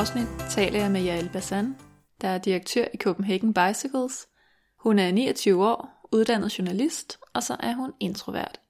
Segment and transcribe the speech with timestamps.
[0.00, 1.76] Afsnit taler jeg med Jael Basan,
[2.20, 4.28] der er direktør i Copenhagen Bicycles.
[4.76, 8.60] Hun er 29 år, uddannet journalist, og så er hun introvert.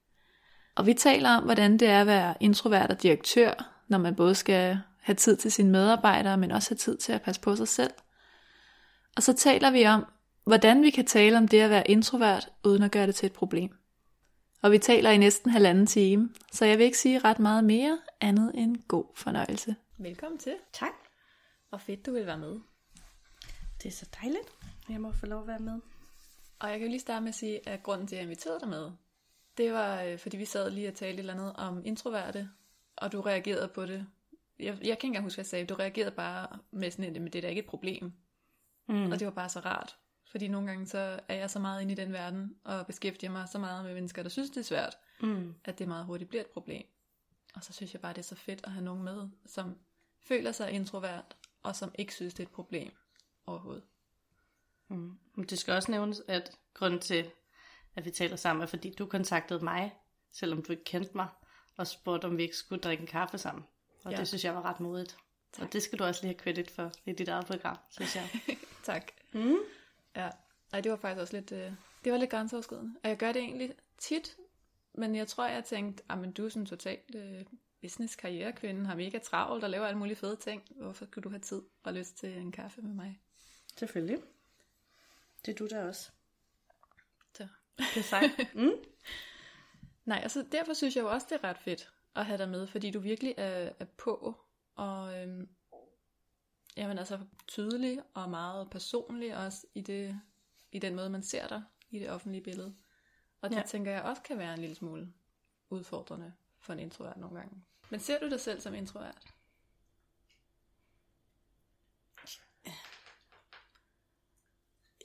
[0.76, 4.34] Og vi taler om, hvordan det er at være introvert og direktør, når man både
[4.34, 7.68] skal have tid til sine medarbejdere, men også have tid til at passe på sig
[7.68, 7.92] selv.
[9.16, 10.04] Og så taler vi om,
[10.44, 13.32] hvordan vi kan tale om det at være introvert, uden at gøre det til et
[13.32, 13.70] problem.
[14.62, 17.98] Og vi taler i næsten halvanden time, så jeg vil ikke sige ret meget mere,
[18.20, 19.76] andet end god fornøjelse.
[19.98, 20.54] Velkommen til.
[20.72, 21.09] Tak.
[21.70, 22.60] Og fedt, du vil være med.
[23.82, 24.48] Det er så dejligt,
[24.88, 25.80] jeg må få lov at være med.
[26.58, 28.60] Og jeg kan jo lige starte med at sige, at grunden til, at jeg inviterede
[28.60, 28.90] dig med,
[29.56, 32.50] det var, øh, fordi vi sad lige og talte et eller andet om introverte,
[32.96, 34.06] og du reagerede på det.
[34.58, 35.66] Jeg, jeg kan ikke engang huske, hvad jeg sagde.
[35.66, 38.12] Du reagerede bare med sådan et, men det er da ikke et problem.
[38.88, 39.10] Mm.
[39.12, 39.96] Og det var bare så rart.
[40.30, 43.48] Fordi nogle gange så er jeg så meget inde i den verden, og beskæftiger mig
[43.48, 45.54] så meget med mennesker, der synes, det er svært, Mm.
[45.64, 46.86] at det meget hurtigt bliver et problem.
[47.54, 49.78] Og så synes jeg bare, det er så fedt at have nogen med, som
[50.28, 52.92] føler sig introvert, og som ikke synes, det er et problem
[53.46, 53.84] overhovedet.
[54.88, 55.18] Mm.
[55.34, 57.30] Men det skal også nævnes, at grunden til,
[57.96, 59.94] at vi taler sammen, er fordi du kontaktede mig,
[60.32, 61.28] selvom du ikke kendte mig,
[61.76, 63.64] og spurgte, om vi ikke skulle drikke en kaffe sammen.
[64.04, 64.16] Og Ja.
[64.18, 65.16] det synes jeg var ret modigt.
[65.52, 65.66] Tak.
[65.66, 68.28] Og det skal du også lige have credit for i dit eget program, synes jeg.
[68.84, 69.12] tak.
[69.32, 69.56] mm.
[70.16, 70.30] Ja,
[70.72, 71.72] Ej, det var faktisk også lidt, øh,
[72.04, 72.94] det var lidt grænseoverskridende.
[73.02, 74.36] Og jeg gør det egentlig tit,
[74.94, 77.44] men jeg tror, jeg tænkte, ah, men du er sådan totalt øh,
[77.82, 80.62] business karrierekvinde, har mega travlt og laver alle mulige fede ting.
[80.70, 83.20] Hvorfor kunne du have tid og lyst til en kaffe med mig?
[83.76, 84.18] Selvfølgelig.
[85.46, 86.10] Det er du da også.
[87.34, 87.48] Så.
[87.78, 88.30] Det er sejt.
[88.54, 88.72] mm.
[90.04, 92.66] Nej, altså derfor synes jeg jo også, det er ret fedt at have dig med,
[92.66, 94.36] fordi du virkelig er, er på,
[94.74, 95.48] og øhm,
[96.76, 97.18] jamen altså
[97.48, 100.20] tydelig og meget personlig også i, det,
[100.72, 102.76] i den måde, man ser dig i det offentlige billede.
[103.40, 103.56] Og det.
[103.56, 103.62] Ja.
[103.62, 105.12] tænker jeg også kan være en lille smule
[105.70, 107.62] udfordrende for en introvert nogle gange.
[107.90, 109.26] Men ser du dig selv som introvert?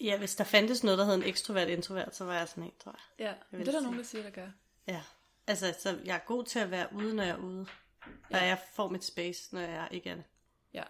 [0.01, 2.73] Ja, hvis der fandtes noget, der hed en ekstrovert introvert, så var jeg sådan en,
[2.79, 3.25] tror jeg.
[3.27, 4.49] Ja, vil det er der nogen, der siger, der gør.
[4.87, 5.03] Ja.
[5.47, 7.67] Altså, så jeg er god til at være ude, når jeg er ude.
[8.05, 10.23] Og jeg får mit space, når jeg ikke er det.
[10.73, 10.83] Ja,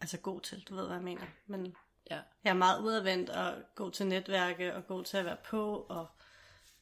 [0.00, 1.26] Altså god til, du ved, hvad jeg mener.
[1.46, 1.76] Men
[2.10, 5.86] ja, jeg er meget udadvendt og god til netværke og god til at være på.
[5.88, 6.06] Og,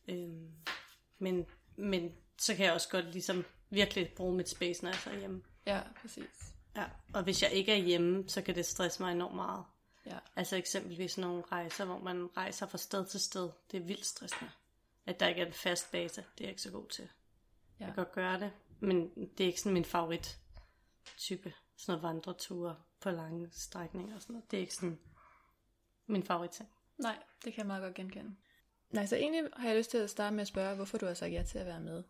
[0.09, 0.51] øhm,
[1.19, 1.47] men,
[1.77, 5.19] men så kan jeg også godt ligesom virkelig bruge mit space, når jeg så er
[5.19, 5.43] hjemme.
[5.67, 6.55] ja, præcis.
[6.77, 6.85] Ja.
[7.15, 9.65] Og hvis jeg ikke er hjemme, så kan det stresse mig enormt meget.
[10.07, 13.51] Ja, Altså eksempelvis nogle rejser, hvor man rejser fra sted til sted.
[13.71, 14.51] Det er vildt stressende.
[15.07, 17.09] At der ikke er en fast base, det er jeg ikke så god til.
[17.81, 17.85] Ja.
[17.85, 20.39] Jeg kan godt gøre det, men det er ikke sådan min favorit
[21.17, 21.53] type.
[21.77, 24.51] Sådan noget vandreture på lange strækninger og sådan noget.
[24.51, 24.99] Det er ikke sådan
[26.07, 26.69] min favorit ting.
[26.99, 28.37] nej, det kan jeg meget godt genkende.
[28.91, 31.15] Nej, så egentlig har jeg lyst til at starte med at spørge, hvorfor du har
[31.15, 32.03] sagt ja til at være med.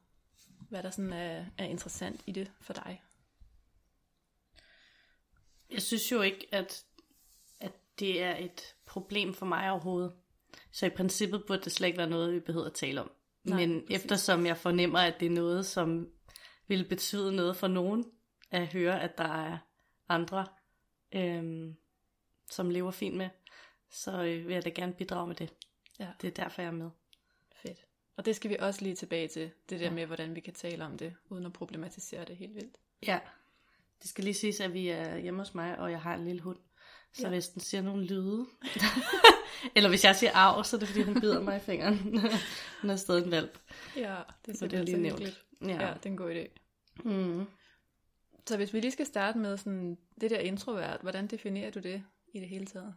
[0.68, 3.02] Hvad der sådan er, er interessant i det for dig.
[5.70, 6.84] Jeg synes jo ikke, at,
[7.60, 10.12] at det er et problem for mig overhovedet.
[10.72, 13.10] Så i princippet burde det slet ikke være noget, vi behøver at tale om.
[13.44, 14.04] Nej, Men præcis.
[14.04, 16.08] eftersom jeg fornemmer, at det er noget, som
[16.66, 18.04] vil betyde noget for nogen,
[18.50, 19.58] at høre, at der er
[20.08, 20.46] andre,
[21.12, 21.76] øhm,
[22.50, 23.28] som lever fint med,
[23.90, 25.54] så øh, vil jeg da gerne bidrage med det.
[25.98, 26.08] Ja.
[26.20, 26.90] Det er derfor, jeg er med.
[28.16, 29.90] Og det skal vi også lige tilbage til, det der Ja.
[29.92, 32.76] med, hvordan vi kan tale om det, uden at problematisere det helt vildt.
[33.06, 33.18] Ja.
[34.02, 36.40] Det skal lige siges, at vi er hjemme hos mig, og jeg har en lille
[36.42, 36.58] hund.
[37.12, 37.28] Så Ja.
[37.28, 38.46] hvis den siger nogle lyde,
[39.76, 41.98] eller hvis jeg siger arv, så er det fordi, hun bider mig i fingeren.
[42.80, 43.58] hun er stadig en valp.
[43.96, 44.16] Ja,
[44.46, 45.44] det er Så det er lige nævnt.
[45.62, 45.66] Ja.
[45.68, 46.48] ja, det er en god idé.
[47.04, 47.46] Mm.
[48.48, 52.02] Så hvis vi lige skal starte med sådan, det der introvert, hvordan definerer du det
[52.34, 52.94] i det hele taget?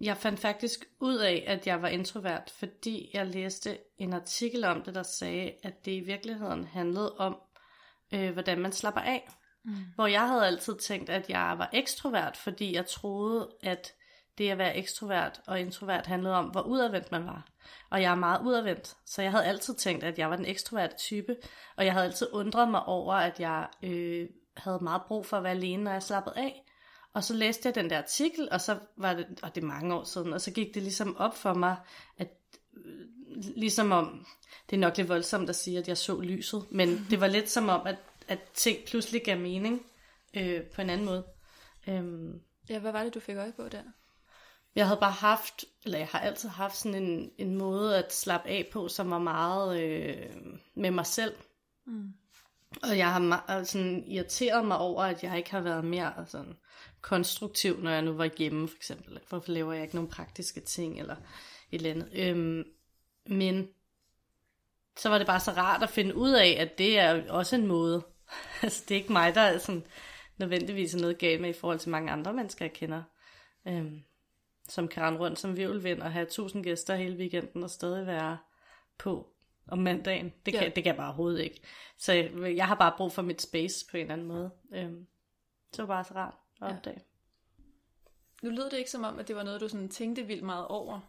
[0.00, 4.82] Jeg fandt faktisk ud af, at jeg var introvert, fordi jeg læste en artikel om
[4.82, 7.36] det, der sagde, at det i virkeligheden handlede om,
[8.14, 9.28] øh, hvordan man slapper af.
[9.64, 9.72] Mm.
[9.94, 13.92] Hvor jeg havde altid tænkt, at jeg var ekstrovert, fordi jeg troede, at
[14.38, 17.46] det at være ekstrovert og introvert handlede om, hvor udadvendt man var.
[17.90, 20.96] Og jeg er meget udadvendt, så jeg havde altid tænkt, at jeg var den ekstroverte
[20.96, 21.36] type,
[21.76, 25.42] og jeg havde altid undret mig over, at jeg øh, havde meget brug for at
[25.42, 26.65] være alene, når jeg slappede af.
[27.16, 29.94] Og så læste jeg den der artikel, og så var det, og det er mange
[29.94, 31.76] år siden, og så gik det ligesom op for mig,
[32.18, 32.28] at
[32.76, 33.06] øh,
[33.56, 34.26] ligesom om,
[34.70, 37.50] det er nok lidt voldsomt at sige, at jeg så lyset, men det var lidt
[37.50, 37.96] som om, at,
[38.28, 39.86] at ting pludselig gav mening
[40.36, 41.24] øh, på en anden måde.
[41.88, 43.82] Øhm, Ja, hvad var det, du fik øje på der?
[44.74, 48.48] jeg havde bare haft, eller jeg har altid haft sådan en, en måde at slappe
[48.48, 50.26] af på, som var meget øh,
[50.74, 51.34] med mig selv.
[51.86, 52.12] Mm.
[52.82, 56.56] Og jeg har ma- sådan irriteret mig over, at jeg ikke har været mere sådan
[57.06, 59.18] konstruktiv, når jeg nu var hjemme, for eksempel.
[59.28, 61.16] Hvorfor laver jeg ikke nogle praktiske ting, eller
[61.70, 62.10] et eller andet.
[62.12, 62.64] Øhm,
[63.26, 63.68] men
[64.96, 67.66] så var det bare så rart at finde ud af, at det er også en
[67.66, 68.06] måde.
[68.62, 69.86] altså, det er ikke mig, der er sådan,
[70.38, 73.02] nødvendigvis er noget galt med i forhold til mange andre mennesker, jeg kender.
[73.68, 74.02] Øhm,
[74.68, 78.38] som kan rende rundt som virvelvind og have tusind gæster hele weekenden og stadig være
[78.98, 79.28] på
[79.68, 80.32] om mandagen.
[80.46, 80.68] Det kan, Ja.
[80.68, 81.60] det kan jeg bare overhovedet ikke.
[81.98, 84.50] Så jeg, jeg har bare brug for mit space på en eller anden måde.
[84.74, 85.06] Øhm,
[85.70, 86.76] det var bare så rart at Ja.
[86.76, 87.02] opdage.
[88.42, 90.66] Nu lød det ikke som om, at det var noget, du sådan tænkte vildt meget
[90.66, 91.00] over.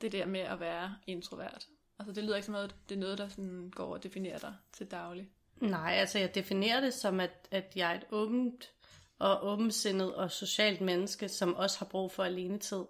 [0.00, 1.66] Det der med at være introvert.
[1.98, 4.38] Altså det lyder ikke som om, at det er noget, der sådan går og definerer
[4.38, 5.30] dig til daglig.
[5.56, 8.70] Nej, altså jeg definerer det som, at, at jeg er et åbent
[9.18, 12.84] og åbensindet og socialt menneske, som også har brug for alenetid,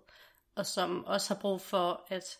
[0.55, 2.39] og som også har brug for at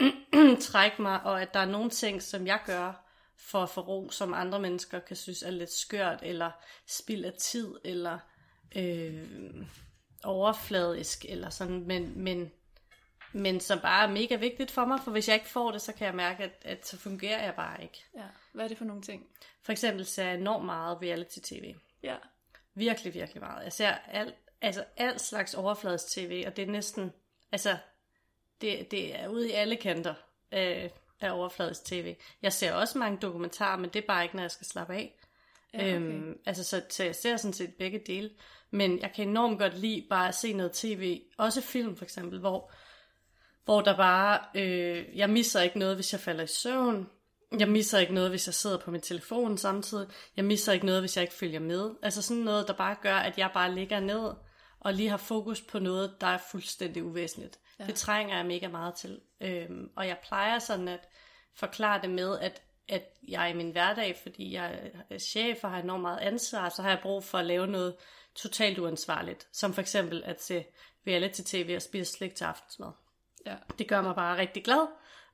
[0.70, 3.02] trække mig, og at der er nogle ting, som jeg gør
[3.36, 6.50] for at få ro, som andre mennesker kan synes er lidt skørt, eller
[6.86, 8.18] spild af tid, eller
[8.76, 9.66] øh,
[10.24, 12.52] overfladisk, eller sådan, men, men,
[13.32, 15.92] men som bare er mega vigtigt for mig, for hvis jeg ikke får det, så
[15.92, 18.04] kan jeg mærke, at, at så fungerer jeg bare ikke.
[18.16, 18.26] Ja.
[18.52, 19.26] Hvad er det for nogle ting?
[19.62, 21.74] For eksempel ser jeg enormt meget reality-tv.
[22.02, 22.16] Ja.
[22.74, 23.64] Virkelig, virkelig meget.
[23.64, 27.12] Jeg ser alt, altså alt slags overfladisk tv, og det er næsten,
[27.52, 27.76] altså,
[28.60, 30.14] det, det er ude i alle kanter
[30.52, 30.90] øh,
[31.20, 32.16] af overfladisk tv.
[32.42, 35.18] Jeg ser også mange dokumentarer, men det er bare ikke, når jeg skal slappe af.
[35.78, 35.94] Ja, okay.
[35.94, 38.30] Øhm, altså, så, så jeg ser sådan set begge dele.
[38.70, 42.38] Men jeg kan enormt godt lide bare at se noget tv, også film for eksempel,
[42.38, 42.72] hvor,
[43.64, 47.08] hvor der bare, øh, jeg misser ikke noget, hvis jeg falder i søvn.
[47.58, 50.08] Jeg misser ikke noget, hvis jeg sidder på min telefon samtidig.
[50.36, 51.90] Jeg misser ikke noget, hvis jeg ikke følger med.
[52.02, 54.32] Altså sådan noget, der bare gør, at jeg bare ligger ned
[54.80, 57.58] og lige har fokus på noget, der er fuldstændig uvæsentligt.
[57.78, 57.86] Ja.
[57.86, 59.20] Det trænger jeg mega meget til.
[59.40, 61.08] Øhm, og jeg plejer sådan at
[61.54, 65.82] forklare det med, at, at jeg i min hverdag, fordi jeg er chef og har
[65.82, 67.94] enormt meget ansvar, så har jeg brug for at lave noget
[68.34, 69.48] totalt uansvarligt.
[69.52, 70.64] Som for eksempel at se
[71.06, 72.90] reality-tv og spise slik til aftensmad.
[73.46, 73.54] Ja.
[73.78, 74.86] Det gør mig bare rigtig glad.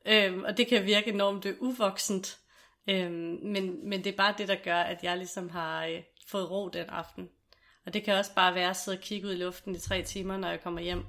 [0.06, 2.38] Øhm, og det kan virke enormt uvoksent.
[2.88, 6.50] Øhm, men, men det er bare det, der gør, at jeg ligesom har øh, fået
[6.50, 7.28] ro den aften.
[7.86, 10.02] Og det kan også bare være at sidde og kigge ud i luften i tre
[10.02, 11.04] timer, når jeg kommer hjem.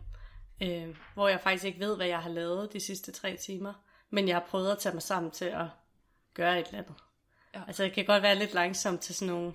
[0.64, 3.74] Øh, hvor jeg faktisk ikke ved, hvad jeg har lavet de sidste tre timer.
[4.10, 5.66] Men jeg har prøvet at tage mig sammen til at
[6.34, 6.96] gøre et eller andet.
[7.54, 7.62] Ja.
[7.68, 9.54] Altså jeg kan godt være lidt langsom til sådan nogle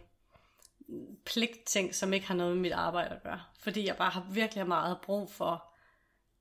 [1.24, 3.42] pligtting, som ikke har noget med mit arbejde at gøre.
[3.58, 5.64] Fordi jeg bare har virkelig meget brug for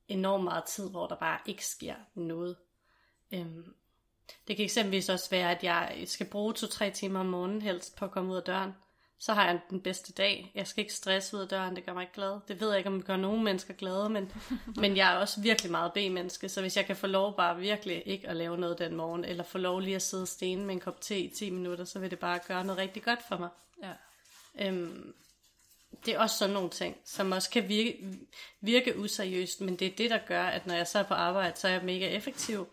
[0.07, 2.55] enormt meget tid, hvor der bare ikke sker noget.
[3.31, 3.73] Øhm,
[4.47, 8.05] det kan eksempelvis også være, at jeg skal bruge to-tre timer om morgenen helst på
[8.05, 8.73] at komme ud af døren.
[9.19, 10.51] Så har jeg den bedste dag.
[10.55, 12.39] Jeg skal ikke stresse ud af døren, det gør mig ikke glad.
[12.47, 14.31] Det ved jeg ikke, om det gør nogen mennesker glade, men,
[14.81, 18.03] men jeg er også virkelig meget B-menneske, så hvis jeg kan få lov bare virkelig
[18.05, 20.79] ikke at lave noget den morgen, eller få lov lige at sidde stene med en
[20.79, 23.49] kop te i 10 minutter, så vil det bare gøre noget rigtig godt for mig.
[23.83, 23.93] Ja.
[24.67, 25.13] Øhm,
[26.05, 28.17] det er også sådan nogle ting, som også kan virke,
[28.61, 31.59] virke useriøst, men det er det, der gør, at når jeg så er på arbejde,
[31.59, 32.67] så er jeg mega effektiv.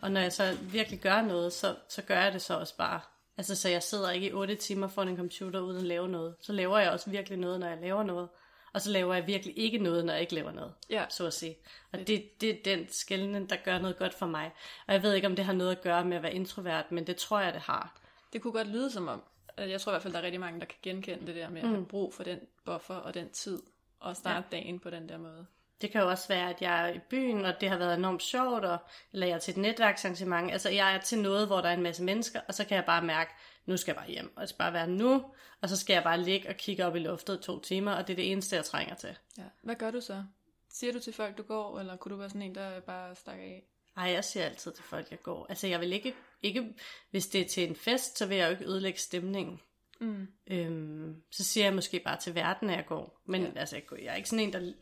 [0.00, 3.00] Og når jeg så virkelig gør noget, så, så gør jeg det så også bare.
[3.40, 6.34] Altså, så jeg sidder ikke i 8 timer foran en computer uden at lave noget.
[6.40, 8.28] Så laver jeg også virkelig noget, når jeg laver noget.
[8.72, 11.04] Og så laver jeg virkelig ikke noget, når jeg ikke laver noget, Ja.
[11.08, 11.56] så at sige.
[11.92, 14.52] Og det, det er den skældning, der gør noget godt for mig.
[14.86, 17.06] Og jeg ved ikke, om det har noget at gøre med at være introvert, men
[17.06, 18.00] det tror jeg, det har.
[18.32, 19.22] Det kunne godt lyde som om,
[19.56, 21.48] at jeg tror i hvert fald, der er rigtig mange, der kan genkende det der
[21.50, 23.62] med at have brug for den buffer og den tid,
[24.00, 24.56] og starte ja.
[24.56, 25.46] dagen på den der måde.
[25.80, 28.22] Det kan jo også være, at jeg er i byen, og det har været enormt
[28.22, 28.78] sjovt, og,
[29.12, 30.52] eller jeg er til et netværksarrangement.
[30.52, 32.84] Altså, jeg er til noget, hvor der er en masse mennesker, og så kan jeg
[32.84, 33.30] bare mærke,
[33.66, 35.24] nu skal jeg bare hjem, og det skal bare være nu,
[35.60, 38.06] og så skal jeg bare ligge og kigge op i luftet i to timer, og
[38.06, 39.16] det er det eneste, jeg trænger til.
[39.38, 39.42] Ja.
[39.62, 40.24] Hvad gør du så?
[40.72, 43.44] Siger du til folk, du går, eller kunne du være sådan en, der bare stakker
[43.44, 43.64] af?
[43.96, 45.46] Ej, jeg siger altid til folk, jeg går.
[45.48, 46.74] Altså, jeg vil ikke, ikke
[47.10, 49.60] hvis det er til en fest, så vil jeg jo ikke ødelægge stemningen.
[50.00, 50.26] Mm.
[50.46, 53.20] Øhm, så siger jeg måske bare til verden, at jeg går.
[53.26, 53.50] Men Ja.
[53.56, 54.72] altså, jeg, jeg er ikke sådan en, der,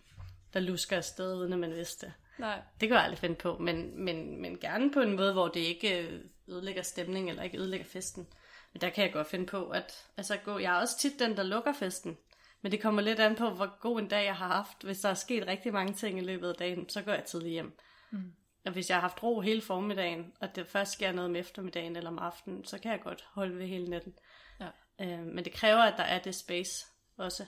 [0.55, 2.15] der lusker afsted, uden at man vidste det.
[2.39, 2.61] Nej.
[2.81, 5.61] Det kan jeg aldrig finde på, men, men, men gerne på en måde, hvor det
[5.61, 8.27] ikke øh, ødelægger stemning eller ikke ødelægger festen.
[8.73, 11.37] Men der kan jeg godt finde på, at altså, gå, jeg er også tit den,
[11.37, 12.19] der lukker festen.
[12.63, 14.83] Men det kommer lidt an på, hvor god en dag jeg har haft.
[14.83, 17.53] Hvis der er sket rigtig mange ting i løbet af dagen, så går jeg tidligt
[17.53, 17.79] hjem.
[18.11, 18.33] Mm.
[18.67, 21.97] Og hvis jeg har haft ro hele formiddagen, og det først sker noget om eftermiddagen
[21.97, 24.15] eller om aftenen, så kan jeg godt holde ved hele natten.
[24.61, 24.69] Ja.
[25.01, 26.87] Øh, men det kræver, at der er det space
[27.17, 27.47] også.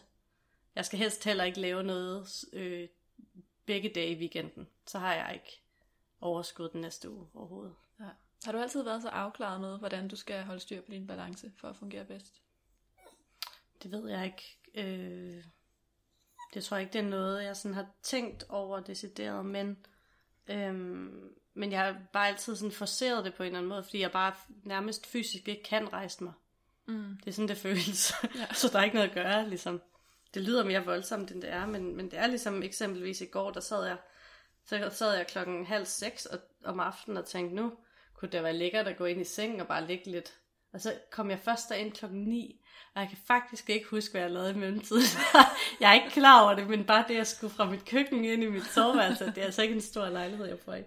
[0.75, 2.89] Jeg skal helst heller ikke lave noget øh,
[3.67, 4.69] begge dage i weekenden.
[4.87, 5.63] Så har jeg ikke
[6.21, 7.75] overskud den næste uge overhovedet.
[8.01, 8.09] Ja.
[8.45, 11.53] Har du altid været så afklaret med, hvordan du skal holde styr på din balance
[11.57, 12.43] for at fungere bedst?
[13.83, 14.59] Det ved jeg ikke.
[14.75, 15.45] Øh,
[16.55, 19.87] det tror jeg ikke, det er noget, jeg sådan har tænkt over decideret, men,
[20.49, 24.01] øhm, men jeg har bare altid sådan forceret det på en eller anden måde, fordi
[24.01, 26.33] jeg bare nærmest fysisk ikke kan rejse mig.
[26.87, 27.19] Mm.
[27.25, 28.13] Det er sådan, det føles.
[28.35, 28.53] Ja.
[28.61, 29.81] så der er ikke noget at gøre, ligesom.
[30.35, 33.51] Det lyder mere voldsomt, end det er, men, men det er ligesom eksempelvis i går,
[33.51, 33.97] der sad jeg,
[34.67, 37.73] så sad jeg klokken halv seks og, om aftenen og tænkte, nu
[38.15, 40.35] kunne det være lækkert at gå ind i sengen og bare ligge lidt.
[40.73, 42.61] Og så kom jeg først derind klokken 9,
[42.95, 45.03] og jeg kan faktisk ikke huske, hvad jeg lavede i mellemtiden.
[45.81, 48.43] jeg er ikke klar over det, men bare det, jeg skulle fra mit køkken ind
[48.43, 50.83] i mit soveværelse, det er altså ikke en stor lejlighed, jeg får i.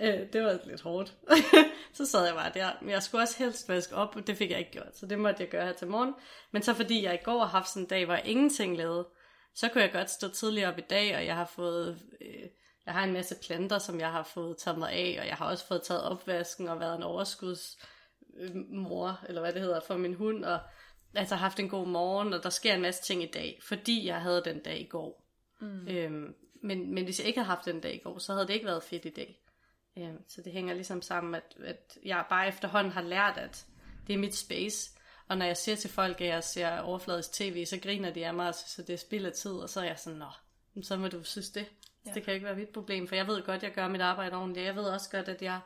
[0.00, 1.14] Øh, det var lidt hårdt.
[1.92, 2.70] så sad jeg bare der.
[2.80, 4.96] Men jeg skulle også helst vaske op, og det fik jeg ikke gjort.
[4.96, 6.14] Så det måtte jeg gøre her til morgen.
[6.52, 9.08] Men så fordi jeg i går har haft sådan en dag, hvor jeg ingenting lavede,
[9.54, 12.02] så kunne jeg godt stå tidligere op i dag, og jeg har fået...
[12.20, 12.48] Øh,
[12.86, 15.50] jeg har en masse planter, som jeg har fået taget mig af, og jeg har
[15.50, 20.44] også fået taget opvasken og været en overskudsmor, eller hvad det hedder, for min hund,
[20.44, 20.58] og
[21.14, 24.20] altså haft en god morgen, og der sker en masse ting i dag, fordi jeg
[24.20, 25.26] havde den dag i går.
[25.60, 25.88] Mm.
[25.88, 28.54] Øhm, men, men hvis jeg ikke havde haft den dag i går, så havde det
[28.54, 29.40] ikke været fedt i dag.
[30.02, 33.66] Øhm, så det hænger ligesom sammen, at, at jeg bare efterhånden har lært, at
[34.06, 34.90] det er mit space.
[35.28, 38.34] Og når jeg siger til folk, at jeg ser overfladisk tv, så griner de af
[38.34, 41.08] mig, så det er spild af tid, og så er jeg sådan, nå, så må
[41.08, 41.66] du synes det.
[42.06, 42.12] Ja.
[42.14, 44.36] Det kan ikke være mit problem, for jeg ved godt, at jeg gør mit arbejde
[44.36, 44.66] ordentligt.
[44.66, 45.60] Jeg ved også godt, at jeg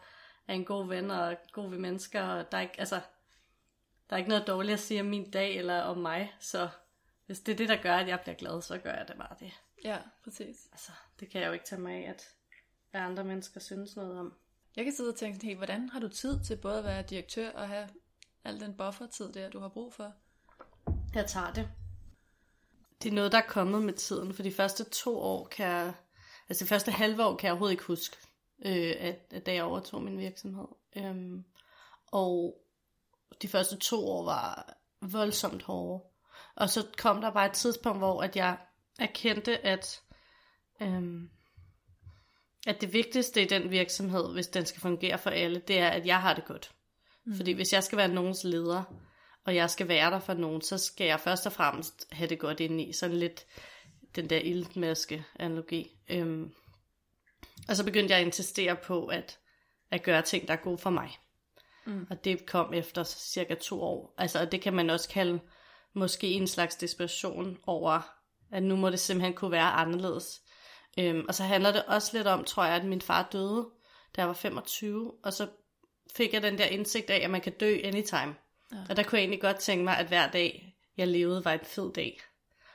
[0.49, 3.01] er en god ven og god ved mennesker, og der er ikke, altså,
[4.11, 6.69] der er ikke noget dårligt at sige om min dag eller om mig, så
[7.27, 9.37] hvis det er det, der gør, at jeg bliver glad, så gør jeg det bare
[9.41, 9.53] det.
[9.85, 10.69] Ja, præcis.
[10.73, 12.29] Altså, det kan jeg jo ikke tage mig af, at,
[12.95, 14.35] at andre mennesker synes noget om.
[14.77, 17.51] Jeg kan sidde og tænke, hey, hvordan har du tid til både at være direktør
[17.51, 17.89] og have
[18.45, 20.13] al den buffertid der, du har brug for?
[21.15, 21.69] Jeg tager det.
[23.03, 25.95] Det er noget, der er kommet med tiden, for de første to år kan jeg,
[26.49, 28.17] altså de første halve år kan jeg overhovedet ikke huske,
[28.65, 30.69] øh, at, at da jeg overtog min virksomhed.
[30.97, 31.45] Øhm,
[32.07, 32.61] og
[33.43, 36.05] de første to år var voldsomt hårde.
[36.55, 38.59] Og så kom der bare et tidspunkt, hvor at jeg
[38.99, 40.03] erkendte, at,
[40.81, 41.31] øhm,
[42.67, 46.07] at det vigtigste i den virksomhed, hvis den skal fungere for alle, det er, at
[46.07, 46.73] jeg har det godt.
[47.25, 47.37] Mm.
[47.37, 48.83] Fordi hvis jeg skal være nogens leder,
[49.45, 52.39] og jeg skal være der for nogen, så skal jeg først og fremmest have det
[52.39, 52.93] godt ind i.
[52.93, 53.47] Sådan lidt
[54.17, 55.97] den der ildmaske analogi.
[56.09, 56.53] Øhm,
[57.69, 59.39] og så begyndte jeg at insistere på at,
[59.91, 61.11] at gøre ting, der er gode for mig.
[61.87, 62.07] Mm.
[62.11, 64.15] Og det kom efter cirka to år.
[64.19, 65.41] Altså, og det kan man også kalde
[65.93, 68.01] måske en slags desperation over,
[68.53, 70.41] at nu må det simpelthen kunne være anderledes.
[70.99, 73.69] Øhm, og så handler det også lidt om, tror jeg, at min far døde,
[74.17, 75.49] da jeg var 25, og så
[76.17, 78.35] fik jeg den der indsigt af, at man kan dø anytime.
[78.73, 78.77] Ja.
[78.91, 81.65] Og der kunne jeg egentlig godt tænke mig, at hver dag, jeg levede, var en
[81.65, 82.21] fed dag.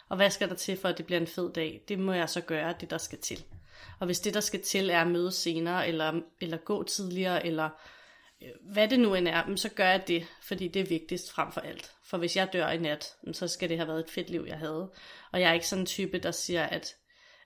[0.10, 1.82] Og hvad skal der til, for at det bliver en fed dag?
[1.88, 3.44] Det må jeg så gøre, det der skal til.
[4.00, 7.70] Og hvis det, der skal til, er at møde senere, eller, eller gå tidligere, eller
[8.62, 11.62] hvad det nu end er, så gør jeg det, fordi det er vigtigst frem for
[11.62, 11.92] alt.
[12.04, 14.58] For hvis jeg dør i nat, så skal det have været et fedt liv, jeg
[14.58, 14.92] havde.
[15.32, 16.96] Og jeg er ikke sådan en type, der siger, at,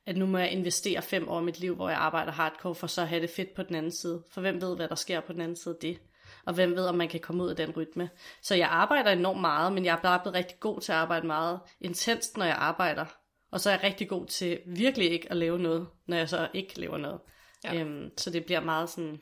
[0.06, 2.88] at nu må jeg investere fem år i mit liv, hvor jeg arbejder hardcore, for
[2.88, 4.24] så at have det fedt på den anden side.
[4.32, 6.00] For hvem ved, hvad der sker på den anden side af det?
[6.46, 8.10] Og hvem ved, om man kan komme ud af den rytme.
[8.42, 11.28] Så jeg arbejder enormt meget, men jeg er bare blevet rigtig god til at arbejde
[11.28, 13.06] meget intenst, når jeg arbejder.
[13.52, 16.50] Og så er jeg rigtig god til virkelig ikke at lave noget, når jeg så
[16.54, 17.20] ikke laver noget.
[17.64, 17.74] Ja.
[17.76, 19.22] Øhm, så det bliver meget sådan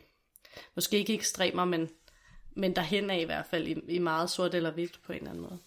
[0.76, 1.90] måske ikke ekstremer, men,
[2.56, 5.30] men derhen af i hvert fald i, i meget sort eller hvidt på en eller
[5.30, 5.60] anden måde.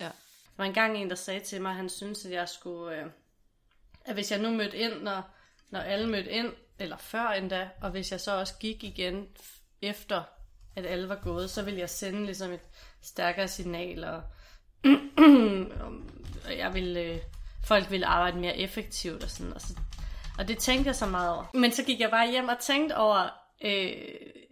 [0.00, 0.04] Ja.
[0.04, 3.06] Der var engang en, der sagde til mig, at han syntes, at jeg skulle, øh,
[4.04, 5.30] at hvis jeg nu mødte ind, når,
[5.70, 9.26] når alle mødte ind, eller før endda, og hvis jeg så også gik igen
[9.82, 10.22] efter,
[10.76, 12.60] at alle var gået, så ville jeg sende ligesom et
[13.02, 14.22] stærkere signal, og,
[16.46, 17.18] og jeg ville, øh,
[17.64, 19.74] folk ville arbejde mere effektivt og sådan, og, så,
[20.38, 21.44] og det tænkte jeg så meget over.
[21.54, 23.28] Men så gik jeg bare hjem og tænkte over,
[23.64, 23.92] øh,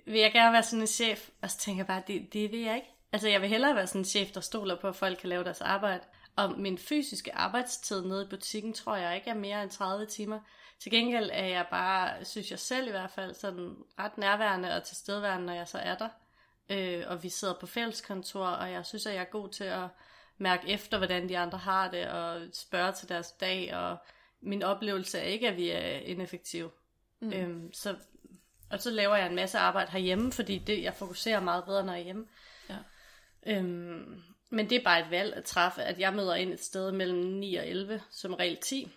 [0.07, 1.29] vil jeg gerne være sådan en chef?
[1.43, 2.89] Og så tænker jeg bare, det, det vil jeg ikke.
[3.13, 5.45] Altså jeg vil hellere være sådan en chef, der stoler på, at folk kan lave
[5.45, 6.01] deres arbejde.
[6.41, 10.41] Og min fysiske arbejdstid nede i butikken, tror jeg ikke er mere end 30 timer.
[10.79, 14.85] Til gengæld er jeg bare, synes jeg selv i hvert fald, sådan ret nærværende og
[14.85, 16.09] tilstedeværende, når jeg så er der.
[16.69, 19.89] Øh, og vi sidder på fælleskontor, og jeg synes, at jeg er god til at
[20.39, 23.97] mærke efter, hvordan de andre har det, og spørge til deres dag, og
[24.41, 26.71] min oplevelse er ikke, at vi er ineffektive.
[27.21, 27.33] Mm.
[27.33, 27.97] Øhm, så
[28.71, 31.93] og så laver jeg en masse arbejde herhjemme, fordi det, jeg fokuserer meget bedre, når
[31.93, 32.27] jeg er hjemme.
[32.69, 32.77] Ja.
[33.47, 36.93] Øhm, men det er bare et valg at træffe, at jeg møder ind et sted
[36.93, 38.93] mellem 9 og 11, som regel 10.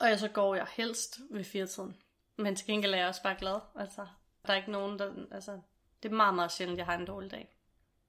[0.00, 1.96] Og jeg så går jeg helst ved firetiden.
[2.36, 3.60] Men til gengæld er jeg også bare glad.
[3.76, 4.06] Altså,
[4.46, 5.12] der er ikke nogen, der...
[5.30, 5.60] Altså,
[6.02, 7.56] det er meget, meget sjældent, jeg har en dårlig dag.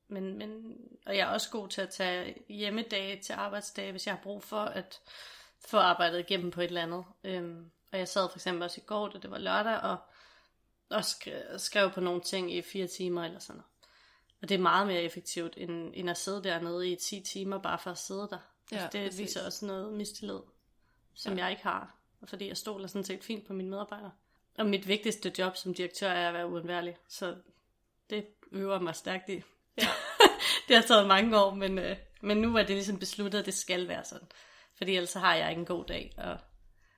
[0.07, 4.15] Men, men, og jeg er også god til at tage hjemmedage til arbejdsdage, hvis jeg
[4.15, 5.01] har brug for at
[5.67, 7.05] få arbejdet igennem på et eller andet.
[7.23, 9.97] Øhm, og jeg sad for eksempel også i går, da det var lørdag, og
[10.93, 13.72] og skrev, skrev på nogle ting i fire timer eller sådan noget.
[14.43, 17.79] Og det er meget mere effektivt, end, end at sidde dernede i 10 timer, bare
[17.79, 18.37] for at sidde der.
[18.71, 19.19] Ja, altså, det præcis.
[19.19, 20.39] viser også noget mistillid,
[21.13, 21.43] som ja.
[21.43, 21.95] jeg ikke har.
[22.23, 24.11] Fordi jeg stoler sådan set fint på mine medarbejdere.
[24.57, 26.97] Og mit vigtigste job som direktør er at være uundværlig.
[27.07, 27.35] Så
[28.09, 29.41] det øver mig stærkt i.
[29.77, 29.87] Ja.
[30.67, 33.53] det har taget mange år, men, øh, men nu er det ligesom besluttet, at det
[33.53, 34.27] skal være sådan.
[34.75, 36.37] Fordi ellers har jeg ikke en god dag, og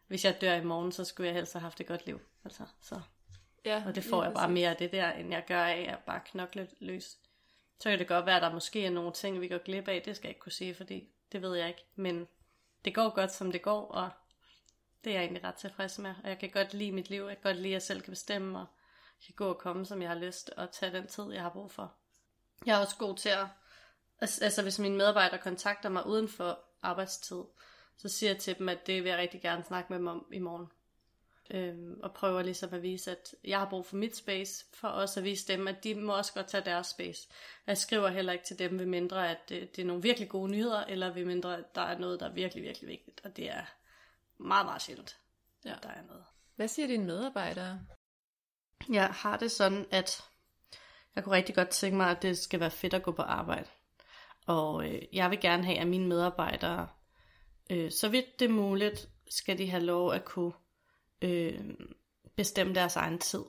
[0.07, 2.19] hvis jeg dør i morgen, så skulle jeg helst have haft et godt liv.
[2.43, 3.01] Altså, så.
[3.65, 5.99] Ja, og det får jeg bare mere af det der, end jeg gør af at
[6.05, 7.17] bare knokle løs.
[7.79, 10.01] Så kan det godt være, at der måske er nogle ting, vi går glip af.
[10.05, 11.85] Det skal jeg ikke kunne sige, fordi det ved jeg ikke.
[11.95, 12.27] Men
[12.85, 14.09] det går godt, som det går, og
[15.03, 16.15] det er jeg egentlig ret tilfreds med.
[16.23, 17.21] Og jeg kan godt lide mit liv.
[17.21, 18.65] Jeg kan godt lide, at jeg selv kan bestemme, og
[19.25, 21.71] kan gå og komme, som jeg har lyst, og tage den tid, jeg har brug
[21.71, 21.93] for.
[22.65, 23.47] Jeg er også god til at...
[24.21, 27.43] Altså, altså, hvis mine medarbejdere kontakter mig uden for arbejdstid,
[27.97, 30.25] så siger jeg til dem, at det vil jeg rigtig gerne snakke med dem om
[30.33, 30.67] i morgen.
[31.51, 35.19] Øhm, og prøver ligesom at vise, at jeg har brug for mit space, for også
[35.19, 37.27] at vise dem, at de må også godt tage deres space.
[37.67, 40.51] Jeg skriver heller ikke til dem, ved mindre at det, det er nogle virkelig gode
[40.51, 43.21] nyheder, eller ved mindre at der er noget, der er virkelig, virkelig vigtigt.
[43.23, 43.63] Og det er
[44.37, 45.17] meget, meget sjældent,
[45.65, 45.73] ja.
[45.83, 46.23] der er noget.
[46.55, 47.79] Hvad siger dine medarbejdere?
[48.89, 50.23] Jeg har det sådan, at
[51.15, 53.69] jeg kunne rigtig godt tænke mig, at det skal være fedt at gå på arbejde.
[54.47, 56.87] Og øh, jeg vil gerne have, at mine medarbejdere,
[57.69, 60.53] øh, så vidt det er muligt, skal de have lov at kunne
[61.25, 61.59] øh,
[62.35, 63.43] bestemme deres egen tid.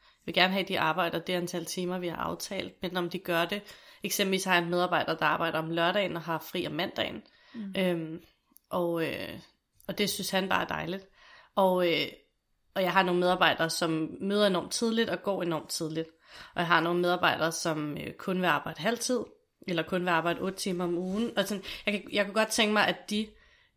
[0.00, 3.10] Jeg vil gerne have, at de arbejder det antal timer, vi har aftalt, men om
[3.10, 3.62] de gør det,
[4.02, 7.22] eksempelvis har jeg en medarbejder, der arbejder om lørdagen og har fri om mandagen,
[7.54, 7.74] mm.
[7.78, 8.22] øhm,
[8.70, 9.38] og, øh,
[9.88, 11.06] og det synes han bare er dejligt.
[11.56, 12.06] Og, øh,
[12.74, 16.08] og jeg har nogle medarbejdere, som møder enormt tidligt og går enormt tidligt.
[16.54, 19.20] Og jeg har nogle medarbejdere, som øh, kun vil arbejde halvtid,
[19.68, 21.38] eller kun vil arbejde 8 timer om ugen.
[21.38, 23.28] Og sådan, jeg, kan, jeg kunne godt tænke mig, at de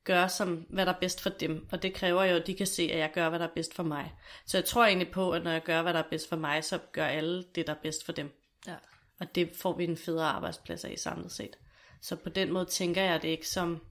[0.03, 1.67] gør, som, hvad der er bedst for dem.
[1.72, 3.74] Og det kræver jo, at de kan se, at jeg gør, hvad der er bedst
[3.74, 4.13] for mig.
[4.45, 6.63] Så jeg tror egentlig på, at når jeg gør, hvad der er bedst for mig,
[6.63, 8.32] så gør alle det, der er bedst for dem.
[8.67, 8.75] Ja.
[9.19, 11.58] Og det får vi en federe arbejdsplads af samlet set.
[12.01, 13.82] Så på den måde tænker jeg det ikke som,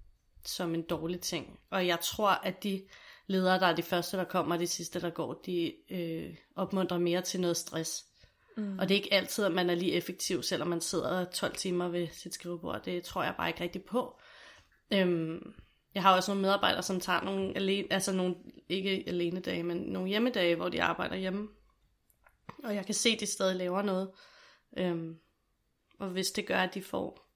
[0.45, 1.59] som en dårlig ting.
[1.71, 2.83] Og jeg tror, at de
[3.27, 6.99] ledere, der er de første, der kommer, og de sidste, der går, de øh, opmuntrer
[6.99, 8.05] mere til noget stress.
[8.57, 8.79] Mm.
[8.79, 11.89] Og det er ikke altid, at man er lige effektiv, selvom man sidder 12 timer
[11.89, 12.83] ved sit skrivebord.
[12.85, 14.21] Det tror jeg bare ikke rigtig på.
[14.93, 15.55] Øhm,
[15.95, 18.37] jeg har også nogle medarbejdere, som tager nogle, alene, altså nogle
[18.69, 21.49] ikke alene dage, men nogle hjemmedage, hvor de arbejder hjemme.
[22.65, 24.11] Og jeg kan se, at de stadig laver noget.
[24.77, 25.19] Øhm,
[25.99, 27.29] og hvis det gør, at de får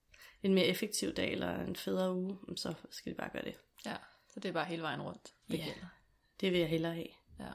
[0.42, 3.55] en mere effektiv dag eller en federe uge, så skal de bare gøre det.
[3.87, 3.97] Ja,
[4.29, 5.35] så det er bare hele vejen rundt.
[5.51, 5.87] Det ja, gælder.
[6.40, 7.09] det vil jeg hellere have.
[7.40, 7.53] Ja.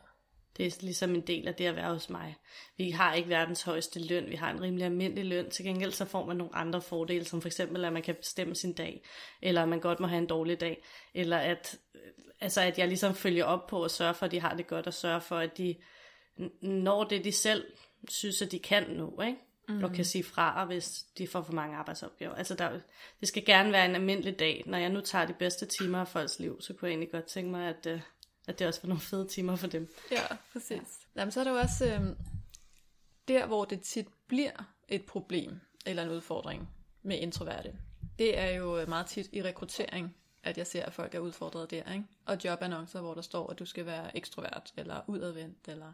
[0.58, 2.36] Det er ligesom en del af det at være hos mig.
[2.78, 5.50] Vi har ikke verdens højeste løn, vi har en rimelig almindelig løn.
[5.50, 8.56] Til gengæld så får man nogle andre fordele, som for eksempel at man kan bestemme
[8.56, 9.04] sin dag,
[9.42, 10.84] eller at man godt må have en dårlig dag,
[11.14, 11.80] eller at,
[12.42, 14.88] altså at jeg ligesom følger op på at sørge for, at de har det godt,
[14.88, 15.76] og sørge for, at de
[16.62, 17.66] når det, de selv
[18.10, 19.38] synes, at de kan nu, ikke?
[19.68, 19.84] Mm.
[19.84, 22.36] og kan sige fra, hvis de får for mange arbejdsopgaver.
[22.36, 22.80] Altså der,
[23.20, 24.64] det skal gerne være en almindelig dag.
[24.66, 27.26] Når jeg nu tager de bedste timer af folks liv, så kunne jeg egentlig godt
[27.26, 28.02] tænke mig, at, øh,
[28.47, 29.95] at det også var nogle fede timer for dem.
[30.12, 30.23] Ja,
[30.54, 30.71] præcis.
[30.71, 31.19] Ja.
[31.19, 32.15] Jamen, så er der jo også øh,
[33.27, 36.69] der, hvor det tit bliver et problem eller en udfordring
[37.01, 37.75] med introverte.
[38.19, 41.93] Det er jo meget tit i rekruttering, at jeg ser, at folk er udfordret der.
[41.93, 42.06] Ikke?
[42.25, 45.67] Og jobannoncer, hvor der står, at du skal være ekstrovert eller udadvendt.
[45.67, 45.93] Eller...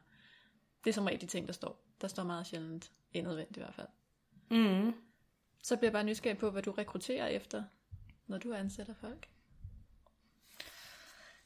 [0.84, 1.84] Det er som regel de ting, der står.
[2.02, 3.88] Der står meget sjældent indadvendt i hvert fald.
[4.52, 4.94] Mm.
[5.64, 7.64] Så bliver jeg bare nysgerrig på, hvad du rekrutterer efter,
[8.28, 9.30] når du ansætter folk.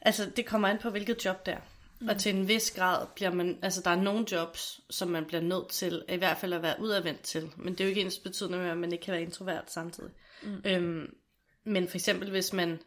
[0.01, 1.59] Altså, det kommer an på, hvilket job det er.
[1.99, 2.07] Mm.
[2.09, 5.41] Og til en vis grad bliver man, altså der er nogle jobs, som man bliver
[5.41, 7.51] nødt til, i hvert fald at være udadvendt til.
[7.57, 10.11] Men det er jo ikke ens betydende med, at man ikke kan være introvert samtidig.
[10.43, 10.61] Mm.
[10.65, 11.15] Øhm,
[11.63, 12.79] men for eksempel, hvis man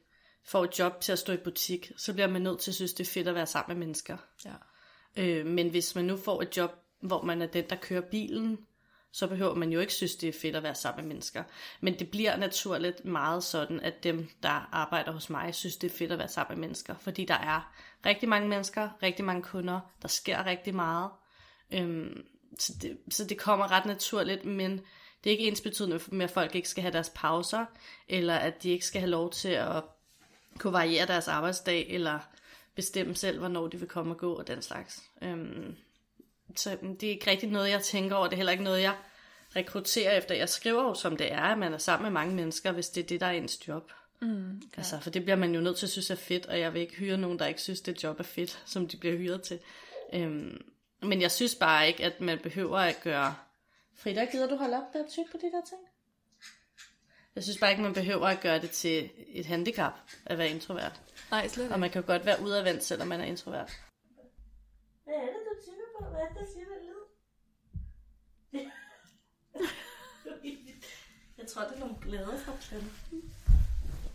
[0.44, 2.92] får et job til at stå i butik, så bliver man nødt til at synes,
[2.92, 4.16] det er fedt at være sammen med mennesker.
[4.44, 4.52] Ja.
[5.16, 8.58] Øh, men hvis man nu får et job, hvor man er den, der kører bilen,
[9.14, 11.42] så behøver man jo ikke synes, det er fedt at være sammen med mennesker.
[11.80, 15.96] Men det bliver naturligt meget sådan, at dem, der arbejder hos mig, synes, det er
[15.96, 16.94] fedt at være sammen med mennesker.
[17.00, 17.72] Fordi der er
[18.06, 21.10] rigtig mange mennesker, rigtig mange kunder, der sker rigtig meget.
[21.70, 22.24] Øhm,
[22.58, 24.70] så, det, så det kommer ret naturligt, men
[25.24, 27.66] det er ikke ens betydende med, at folk ikke skal have deres pauser,
[28.08, 29.84] eller at de ikke skal have lov til at
[30.58, 32.18] kunne variere deres arbejdsdag, eller
[32.74, 35.02] bestemme selv, hvornår de vil komme og gå, og den slags.
[35.22, 35.76] Øhm,
[36.56, 38.26] så det er ikke rigtig noget, jeg tænker over.
[38.26, 38.94] Det er heller ikke noget, jeg
[39.56, 40.34] rekrutterer efter.
[40.34, 43.02] Jeg skriver jo, som det er, at man er sammen med mange mennesker, hvis det
[43.02, 43.92] er det, der er ens job.
[44.20, 44.76] Mm, okay.
[44.76, 46.82] Altså, for det bliver man jo nødt til at synes er fedt, og jeg vil
[46.82, 49.58] ikke hyre nogen, der ikke synes, det job er fedt, som de bliver hyret til.
[50.12, 50.64] Øhm,
[51.02, 53.34] men jeg synes bare ikke, at man behøver at gøre...
[53.96, 55.80] Frida, gider du holde op der tyk på de der ting?
[57.34, 59.92] Jeg synes bare ikke, man behøver at gøre det til et handicap
[60.26, 61.00] at være introvert.
[61.30, 61.74] Nej, slet ikke.
[61.74, 63.72] Og man kan jo godt være udadvendt, selvom man er introvert.
[65.04, 65.43] Hvad er det,
[65.98, 67.04] på, hvad det siger den lyd.
[71.38, 73.34] jeg tror, det er nogle glæder fra planten.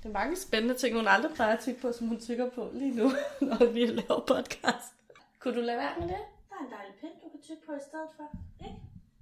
[0.03, 2.71] Det er mange spændende ting, hun aldrig plejer at tænke på, som hun tykker på
[2.73, 3.11] lige nu,
[3.49, 4.93] når vi laver podcast.
[5.39, 6.17] Kunne du lade være med det?
[6.49, 8.37] Der er en dejlig pind, du kan tykke på i stedet for.
[8.65, 8.79] Ikke?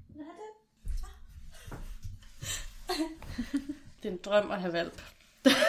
[0.09, 0.53] Vil du have det?
[4.03, 5.01] det er en drøm at have valp.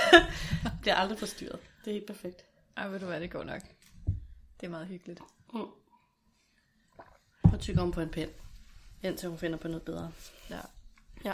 [0.80, 1.60] Bliver aldrig forstyrret.
[1.84, 2.44] Det er helt perfekt.
[2.76, 3.62] Ej, ved du hvad, det går nok.
[4.60, 5.20] Det er meget hyggeligt.
[5.54, 5.66] Mm.
[7.52, 8.30] Og tykke om på en pind,
[9.02, 10.12] indtil hun finder på noget bedre.
[10.50, 10.60] Ja.
[11.24, 11.32] Ja.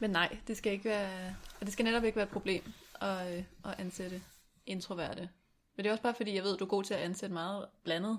[0.00, 3.36] Men nej, det skal ikke være, og det skal netop ikke være et problem at,
[3.36, 4.22] øh, at ansætte
[4.66, 5.28] introverte.
[5.76, 7.66] Men det er også bare fordi, jeg ved, du er god til at ansætte meget
[7.84, 8.18] blandet.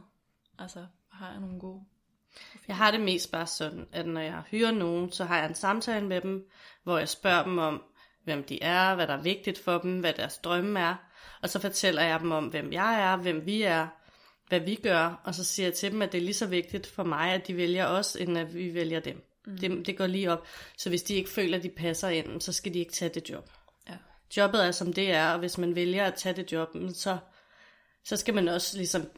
[0.60, 1.84] Altså, har jeg nogle gode...
[2.68, 5.56] Jeg har det mest bare sådan, at når jeg hyrer nogen, så har jeg en
[5.56, 6.50] samtale med dem,
[6.84, 7.84] hvor jeg spørger dem om,
[8.24, 10.96] hvem de er, hvad der er vigtigt for dem, hvad deres drømme er.
[11.42, 13.88] Og så fortæller jeg dem om, hvem jeg er, hvem vi er,
[14.54, 15.22] hvad vi gør.
[15.24, 17.48] Og så siger jeg til dem, at det er lige så vigtigt for mig, at
[17.48, 19.24] de vælger os, end at vi vælger dem.
[19.46, 19.58] Mm.
[19.58, 20.48] Det, det går lige op.
[20.78, 23.30] Så hvis de ikke føler, at de passer ind, så skal de ikke tage det
[23.30, 23.50] job.
[23.90, 23.96] Ja.
[24.38, 27.18] Jobbet er, som det er, og hvis man vælger at tage det job, så,
[28.04, 29.10] så skal man også ligesom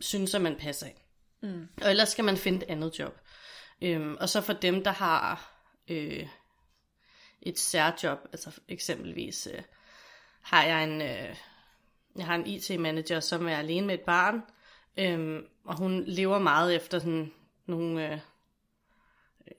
[0.00, 0.96] synes, at man passer ind.
[1.42, 1.68] Mm.
[1.82, 3.20] Og ellers skal man finde et andet job.
[3.82, 5.52] Øhm, og så for dem, der har
[5.88, 6.26] øh,
[7.42, 9.62] et særjob, altså eksempelvis øh,
[10.40, 11.36] har jeg en, øh,
[12.16, 14.42] jeg har en IT-manager, som er alene med et barn,
[14.96, 17.32] øhm, og hun lever meget efter sådan
[17.66, 18.18] nogle, øh,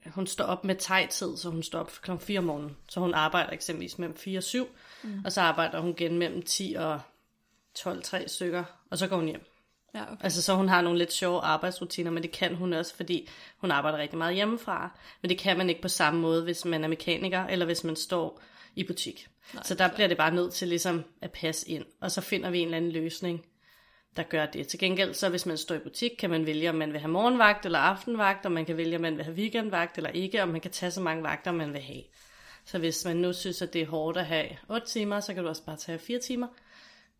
[0.05, 2.11] hun står op med tid, så hun står op kl.
[2.19, 4.67] 4 om morgenen, så hun arbejder eksempelvis mellem 4 og 7,
[5.03, 5.21] mm.
[5.25, 7.01] og så arbejder hun igen mellem 10 og
[7.75, 9.45] 12, 3 stykker, og så går hun hjem.
[9.95, 10.23] Ja, okay.
[10.23, 13.71] Altså så hun har nogle lidt sjove arbejdsrutiner, men det kan hun også, fordi hun
[13.71, 14.99] arbejder rigtig meget hjemmefra.
[15.21, 17.95] Men det kan man ikke på samme måde, hvis man er mekaniker, eller hvis man
[17.95, 18.41] står
[18.75, 19.27] i butik.
[19.53, 22.49] Nej, så der bliver det bare nødt til ligesom at passe ind, og så finder
[22.49, 23.45] vi en eller anden løsning,
[24.17, 24.67] der gør det.
[24.67, 27.11] Til gengæld, så hvis man står i butik, kan man vælge, om man vil have
[27.11, 30.47] morgenvagt eller aftenvagt, og man kan vælge, om man vil have weekendvagt eller ikke, og
[30.47, 32.03] man kan tage så mange vagter, man vil have.
[32.65, 35.43] Så hvis man nu synes, at det er hårdt at have 8 timer, så kan
[35.43, 36.47] du også bare tage 4 timer.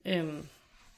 [0.06, 0.48] Øhm,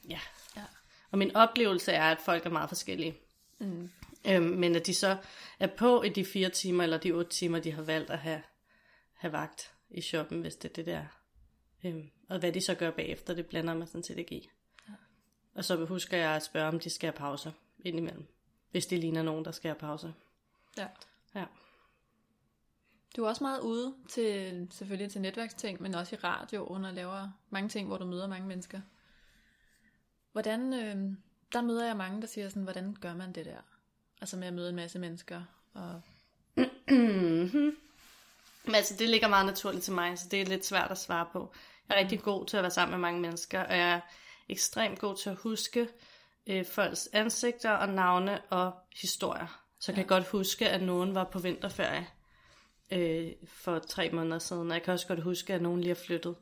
[0.08, 0.20] ja.
[0.56, 0.62] Ja.
[1.10, 3.16] Og min oplevelse er, at folk er meget forskellige.
[3.58, 3.90] Mm.
[4.26, 5.16] Øhm, men at de så
[5.58, 8.42] er på i de 4 timer, eller de 8 timer, de har valgt at have,
[9.12, 11.04] have vagt i shoppen, hvis det er det der.
[11.84, 14.50] Øhm, og hvad de så gør bagefter, det blander man sådan set ikke i.
[15.58, 17.52] Og så husker jeg at spørge, om de skal have pauser
[17.84, 18.26] indimellem.
[18.70, 20.12] Hvis det ligner nogen, der skal have pauser.
[20.76, 20.86] Ja.
[21.34, 21.44] Ja.
[23.16, 27.28] Du er også meget ude til, selvfølgelig til netværksting, men også i radioen og laver
[27.50, 28.80] mange ting, hvor du møder mange mennesker.
[30.32, 31.16] Hvordan, øh,
[31.52, 33.60] der møder jeg mange, der siger sådan, hvordan gør man det der?
[34.20, 35.42] Altså med at møde en masse mennesker.
[35.74, 36.02] Og...
[38.64, 41.26] Men altså, det ligger meget naturligt til mig, så det er lidt svært at svare
[41.32, 41.52] på.
[41.88, 44.00] Jeg er rigtig god til at være sammen med mange mennesker, og jeg
[44.48, 45.88] ekstremt god til at huske
[46.46, 49.62] øh, folks ansigter og navne og historier.
[49.80, 49.94] Så ja.
[49.94, 52.06] kan jeg godt huske, at nogen var på vinterferie
[52.90, 56.02] øh, for tre måneder siden, og jeg kan også godt huske, at nogen lige har
[56.06, 56.36] flyttet,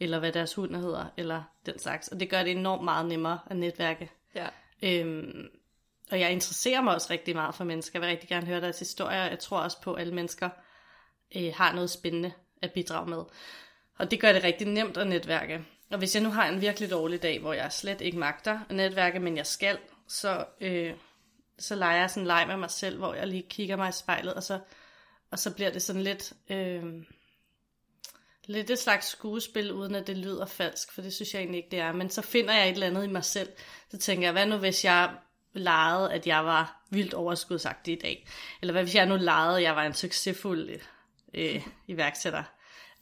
[0.00, 2.08] eller hvad deres hund hedder, eller den slags.
[2.08, 4.10] Og det gør det enormt meget nemmere at netværke.
[4.34, 4.48] Ja.
[4.82, 5.48] Øhm,
[6.10, 7.98] og jeg interesserer mig også rigtig meget for mennesker.
[7.98, 9.24] Jeg vil rigtig gerne høre deres historier.
[9.24, 10.50] Jeg tror også på, at alle mennesker
[11.36, 13.24] øh, har noget spændende at bidrage med.
[13.98, 15.64] Og det gør det rigtig nemt at netværke.
[15.94, 18.76] Og hvis jeg nu har en virkelig dårlig dag, hvor jeg slet ikke magter at
[18.76, 19.78] netværke, men jeg skal,
[20.08, 20.94] så, øh,
[21.58, 23.92] så leger jeg sådan en leg med mig selv, hvor jeg lige kigger mig i
[23.92, 24.60] spejlet, og så,
[25.30, 26.84] og så bliver det sådan lidt, øh,
[28.46, 31.70] lidt et slags skuespil, uden at det lyder falsk, for det synes jeg egentlig ikke,
[31.70, 31.92] det er.
[31.92, 33.48] Men så finder jeg et eller andet i mig selv.
[33.90, 35.14] Så tænker jeg, hvad nu hvis jeg
[35.52, 38.26] legede, at jeg var vildt overskudsagtig i dag?
[38.60, 40.80] Eller hvad hvis jeg nu legede, at jeg var en succesfuld
[41.34, 42.42] øh, iværksætter?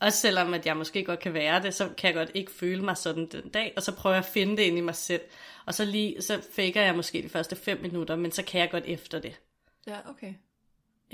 [0.02, 2.84] Også selvom at jeg måske godt kan være det, så kan jeg godt ikke føle
[2.84, 5.20] mig sådan den dag, og så prøver jeg at finde det ind i mig selv.
[5.66, 8.70] Og så lige, så faker jeg måske de første fem minutter, men så kan jeg
[8.70, 9.40] godt efter det.
[9.86, 10.34] Ja, okay.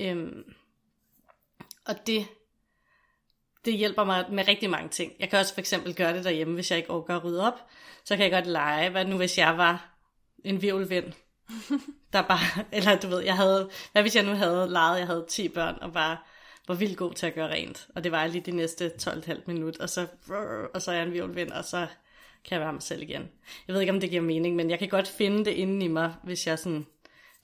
[0.01, 0.55] Øhm,
[1.87, 2.27] og det,
[3.64, 5.12] det hjælper mig med rigtig mange ting.
[5.18, 7.61] Jeg kan også for eksempel gøre det derhjemme, hvis jeg ikke overgår at rydde op.
[8.05, 9.98] Så kan jeg godt lege, hvad nu hvis jeg var
[10.44, 11.12] en virvelvind,
[12.12, 15.27] der bare, eller du ved, jeg havde, hvad hvis jeg nu havde leget, jeg havde
[15.29, 16.16] 10 børn, og bare
[16.69, 17.89] var vildt god til at gøre rent.
[17.95, 20.07] Og det var lige de næste 12,5 minut, og så,
[20.75, 21.87] og så er jeg en virvelvind, og så
[22.45, 23.29] kan jeg være mig selv igen.
[23.69, 25.89] Jeg ved ikke, om det giver mening, men jeg kan godt finde det inde i
[25.89, 26.87] mig, hvis jeg sådan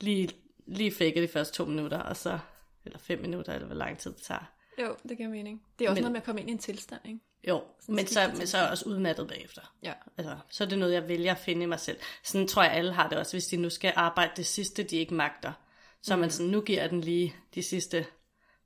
[0.01, 0.29] lige,
[0.67, 2.39] lige fik de første to minutter, og så,
[2.85, 4.53] eller fem minutter, eller hvor lang tid det tager.
[4.83, 5.63] Jo, det giver mening.
[5.79, 7.21] Det er også men, noget med at komme ind i en tilstand, ikke?
[7.49, 9.75] Jo, sådan men så, men så er jeg også udmattet bagefter.
[9.83, 9.93] Ja.
[10.19, 11.99] Altså, så er det noget, jeg vælger at finde i mig selv.
[12.23, 14.97] Sådan tror jeg, alle har det også, hvis de nu skal arbejde det sidste, de
[14.97, 15.53] ikke magter.
[16.03, 16.21] Så mm.
[16.21, 18.07] man sådan, nu giver den lige de sidste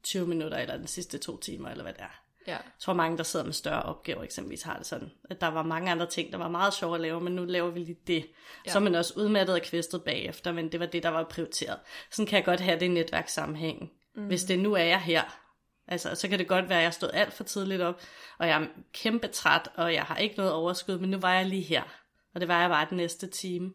[0.03, 2.23] 20 minutter, eller den sidste to timer, eller hvad det er.
[2.47, 2.53] Ja.
[2.53, 5.63] Jeg tror mange, der sidder med større opgaver eksempelvis, har det sådan, at der var
[5.63, 8.27] mange andre ting, der var meget sjove at lave, men nu laver vi lige det.
[8.67, 8.71] Ja.
[8.71, 11.79] Så er man også udmattet og kvæstet bagefter, men det var det, der var prioriteret.
[12.11, 13.91] Sådan kan jeg godt have det i netværkssammenhængen.
[14.15, 14.27] Mm.
[14.27, 15.23] Hvis det nu er jeg her,
[15.91, 18.01] Altså, så kan det godt være, at jeg stod alt for tidligt op,
[18.39, 21.47] og jeg er kæmpe træt, og jeg har ikke noget overskud, men nu var jeg
[21.47, 21.83] lige her.
[22.35, 23.73] Og det var jeg bare den næste time.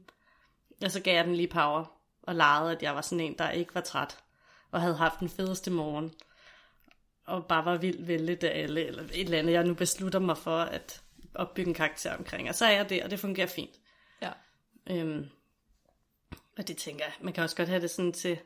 [0.83, 1.86] Og så gav jeg den lige power,
[2.23, 4.17] og legede, at jeg var sådan en, der ikke var træt,
[4.73, 6.13] og havde haft den fedeste morgen,
[7.25, 10.38] og bare var vildt vældig af alle, eller et eller andet, jeg nu beslutter mig
[10.38, 11.01] for at
[11.33, 12.49] opbygge en karakter omkring.
[12.49, 13.79] Og så er jeg det, og det fungerer fint.
[14.21, 14.31] Ja.
[14.89, 15.29] Øhm,
[16.57, 18.39] og det tænker jeg, man kan også godt have det sådan til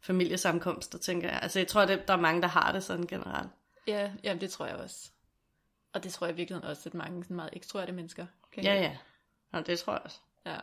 [0.00, 1.38] familiesamkomster, tænker jeg.
[1.42, 3.50] Altså jeg tror, at der er mange, der har det sådan generelt.
[3.86, 5.10] Ja, jamen det tror jeg også.
[5.92, 8.74] Og det tror jeg i virkeligheden også, at mange sådan meget ekstroverte mennesker kan Ja,
[8.74, 8.96] ja.
[9.52, 10.18] Og det tror jeg også.
[10.46, 10.58] ja.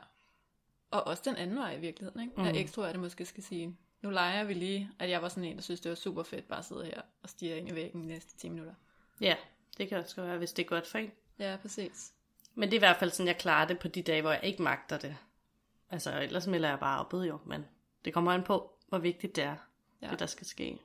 [0.91, 2.33] Og også den anden vej i virkeligheden, ikke?
[2.37, 2.47] Mm.
[2.47, 5.61] At ekstroverte måske skal sige, nu leger vi lige, at jeg var sådan en, der
[5.61, 8.07] synes, det var super fedt bare at sidde her og stige ind i væggen de
[8.07, 8.73] næste 10 minutter.
[9.21, 9.35] Ja,
[9.77, 11.11] det kan også være, hvis det er godt for en.
[11.39, 12.11] Ja, præcis.
[12.55, 14.43] Men det er i hvert fald sådan, jeg klarer det på de dage, hvor jeg
[14.43, 15.17] ikke magter det.
[15.89, 17.65] Altså, ellers melder jeg bare op jo, men
[18.05, 19.55] det kommer an på, hvor vigtigt det er,
[20.01, 20.09] Ja.
[20.09, 20.79] det der skal ske.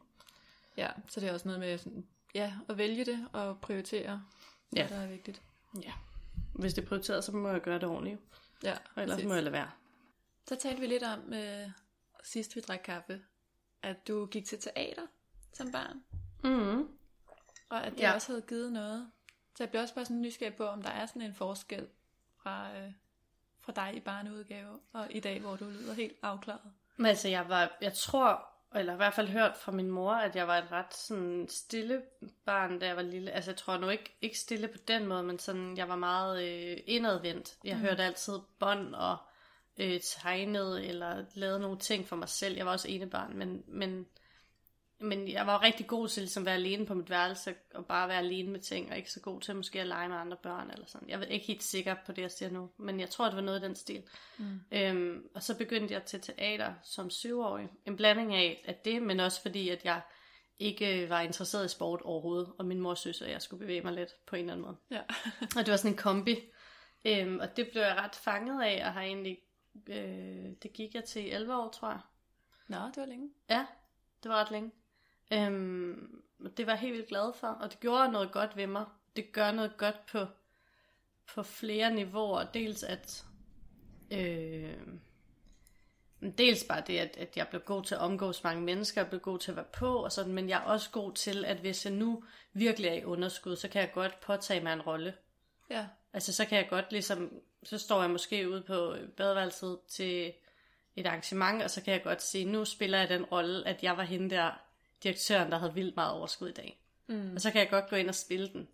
[0.77, 4.23] Ja, så det er også noget med sådan, ja, at vælge det og prioritere,
[4.71, 4.89] hvad Ja.
[4.89, 5.43] der er vigtigt.
[5.83, 5.93] Ja.
[6.55, 8.19] Hvis det er prioriteret, så må jeg gøre det ordentligt.
[8.63, 9.29] Ja, og ellers præcis.
[9.29, 9.71] må jeg lade være.
[10.49, 11.71] Så talte vi lidt om, øh,
[12.25, 13.23] sidst vi drak kaffe,
[13.83, 15.07] at du gik til teater
[15.53, 16.05] som barn,
[16.45, 16.89] Mm.
[17.69, 18.15] og at det Ja.
[18.15, 19.11] også havde givet noget.
[19.57, 21.89] Så jeg blev også bare sådan nysgerrig på, om der er sådan en forskel
[22.43, 22.93] fra, øh,
[23.61, 26.73] fra dig i barneudgave, og i dag, hvor du lyder helt afklaret.
[26.97, 30.37] Men altså, jeg var, jeg tror, eller i hvert fald hørt fra min mor, at
[30.37, 32.03] jeg var et ret sådan stille
[32.45, 33.31] barn, da jeg var lille.
[33.31, 36.43] Altså, jeg tror nu ikke, ikke stille på den måde, men sådan, jeg var meget
[36.45, 37.57] øh, indadvendt.
[37.65, 37.81] Jeg mm.
[37.83, 39.17] hørte altid bånd og
[39.81, 42.57] øh, tegnede, eller lavede nogle ting for mig selv.
[42.57, 44.07] Jeg var også ene barn, men, men,
[44.99, 48.09] men jeg var rigtig god til ligesom, at være alene på mit værelse, og bare
[48.09, 50.71] være alene med ting, og ikke så god til måske at lege med andre børn,
[50.71, 51.09] eller sådan.
[51.09, 53.43] Jeg er ikke helt sikker på det, jeg siger nu, men jeg tror, det var
[53.43, 54.03] noget i den stil.
[54.39, 54.61] Mm.
[54.73, 57.69] Øhm, og så begyndte jeg til teater som syvårig.
[57.87, 60.01] En blanding af, af det, men også fordi, at jeg
[60.59, 63.93] ikke var interesseret i sport overhovedet, og min mor synes, at jeg skulle bevæge mig
[63.93, 64.77] lidt på en eller anden måde.
[64.91, 65.01] Ja.
[65.57, 66.37] Og det var sådan en kombi.
[67.05, 69.39] Øhm, og det blev jeg ret fanget af, og har egentlig,
[69.87, 72.01] øh, det gik jeg til i 11 år, tror jeg.
[72.69, 73.31] Nå, det var længe.
[73.51, 73.67] Ja,
[74.23, 74.71] det var ret længe.
[75.33, 76.23] Øhm,
[76.57, 78.87] det var jeg helt vildt glad for, og det gjorde noget godt ved mig.
[79.17, 80.27] Det gør noget godt på,
[81.35, 82.45] på flere niveauer.
[82.45, 83.25] Dels at...
[84.11, 84.79] Øh,
[86.39, 89.21] dels bare det, at, at jeg blev god til at omgås mange mennesker, jeg blev
[89.21, 91.85] god til at være på, og sådan, men jeg er også god til, at hvis
[91.85, 95.15] jeg nu virkelig er i underskud, så kan jeg godt påtage mig en rolle.
[95.71, 95.87] Ja.
[96.13, 100.33] Altså, så kan jeg godt ligesom, så står jeg måske ude på badeværelset til
[100.97, 103.97] et arrangement, og så kan jeg godt se, nu spiller jeg den rolle, at jeg
[103.97, 104.51] var hende der,
[105.03, 106.81] direktøren, der havde vildt meget overskud i dag.
[107.07, 107.33] Mm.
[107.35, 108.69] Og så kan jeg godt gå ind og spille den.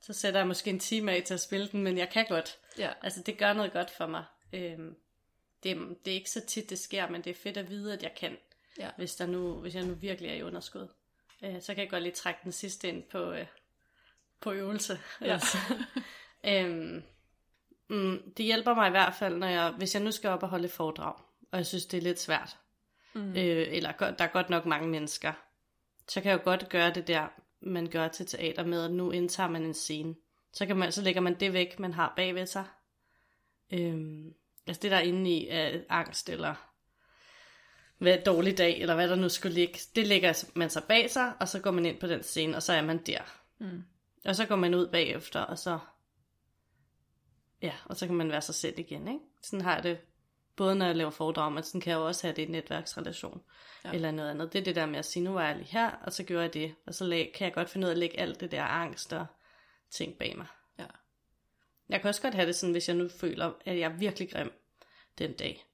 [0.00, 2.58] Så sætter jeg måske en time af til at spille den, men jeg kan godt.
[2.78, 2.92] Ja.
[3.02, 4.24] Altså, det gør noget godt for mig.
[4.52, 4.96] Øhm,
[5.62, 7.92] det, er- det er ikke så tit, det sker, men det er fedt at vide,
[7.92, 8.36] at jeg kan,
[8.78, 8.90] Ja.
[8.96, 10.88] hvis, der nu, hvis jeg nu virkelig er i underskud.
[11.42, 13.46] Øh, så kan jeg godt lige trække den sidste ind på, øh,
[14.40, 15.00] på øvelse.
[15.20, 15.32] Ja.
[15.32, 15.58] Altså.
[16.44, 17.02] øhm,
[17.92, 20.48] mm, det hjælper mig i hvert fald, når jeg, hvis jeg nu skal op og
[20.48, 21.14] holde et foredrag,
[21.52, 22.56] og jeg synes, det er lidt svært,
[23.14, 23.30] mm.
[23.30, 25.32] øh, eller der er godt nok mange mennesker,
[26.08, 27.26] så kan jeg jo godt gøre det der,
[27.60, 30.14] man gør til teater med, at nu indtager man en scene.
[30.52, 32.64] Så, kan man, så lægger man det væk, man har bagved sig.
[33.70, 34.34] Øhm,
[34.66, 36.54] altså det der er inde i er angst, eller
[37.98, 41.32] hvad dårlig dag, eller hvad der nu skulle ligge, det lægger man sig bag sig,
[41.40, 43.22] og så går man ind på den scene, og så er man der.
[43.58, 43.84] Mm.
[44.24, 45.78] Og så går man ud bagefter, og så,
[47.62, 49.20] ja, og så kan man være sig selv igen, ikke?
[49.42, 49.98] Sådan har jeg det,
[50.56, 52.52] både når jeg laver foredrag, men sådan kan jeg jo også have det i en
[52.52, 53.42] netværksrelation,
[53.84, 53.92] Ja.
[53.92, 54.52] eller noget andet.
[54.52, 56.42] Det er det der med at sige, nu var jeg lige her, og så gjorde
[56.42, 58.50] jeg det, og så lag, kan jeg godt finde ud af at lægge alt det
[58.50, 59.26] der angst og
[59.90, 60.46] ting bag mig.
[60.78, 60.86] Ja.
[61.88, 64.30] Jeg kan også godt have det sådan, hvis jeg nu føler, at jeg er virkelig
[64.30, 64.52] grim
[65.18, 65.64] den dag.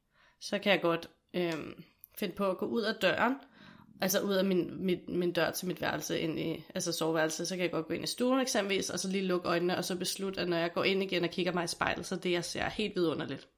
[0.41, 1.85] Så kan jeg godt øhm,
[2.19, 3.35] finde på at gå ud af døren,
[4.01, 7.55] altså ud af min, min, min dør til mit værelse, ind i, altså soveværelse, så
[7.55, 9.97] kan jeg godt gå ind i stuen eksempelvis, og så lige lukke øjnene, og så
[9.97, 12.45] beslutte, at når jeg går ind igen og kigger mig i spejlet, så det jeg
[12.45, 13.49] ser er helt vidunderligt.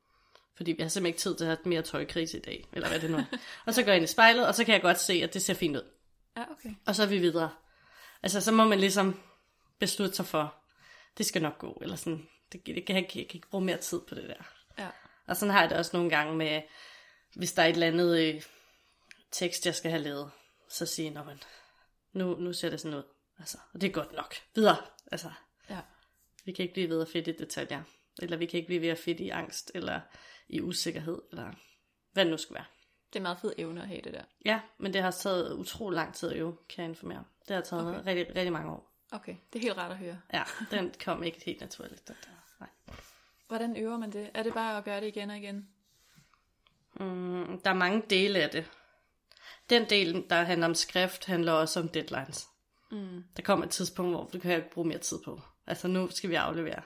[0.56, 3.00] Fordi jeg har simpelthen ikke tid til at have mere tøjkrise i dag, eller hvad
[3.00, 3.24] det nu er.
[3.66, 5.42] og så går jeg ind i spejlet, og så kan jeg godt se, at det
[5.42, 5.82] ser fint ud.
[6.36, 6.70] Ja, okay.
[6.86, 7.50] Og så er vi videre.
[8.22, 9.20] Altså, så må man ligesom
[9.78, 10.54] beslutte sig for,
[11.18, 13.76] det skal nok gå, eller sådan, det, det kan, jeg, jeg kan ikke bruge mere
[13.76, 14.44] tid på det der.
[14.78, 14.88] Ja.
[15.26, 16.62] Og sådan har jeg det også nogle gange med,
[17.34, 18.42] hvis der er et eller andet øh,
[19.30, 20.30] tekst, jeg skal have lavet,
[20.68, 21.42] så siger jeg, men
[22.12, 23.02] nu, nu ser det sådan ud.
[23.38, 24.34] Altså, og det er godt nok.
[24.54, 24.76] Videre.
[25.12, 25.30] Altså,
[25.70, 25.80] Ja.
[26.44, 27.82] vi kan ikke blive ved at fedt i detaljer.
[28.22, 30.00] Eller vi kan ikke blive ved at fedt i angst, eller
[30.48, 31.52] i usikkerhed, eller
[32.12, 32.64] hvad det nu skal være.
[33.12, 34.22] Det er meget fed evne at have det der.
[34.44, 37.24] Ja, men det har taget utrolig lang tid at øve, kan jeg informere.
[37.48, 38.06] Det har taget okay.
[38.06, 38.92] rigtig, rigtig mange år.
[39.12, 40.20] Okay, det er helt rart at høre.
[40.32, 42.08] Ja, den kom ikke helt naturligt.
[42.08, 42.30] Den der.
[42.60, 42.68] Nej.
[43.48, 44.30] Hvordan øver man det?
[44.34, 45.68] Er det bare at gøre det igen og igen?
[46.94, 48.70] Mm, der er mange dele af det.
[49.70, 52.46] Den del, der handler om skrift, handler også om deadlines.
[52.90, 53.24] Mm.
[53.36, 55.40] Der kommer et tidspunkt, hvor det kan jeg ikke bruge mere tid på.
[55.66, 56.82] Altså nu skal vi aflevere.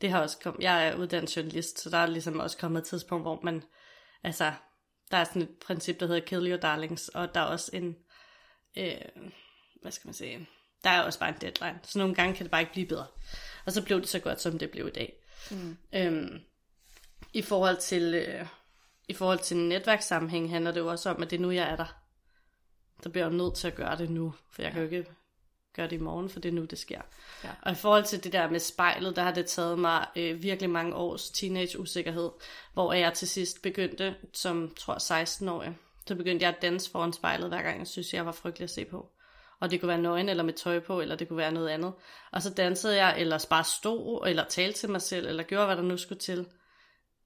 [0.00, 2.86] Det har også kommet, jeg er uddannet journalist, så der er ligesom også kommet et
[2.86, 3.62] tidspunkt, hvor man,
[4.24, 4.52] altså,
[5.10, 7.96] der er sådan et princip, der hedder kill your darlings, og der er også en,
[8.78, 9.24] øh,
[9.82, 10.48] hvad skal man sige,
[10.84, 11.80] der er også bare en deadline.
[11.82, 13.06] Så nogle gange kan det bare ikke blive bedre.
[13.66, 15.12] Og så blev det så godt, som det blev i dag.
[15.50, 15.76] Mm.
[15.94, 16.40] Øhm,
[17.32, 18.46] I forhold til, øh,
[19.08, 21.76] i forhold til netværkssammenhæng handler det jo også om, at det er nu, jeg er
[21.76, 21.97] der.
[23.04, 24.72] Der bliver jeg nødt til at gøre det nu, for jeg ja.
[24.72, 25.10] kan jo ikke
[25.76, 27.00] gøre det i morgen, for det er nu, det sker.
[27.44, 27.50] Ja.
[27.62, 30.70] Og i forhold til det der med spejlet, der har det taget mig øh, virkelig
[30.70, 32.30] mange års teenage-usikkerhed,
[32.72, 37.48] hvor jeg til sidst begyndte, som tror 16-årig, så begyndte jeg at danse foran spejlet,
[37.48, 39.06] hver gang jeg synes, jeg var frygtelig at se på.
[39.60, 41.92] Og det kunne være nøgen, eller med tøj på, eller det kunne være noget andet.
[42.32, 45.76] Og så dansede jeg, eller bare stod, eller talte til mig selv, eller gjorde, hvad
[45.76, 46.46] der nu skulle til,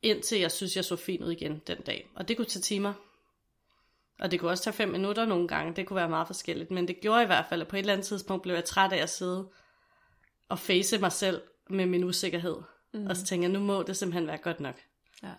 [0.03, 2.11] indtil jeg synes, jeg så fin ud igen den dag.
[2.17, 2.93] Og det kunne tage timer.
[4.23, 5.77] Og det kunne også tage fem minutter nogle gange.
[5.77, 6.71] Det kunne være meget forskelligt.
[6.71, 8.93] Men det gjorde i hvert fald, at på et eller andet tidspunkt blev jeg træt
[8.93, 9.49] af at sidde
[10.49, 12.57] og face mig selv med min usikkerhed.
[12.93, 13.07] Mm.
[13.07, 14.81] Og så tænkte jeg, nu må det simpelthen være godt nok.
[15.23, 15.33] Ja.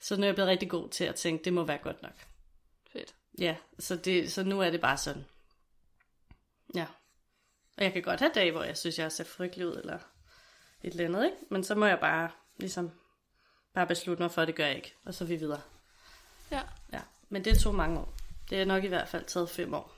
[0.00, 2.12] Så nu er jeg blevet rigtig god til at tænke, det må være godt nok.
[2.92, 3.14] Fedt.
[3.38, 5.24] Ja, så, det, så nu er det bare sådan.
[6.74, 6.86] Ja.
[7.76, 9.98] Og jeg kan godt have dage, hvor jeg synes, jeg ser frygtelig ud, eller
[10.82, 11.36] et eller andet, ikke?
[11.50, 12.90] Men så må jeg bare, ligesom,
[13.74, 14.94] bare beslutte mig for, at det gør jeg ikke.
[15.04, 15.60] Og så vi videre.
[16.50, 16.62] Ja.
[16.92, 18.19] Ja, men det tog mange år.
[18.50, 19.96] Det er nok i hvert fald taget fem år.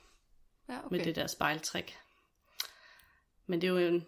[0.69, 0.97] Ja, okay.
[0.97, 1.97] Med det der spejltræk.
[3.47, 4.07] Men det er jo en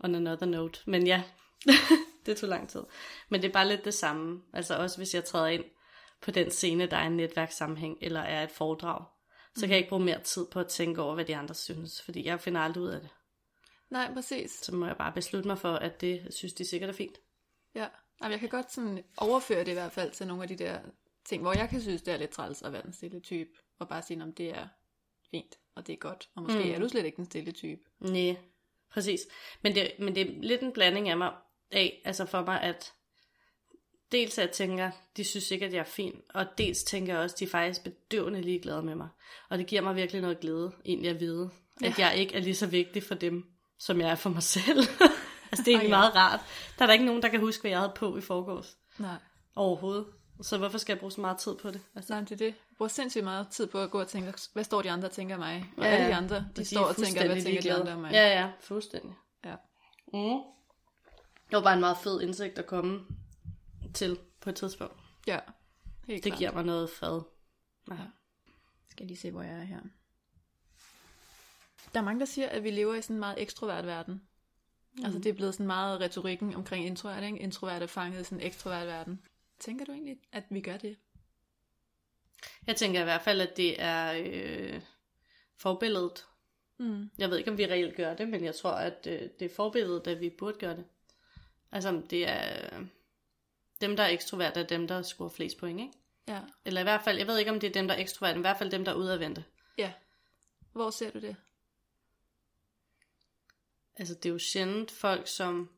[0.00, 0.80] on another note.
[0.86, 1.22] Men ja,
[2.26, 2.82] det tog lang tid.
[3.28, 4.42] Men det er bare lidt det samme.
[4.52, 5.64] Altså også hvis jeg træder ind
[6.20, 9.04] på den scene, der er en netværkssammenhæng, eller er et foredrag,
[9.54, 12.02] så kan jeg ikke bruge mere tid på at tænke over, hvad de andre synes,
[12.02, 13.10] fordi jeg finder aldrig ud af det.
[13.90, 14.50] Nej, præcis.
[14.50, 17.18] Så må jeg bare beslutte mig for, at det synes de sikkert er fint.
[17.74, 17.88] Ja,
[18.22, 20.80] Jamen, jeg kan godt sådan overføre det i hvert fald til nogle af de der
[21.24, 23.88] ting, hvor jeg kan synes, det er lidt træls at være den stille type, og
[23.88, 24.68] bare sige, om det er
[25.30, 26.70] fint, og det er godt, og måske mm.
[26.70, 27.80] er du slet ikke den stille type.
[28.00, 28.36] Nej,
[28.90, 29.20] præcis.
[29.62, 31.32] Men det, men det er lidt en blanding af mig,
[31.70, 32.92] af, altså for mig, at
[34.12, 37.22] dels at jeg tænker, de synes sikkert, at jeg er fin, og dels tænker jeg
[37.22, 39.08] også, at de er faktisk bedøvende ligeglade med mig.
[39.50, 41.50] Og det giver mig virkelig noget glæde, egentlig at vide,
[41.82, 41.86] ja.
[41.86, 43.44] at jeg ikke er lige så vigtig for dem,
[43.78, 44.78] som jeg er for mig selv.
[45.50, 45.96] altså det er egentlig ja.
[45.96, 46.40] meget rart.
[46.78, 48.76] Der er der ikke nogen, der kan huske, hvad jeg havde på i forgårs.
[48.98, 49.16] Nej.
[49.56, 50.06] Overhovedet.
[50.42, 51.80] Så hvorfor skal jeg bruge så meget tid på det?
[51.94, 52.44] Altså, Nej, det er det.
[52.44, 55.12] Jeg bruger sindssygt meget tid på at gå og tænke, hvad står de andre og
[55.12, 55.72] tænker mig?
[55.76, 58.00] Og ja, alle de andre, de, de står og tænker, hvad tænker de andre om
[58.00, 58.12] mig?
[58.12, 59.14] Ja, ja, fuldstændig.
[59.44, 59.56] Ja.
[60.12, 60.40] Mm.
[61.50, 63.00] Det var bare en meget fed indsigt at komme
[63.94, 64.96] til på et tidspunkt.
[65.26, 65.38] Ja,
[66.06, 66.38] helt Det klart.
[66.38, 67.22] giver mig noget fad.
[67.90, 67.96] Ja.
[68.90, 69.80] Skal jeg lige se, hvor jeg er her.
[71.94, 74.22] Der er mange, der siger, at vi lever i sådan en meget ekstrovert verden.
[74.92, 75.04] Mm.
[75.04, 77.38] Altså det er blevet sådan meget retorikken omkring introvert, ikke?
[77.38, 79.20] Introvert er fanget i sådan en ekstrovert verden.
[79.62, 80.96] Tænker du egentlig, at vi gør det?
[82.66, 84.82] Jeg tænker i hvert fald, at det er øh,
[85.56, 86.26] forbilledet.
[86.78, 87.10] Mm.
[87.18, 89.54] Jeg ved ikke, om vi reelt gør det, men jeg tror, at øh, det er
[89.54, 90.84] forbilledet, at vi burde gøre det.
[91.72, 92.78] Altså, det er...
[92.78, 92.86] Øh,
[93.80, 95.92] dem, der er ekstroverte, er dem, der scorer flest point, ikke?
[96.28, 96.40] Ja.
[96.64, 98.40] Eller i hvert fald, jeg ved ikke, om det er dem, der er ekstroverte, men
[98.40, 99.44] i hvert fald dem, der er udadvendte.
[99.78, 99.92] Ja.
[100.72, 101.36] Hvor ser du det?
[103.96, 105.70] Altså, det er jo sjældent folk, som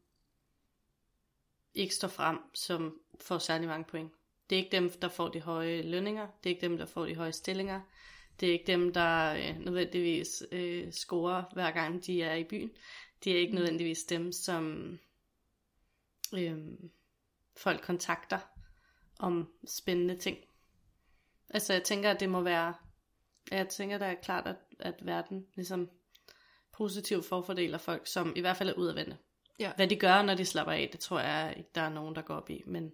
[1.75, 4.12] ikke står frem, som får særlig mange point.
[4.50, 6.27] Det er ikke dem, der får de høje lønninger.
[6.44, 7.81] Det er ikke dem, der får de høje stillinger.
[8.40, 12.70] Det er ikke dem, der øh, nødvendigvis øh, scorer hver gang de er i byen.
[13.24, 14.98] Det er ikke nødvendigvis dem, som
[16.35, 16.59] øh,
[17.57, 18.38] folk kontakter
[19.18, 20.38] om spændende ting.
[21.50, 22.74] Altså jeg tænker, at det må være,
[23.50, 25.90] jeg tænker, der er klart, at, at verden ligesom
[26.72, 29.18] positivt forfordeler folk, som i hvert fald er udadvendte.
[29.59, 29.73] Ja.
[29.77, 32.23] Hvad de gør, når de slapper af, det tror jeg ikke, der er nogen, der
[32.23, 32.62] går op i.
[32.67, 32.93] Men,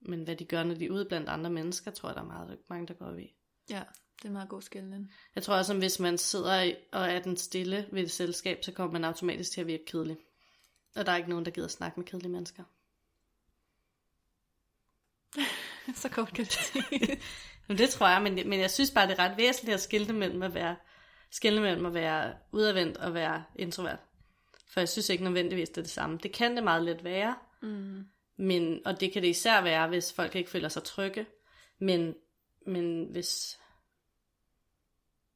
[0.00, 2.26] men hvad de gør, når de er ude blandt andre mennesker, tror jeg, der er
[2.26, 3.34] meget, mange, der går op i.
[3.70, 3.82] Ja,
[4.16, 5.12] det er en meget god skældning.
[5.34, 8.72] Jeg tror også, at hvis man sidder og er den stille ved et selskab, så
[8.72, 10.16] kommer man automatisk til at virke kedelig.
[10.96, 12.64] Og der er ikke nogen, der gider snakke med kedelige mennesker.
[16.02, 17.18] så kort kan det
[17.68, 20.12] Men det tror jeg, men, men jeg synes bare, det er ret væsentligt at skille
[20.12, 20.76] mellem at være,
[21.30, 23.98] skille mellem at være udadvendt og være introvert.
[24.72, 26.18] For jeg synes ikke nødvendigvis, det er det samme.
[26.22, 28.04] Det kan det meget let være, mm.
[28.36, 31.26] men, og det kan det især være, hvis folk ikke føler sig trygge.
[31.78, 32.14] Men,
[32.66, 33.58] men hvis...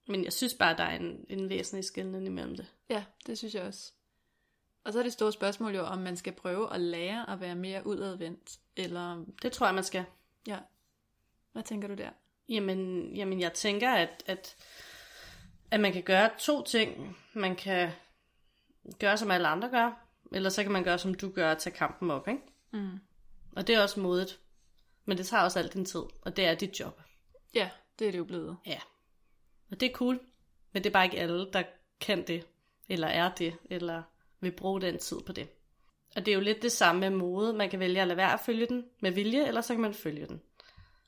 [0.08, 2.66] Men jeg synes bare, der er en, en væsentlig skældning imellem det.
[2.90, 3.92] Ja, det synes jeg også.
[4.84, 7.54] Og så er det store spørgsmål jo, om man skal prøve at lære at være
[7.54, 9.24] mere udadvendt, eller...
[9.42, 10.04] Det tror jeg, man skal.
[10.46, 10.58] Ja.
[11.52, 12.10] Hvad tænker du der?
[12.48, 14.56] Jamen, jamen jeg tænker, at, at,
[15.70, 17.16] at man kan gøre to ting.
[17.32, 17.90] Man kan
[18.98, 21.76] gøre, som alle andre gør, eller så kan man gøre, som du gør, at tage
[21.76, 22.40] kampen op, ikke?
[22.72, 22.98] Mm.
[23.56, 24.40] Og det er også modigt.
[25.04, 27.02] Men det tager også al din tid, og det er dit job.
[27.54, 28.56] Ja, det er det jo blevet.
[28.66, 28.78] Ja.
[29.70, 30.20] Og det er cool.
[30.72, 31.62] Men det er bare ikke alle, der
[32.00, 32.46] kan det,
[32.88, 34.02] eller er det, eller
[34.40, 35.48] vil bruge den tid på det.
[36.16, 37.52] Og det er jo lidt det samme med mode.
[37.52, 39.94] Man kan vælge at lade være at følge den med vilje, eller så kan man
[39.94, 40.42] følge den.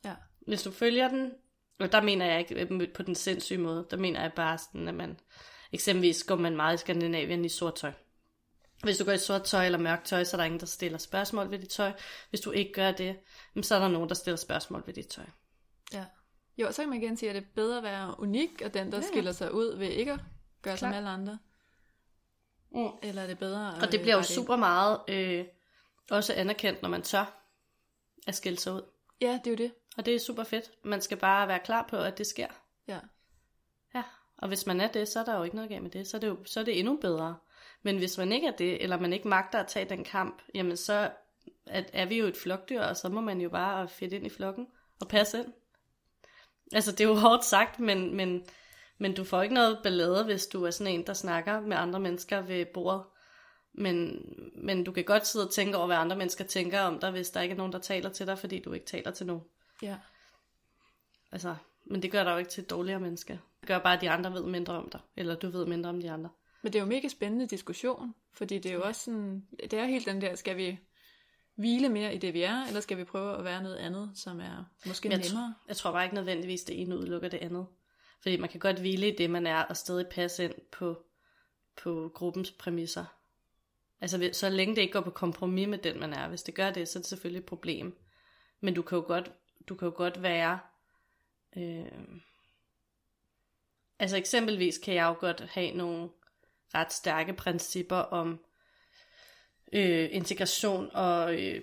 [0.05, 0.15] Ja.
[0.41, 1.33] Hvis du følger den,
[1.79, 4.95] og der mener jeg ikke på den sindssyge måde, der mener jeg bare sådan, at
[4.95, 5.21] man,
[5.73, 7.93] eksempelvis går man meget i Skandinavien i sort tøj.
[8.83, 10.99] Hvis du går i sort tøj eller mørkt tøj, så er der ingen, der stiller
[10.99, 11.93] spørgsmål ved dit tøj.
[12.31, 13.17] Hvis du ikke gør det,
[13.63, 15.25] så er der nogen, der stiller spørgsmål ved dit tøj.
[15.93, 16.05] Ja.
[16.59, 18.93] Jo, så kan man igen sige, at det er bedre at være unik, og den,
[18.93, 19.09] der ja, ja.
[19.09, 20.21] skiller sig ud ved ikke at
[20.63, 20.89] gøre Klar.
[20.91, 21.39] som alle andre.
[22.71, 22.91] Mm.
[23.03, 25.45] Eller er det bedre Og det bliver jo super meget øh,
[26.11, 27.45] også anerkendt, når man tør
[28.27, 28.83] at skille sig ud.
[29.21, 29.73] Ja, det er jo det.
[29.97, 30.71] Og det er super fedt.
[30.85, 32.49] Man skal bare være klar på, at det sker.
[34.39, 36.07] Og hvis man er det, så er der jo ikke noget galt med det.
[36.07, 37.37] Så er det, jo, så er det endnu bedre.
[37.83, 40.77] Men hvis man ikke er det, eller man ikke magter at tage den kamp, jamen
[40.77, 41.11] så
[41.67, 44.31] er, er vi jo et flokdyr, og så må man jo bare fedt ind i
[44.31, 44.67] flokken
[45.01, 45.53] og passe ind.
[46.73, 48.45] Altså, det er jo hårdt sagt, men, men,
[48.99, 52.01] men du får ikke noget ballade, hvis du er sådan en, der snakker med andre
[52.01, 53.03] mennesker ved bordet.
[53.73, 54.23] Men,
[54.55, 57.31] men du kan godt sidde og tænke over, hvad andre mennesker tænker om dig, hvis
[57.31, 59.43] der ikke er nogen, der taler til dig, fordi du ikke taler til nogen.
[59.83, 59.97] Ja.
[61.33, 63.41] Altså, men det gør dig jo ikke til et dårligere menneske.
[63.67, 66.11] Gør bare, at de andre ved mindre om dig, eller du ved mindre om de
[66.11, 66.31] andre.
[66.63, 69.85] Men det er jo mega spændende diskussion, fordi det er jo også sådan, det er
[69.85, 70.79] helt den der, skal vi
[71.55, 74.41] hvile mere i det, vi er, eller skal vi prøve at være noget andet, som
[74.41, 75.55] er måske jeg nemmere?
[75.59, 77.67] T- jeg tror bare ikke nødvendigvis, det ene udelukker det andet.
[78.23, 81.03] Fordi man kan godt hvile i det, man er, og stadig passe ind på,
[81.83, 83.05] på gruppens præmisser.
[84.01, 86.29] Altså, så længe det ikke går på kompromis med den, man er.
[86.29, 87.99] Hvis det gør det, så er det selvfølgelig et problem.
[88.61, 89.33] Men du kan jo godt,
[89.69, 90.59] du kan jo godt være...
[91.57, 91.87] Øh,
[93.99, 96.09] altså eksempelvis kan jeg jo godt have nogle
[96.75, 98.41] ret stærke principper om
[99.73, 101.63] øh, integration og, øh,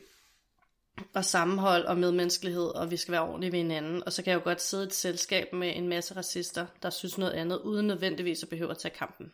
[1.13, 4.03] og sammenhold og medmenneskelighed, og vi skal være ordentlige ved hinanden.
[4.03, 6.89] Og så kan jeg jo godt sidde i et selskab med en masse racister, der
[6.89, 9.33] synes noget andet, uden nødvendigvis at behøve at tage kampen.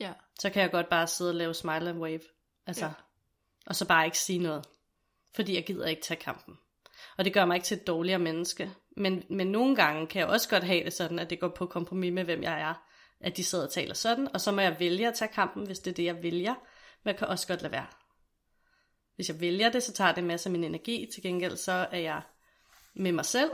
[0.00, 0.12] Ja.
[0.40, 2.20] Så kan jeg godt bare sidde og lave smile and wave.
[2.66, 2.92] Altså, ja.
[3.66, 4.64] Og så bare ikke sige noget.
[5.34, 6.58] Fordi jeg gider ikke tage kampen.
[7.16, 8.70] Og det gør mig ikke til et dårligere menneske.
[8.98, 11.66] Men, men nogle gange kan jeg også godt have det sådan, at det går på
[11.66, 12.74] kompromis med, hvem jeg er.
[13.20, 15.78] At de sidder og taler sådan, og så må jeg vælge at tage kampen, hvis
[15.78, 16.54] det er det, jeg vælger.
[17.04, 17.86] Men jeg kan også godt lade være.
[19.16, 21.10] Hvis jeg vælger det, så tager det en masse af min energi.
[21.14, 22.22] Til gengæld så er jeg
[22.94, 23.50] med mig selv.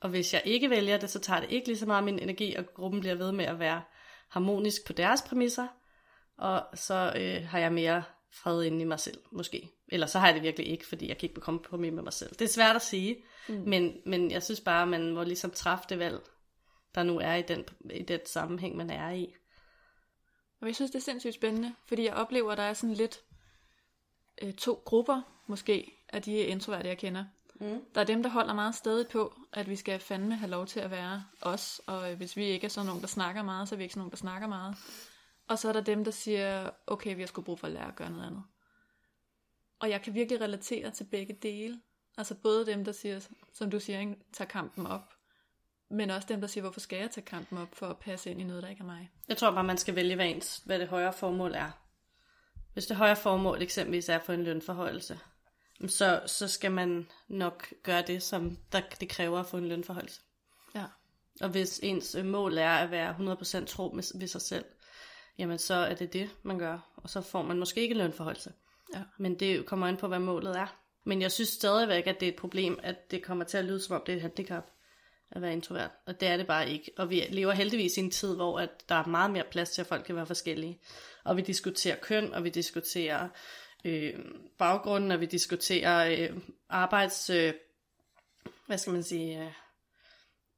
[0.00, 2.54] Og hvis jeg ikke vælger det, så tager det ikke lige så meget min energi,
[2.54, 3.82] og gruppen bliver ved med at være
[4.28, 5.66] harmonisk på deres præmisser.
[6.38, 9.68] Og så øh, har jeg mere fred inde i mig selv, måske.
[9.88, 12.12] Eller så har jeg det virkelig ikke, fordi jeg kan ikke på kompromis med mig
[12.12, 12.30] selv.
[12.30, 13.54] Det er svært at sige, mm.
[13.66, 16.20] men, men jeg synes bare, at man må ligesom træffe det valg,
[16.94, 19.34] der nu er i den, i den sammenhæng, man er i.
[20.60, 23.20] Og jeg synes, det er sindssygt spændende, fordi jeg oplever, at der er sådan lidt
[24.42, 27.24] øh, to grupper, måske, af de introverte, jeg kender.
[27.60, 27.80] Mm.
[27.94, 30.80] Der er dem, der holder meget stadig på, at vi skal fandme have lov til
[30.80, 33.76] at være os, og hvis vi ikke er sådan nogen, der snakker meget, så er
[33.76, 34.76] vi ikke sådan nogen, der snakker meget.
[35.48, 37.88] Og så er der dem, der siger, okay, vi har sgu brug for at lære
[37.88, 38.42] at gøre noget andet.
[39.80, 41.80] Og jeg kan virkelig relatere til begge dele.
[42.18, 43.20] Altså både dem, der siger,
[43.52, 45.14] som du siger, tager kampen op,
[45.90, 48.40] men også dem, der siger, hvorfor skal jeg tage kampen op for at passe ind
[48.40, 49.10] i noget, der ikke er mig.
[49.28, 51.70] Jeg tror bare, man skal vælge, hvad, ens, hvad det højere formål er.
[52.72, 55.18] Hvis det højere formål eksempelvis er for en lønforhøjelse,
[55.86, 60.20] så, så skal man nok gøre det, som der, det kræver at få en lønforhøjelse.
[60.74, 60.84] Ja.
[61.40, 64.64] Og hvis ens mål er at være 100% tro med, ved sig selv,
[65.38, 66.78] jamen så er det det, man gør.
[66.96, 68.52] Og så får man måske ikke lønforholdelse.
[68.94, 69.02] Ja.
[69.18, 70.78] Men det kommer an på, hvad målet er.
[71.04, 73.80] Men jeg synes stadigvæk, at det er et problem, at det kommer til at lyde
[73.80, 74.64] som om, det er et handicap
[75.30, 75.90] at være introvert.
[76.06, 76.92] Og det er det bare ikke.
[76.96, 79.80] Og vi lever heldigvis i en tid, hvor at der er meget mere plads til,
[79.80, 80.80] at folk kan være forskellige.
[81.24, 83.28] Og vi diskuterer køn, og vi diskuterer
[83.84, 84.14] øh,
[84.58, 87.30] baggrunden, og vi diskuterer øh, arbejds...
[87.30, 87.54] Øh,
[88.66, 89.52] hvad skal man sige...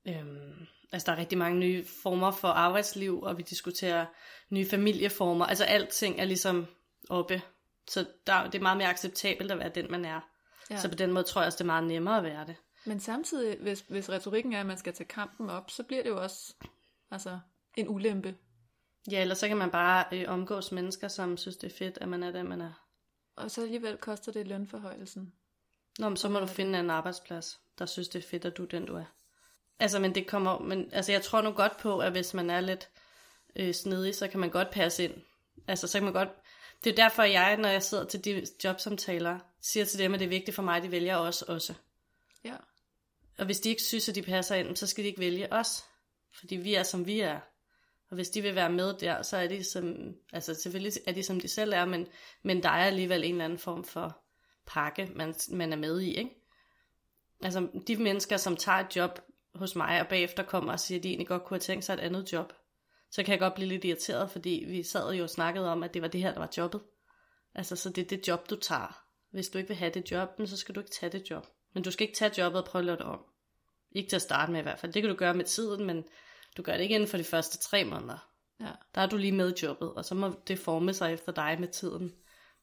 [0.06, 4.06] Øh, øh, Altså der er rigtig mange nye former for arbejdsliv, og vi diskuterer
[4.50, 5.46] nye familieformer.
[5.46, 6.66] Altså alting er ligesom
[7.10, 7.42] oppe.
[7.88, 10.20] Så der, det er meget mere acceptabelt at være den, man er.
[10.70, 10.80] Ja.
[10.80, 12.56] Så på den måde tror jeg også, det er meget nemmere at være det.
[12.84, 16.10] Men samtidig, hvis, hvis retorikken er, at man skal tage kampen op, så bliver det
[16.10, 16.54] jo også
[17.10, 17.38] altså,
[17.76, 18.34] en ulempe.
[19.10, 22.08] Ja, eller så kan man bare øh, omgås mennesker, som synes, det er fedt, at
[22.08, 22.86] man er den, man er.
[23.36, 25.32] Og så alligevel koster det lønforhøjelsen.
[25.98, 28.62] Nå, men så må du finde en arbejdsplads, der synes, det er fedt, at du
[28.62, 29.04] er den, du er.
[29.78, 32.60] Altså, men det kommer, men altså, jeg tror nu godt på, at hvis man er
[32.60, 32.88] lidt
[33.56, 35.14] øh, snedig, så kan man godt passe ind.
[35.68, 36.28] Altså, så kan man godt,
[36.84, 40.26] det er derfor, jeg, når jeg sidder til de jobsamtaler, siger til dem, at det
[40.26, 41.74] er vigtigt for mig, at de vælger os også.
[42.44, 42.56] Ja.
[43.38, 45.84] Og hvis de ikke synes, at de passer ind, så skal de ikke vælge os.
[46.38, 47.40] Fordi vi er, som vi er.
[48.10, 51.22] Og hvis de vil være med der, så er de som, altså selvfølgelig er de,
[51.22, 52.06] som de selv er, men,
[52.42, 54.22] men der er alligevel en eller anden form for
[54.66, 56.30] pakke, man, man er med i, ikke?
[57.42, 59.20] Altså, de mennesker, som tager et job
[59.54, 61.94] hos mig, og bagefter kommer og siger, at de egentlig godt kunne have tænkt sig
[61.94, 62.52] et andet job,
[63.10, 65.94] så kan jeg godt blive lidt irriteret, fordi vi sad jo og snakkede om, at
[65.94, 66.80] det var det her, der var jobbet.
[67.54, 69.04] Altså, så det er det job, du tager.
[69.30, 71.46] Hvis du ikke vil have det job, så skal du ikke tage det job.
[71.74, 73.20] Men du skal ikke tage jobbet og prøve at lave det om.
[73.92, 74.92] Ikke til at starte med i hvert fald.
[74.92, 76.04] Det kan du gøre med tiden, men
[76.56, 78.30] du gør det ikke inden for de første tre måneder.
[78.60, 78.70] Ja.
[78.94, 81.56] Der er du lige med i jobbet, og så må det forme sig efter dig
[81.60, 82.14] med tiden,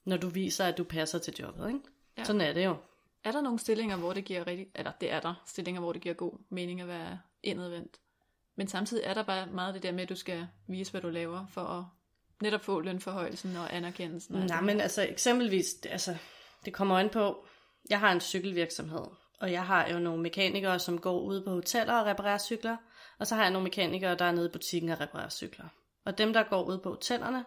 [0.06, 1.68] når du viser, at du passer til jobbet.
[1.68, 1.80] Ikke?
[2.18, 2.24] Ja.
[2.24, 2.76] Sådan er det jo.
[3.24, 6.02] Er der nogle stillinger, hvor det giver rigtig, eller det er der stillinger, hvor det
[6.02, 8.00] giver god mening at være indadvendt?
[8.58, 11.10] Men samtidig er der bare meget det der med, at du skal vise, hvad du
[11.10, 11.86] laver, for at
[12.42, 14.36] netop få lønforhøjelsen og anerkendelsen.
[14.36, 16.18] og Nej, men altså eksempelvis, altså,
[16.66, 17.46] det kommer an på,
[17.90, 19.06] jeg har en cykelvirksomhed,
[19.40, 22.78] og jeg har jo nogle mekanikere, som går ud på hoteller og reparerer cykler,
[23.20, 25.66] og så har jeg nogle mekanikere, der er nede i butikken og reparerer cykler.
[26.06, 27.46] Og dem, der går ud på hotellerne,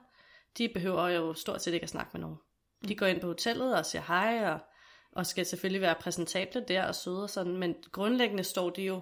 [0.59, 2.37] de behøver jo stort set ikke at snakke med nogen.
[2.89, 4.59] De går ind på hotellet og siger hej, og,
[5.13, 9.01] og skal selvfølgelig være præsentable der og søde og sådan, men grundlæggende står de jo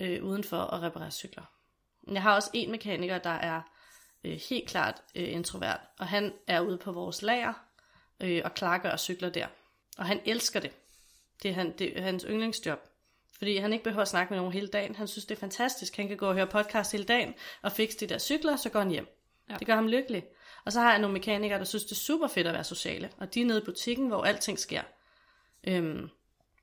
[0.00, 1.42] øh, udenfor at reparere cykler.
[2.12, 3.60] Jeg har også en mekaniker, der er
[4.24, 7.52] øh, helt klart øh, introvert, og han er ude på vores lager
[8.20, 9.46] øh, og klargør cykler der.
[9.98, 10.70] Og han elsker det.
[11.42, 12.78] Det er, han, det er hans yndlingsjob.
[13.38, 14.94] Fordi han ikke behøver at snakke med nogen hele dagen.
[14.94, 15.96] Han synes, det er fantastisk.
[15.96, 18.80] Han kan gå og høre podcast hele dagen og fikse de der cykler, så går
[18.80, 19.06] han hjem.
[19.50, 19.54] Ja.
[19.54, 20.24] Det gør ham lykkelig.
[20.64, 23.10] Og så har jeg nogle mekanikere, der synes, det er super fedt at være sociale.
[23.18, 24.82] Og de er nede i butikken, hvor alting sker.
[25.64, 26.10] Øhm,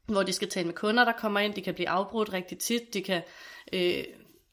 [0.06, 1.54] hvor de skal tale med kunder, der kommer ind.
[1.54, 2.94] De kan blive afbrudt rigtig tit.
[2.94, 3.24] De kan...
[3.74, 4.04] Øh,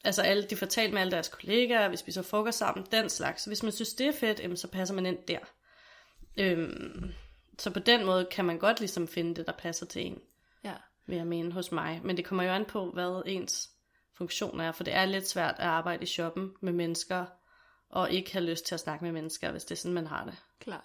[0.03, 3.43] altså alle, de får talt med alle deres kollegaer, vi spiser frokost sammen, den slags.
[3.43, 5.39] Så hvis man synes, det er fedt, jamen, så passer man ind der.
[6.37, 7.11] Øhm,
[7.59, 10.19] så på den måde kan man godt ligesom finde det, der passer til en,
[10.63, 10.73] Ja.
[11.07, 12.01] vil jeg mene, hos mig.
[12.03, 13.69] Men det kommer jo an på, hvad ens
[14.17, 17.25] funktion er, for det er lidt svært at arbejde i shoppen med mennesker,
[17.89, 20.25] og ikke have lyst til at snakke med mennesker, hvis det er sådan, man har
[20.25, 20.35] det.
[20.59, 20.83] Klart.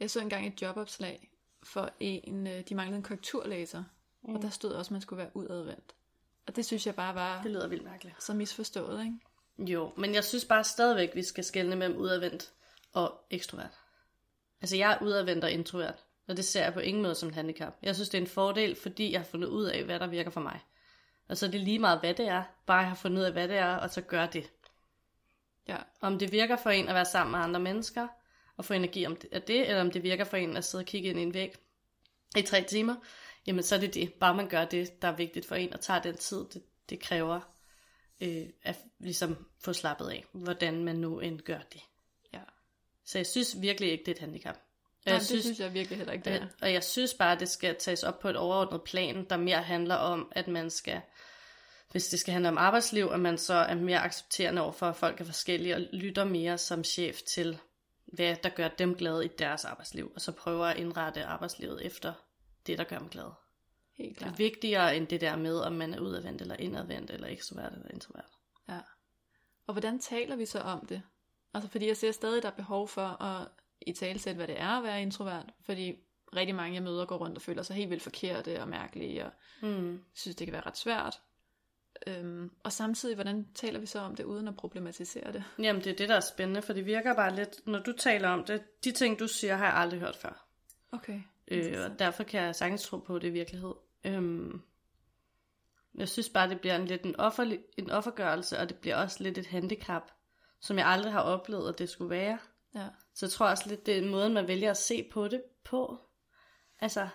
[0.00, 1.30] Jeg så engang et jobopslag
[1.62, 3.84] for en, øh, de manglede en korrekturlæser,
[4.22, 4.34] mm.
[4.34, 5.94] og der stod også, at man skulle være udadvendt.
[6.46, 8.22] Og det synes jeg bare var Det lyder vildt mærkeligt.
[8.22, 9.72] så misforstået, ikke?
[9.72, 12.52] Jo, men jeg synes bare stadigvæk, vi skal skelne mellem udadvendt
[12.92, 13.78] og ekstrovert.
[14.60, 17.34] Altså, jeg er udadvendt og introvert, og det ser jeg på ingen måde som et
[17.34, 17.76] handicap.
[17.82, 20.30] Jeg synes, det er en fordel, fordi jeg har fundet ud af, hvad der virker
[20.30, 20.60] for mig.
[21.28, 22.42] Og så er det lige meget, hvad det er.
[22.66, 24.50] Bare jeg har fundet ud af, hvad det er, og så gør det.
[25.68, 25.76] Ja.
[26.00, 28.08] Om det virker for en at være sammen med andre mennesker,
[28.56, 30.82] og få energi om det, af det, eller om det virker for en at sidde
[30.82, 31.54] og kigge ind i en væg
[32.36, 32.94] i tre timer,
[33.50, 34.12] jamen så er det det.
[34.12, 37.00] Bare man gør det, der er vigtigt for en, og tager den tid, det, det
[37.00, 37.40] kræver
[38.20, 41.80] øh, at ligesom få slappet af, hvordan man nu end gør det.
[42.32, 42.40] Ja.
[43.04, 44.54] Så jeg synes virkelig ikke, det er et handicap.
[44.54, 46.46] Nej, jeg det synes, synes jeg virkelig heller ikke, det er.
[46.62, 49.94] og, jeg synes bare, det skal tages op på et overordnet plan, der mere handler
[49.94, 51.00] om, at man skal,
[51.90, 54.96] hvis det skal handle om arbejdsliv, at man så er mere accepterende over for, at
[54.96, 57.58] folk er forskellige, og lytter mere som chef til,
[58.06, 62.12] hvad der gør dem glade i deres arbejdsliv, og så prøver at indrette arbejdslivet efter
[62.66, 63.34] det, der gør dem glade.
[63.94, 64.38] Helt Det er klart.
[64.38, 68.30] vigtigere end det der med, om man er udadvendt eller indadvendt, eller ekstrovert eller introvert.
[68.68, 68.78] Ja.
[69.66, 71.02] Og hvordan taler vi så om det?
[71.54, 73.48] Altså, fordi jeg ser stadig, der er behov for at
[73.86, 75.46] i talesætte, hvad det er at være introvert.
[75.66, 75.94] Fordi
[76.36, 79.30] rigtig mange, jeg møder, går rundt og føler sig helt vildt forkerte og mærkelige, og
[79.62, 80.04] Mm.
[80.14, 81.20] synes, det kan være ret svært.
[82.06, 85.44] Øhm, og samtidig, hvordan taler vi så om det, uden at problematisere det?
[85.58, 88.28] Jamen, det er det, der er spændende, for det virker bare lidt, når du taler
[88.28, 90.46] om det, de ting, du siger, har jeg aldrig hørt før.
[90.92, 91.20] Okay.
[91.50, 93.74] Øh, og derfor kan jeg sagtens tro på, at det er virkelighed.
[94.04, 94.62] Øhm,
[95.94, 99.22] jeg synes bare, det bliver en lidt en, offer, en offergørelse, og det bliver også
[99.22, 100.02] lidt et handicap,
[100.60, 102.38] som jeg aldrig har oplevet, at det skulle være.
[102.74, 102.86] Ja.
[103.14, 105.42] Så jeg tror også lidt, det er en måde, man vælger at se på det
[105.64, 105.98] på.
[106.80, 107.08] Altså,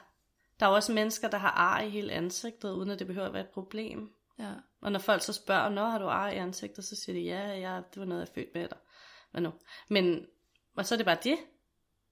[0.60, 3.28] der er jo også mennesker, der har ar i hele ansigtet, uden at det behøver
[3.28, 4.14] at være et problem.
[4.40, 4.52] Ja.
[4.82, 7.56] Og når folk så spørger, når har du ar i ansigtet, så siger de, ja,
[7.56, 8.78] ja, det var noget, jeg født med, eller
[9.32, 9.54] hvad nu.
[9.90, 10.26] Men,
[10.76, 11.38] og så er det bare det.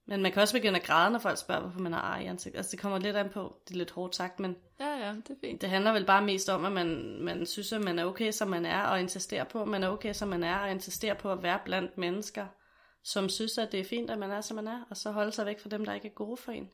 [0.05, 2.25] Men man kan også begynde at græde, når folk spørger, hvorfor man har ar i
[2.25, 2.57] ansigtet.
[2.57, 5.29] Altså, det kommer lidt an på, det er lidt hårdt sagt, men Ja, ja, det
[5.29, 5.61] er fint.
[5.61, 8.47] det handler vel bare mest om, at man, man synes, at man er okay, som
[8.47, 11.31] man er, og insisterer på, at man er okay, som man er, og insisterer på
[11.31, 12.45] at være blandt mennesker,
[13.03, 15.31] som synes, at det er fint, at man er, som man er, og så holde
[15.31, 16.69] sig væk fra dem, der ikke er gode for en.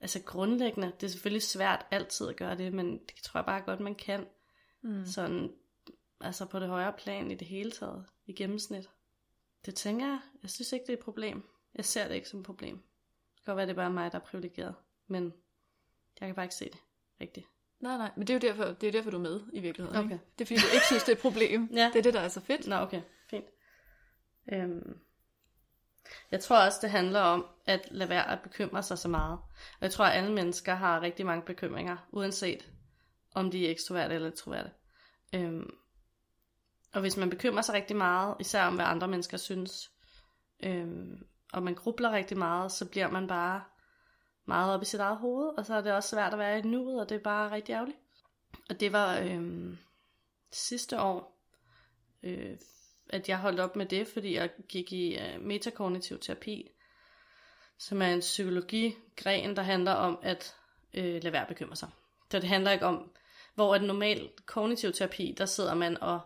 [0.00, 3.60] Altså grundlæggende, det er selvfølgelig svært altid at gøre det, men det tror jeg bare
[3.60, 4.26] godt, man kan.
[4.82, 5.06] Mm.
[5.06, 5.52] Sådan,
[6.20, 8.90] altså på det højere plan i det hele taget, i gennemsnit.
[9.66, 11.51] Det tænker jeg, jeg synes ikke, det er et problem.
[11.74, 12.76] Jeg ser det ikke som et problem.
[12.76, 14.74] Det kan godt være, det er bare mig, der er privilegeret,
[15.06, 15.32] men
[16.20, 16.78] jeg kan bare ikke se det
[17.20, 17.46] rigtigt.
[17.80, 19.98] Nej, nej, men det er jo derfor, det er derfor du er med i virkeligheden.
[19.98, 20.12] Okay.
[20.12, 20.24] Ikke?
[20.38, 21.68] Det er fordi, du ikke synes, det er et problem.
[21.72, 21.90] Ja.
[21.92, 22.66] Det er det, der er så fedt.
[22.66, 23.44] Nå, okay, fint.
[24.52, 24.98] Øhm,
[26.30, 29.38] jeg tror også, det handler om at lade være at bekymre sig så meget.
[29.52, 32.70] Og jeg tror, at alle mennesker har rigtig mange bekymringer, uanset
[33.34, 34.70] om de er ekstroverte eller introverte.
[35.34, 35.70] Øhm,
[36.92, 39.90] og hvis man bekymrer sig rigtig meget, især om hvad andre mennesker synes,
[40.62, 43.62] øhm, og man grubler rigtig meget, så bliver man bare
[44.44, 46.62] meget op i sit eget hoved, og så er det også svært at være i
[46.62, 47.98] nuet, og det er bare rigtig ærgerligt.
[48.70, 49.74] Og det var øh,
[50.50, 51.38] sidste år,
[52.22, 52.56] øh,
[53.08, 56.70] at jeg holdt op med det, fordi jeg gik i øh, metakognitiv terapi,
[57.78, 60.56] som er en psykologigren, der handler om at
[60.94, 61.88] øh, lade være at bekymre sig.
[62.30, 63.10] Så det handler ikke om,
[63.54, 66.20] hvor at normalt kognitiv terapi, der sidder man og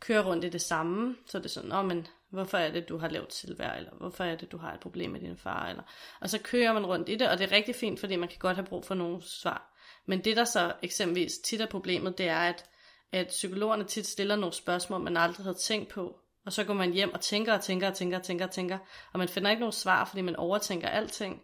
[0.00, 2.98] kører rundt i det samme, så det er sådan, oh, men hvorfor er det, du
[2.98, 5.82] har lavet selvværd, eller hvorfor er det, du har et problem med din far, eller,
[6.20, 8.38] og så kører man rundt i det, og det er rigtig fint, fordi man kan
[8.38, 9.76] godt have brug for nogle svar.
[10.06, 12.64] Men det, der så eksempelvis tit er problemet, det er, at,
[13.12, 16.92] at psykologerne tit stiller nogle spørgsmål, man aldrig havde tænkt på, og så går man
[16.92, 18.78] hjem og tænker og tænker og tænker og tænker og tænker,
[19.12, 21.42] og man finder ikke nogen svar, fordi man overtænker alting.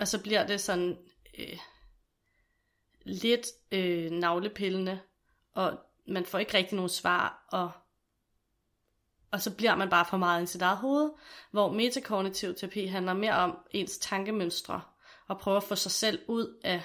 [0.00, 0.98] Og så bliver det sådan
[1.38, 1.58] øh,
[3.02, 5.00] lidt øh, navlepillende,
[5.54, 5.78] og
[6.08, 7.72] man får ikke rigtig nogen svar, og,
[9.32, 11.10] og så bliver man bare for meget i sit eget hoved,
[11.50, 14.80] hvor metakognitiv terapi handler mere om ens tankemønstre,
[15.28, 16.82] og prøve at få sig selv ud af,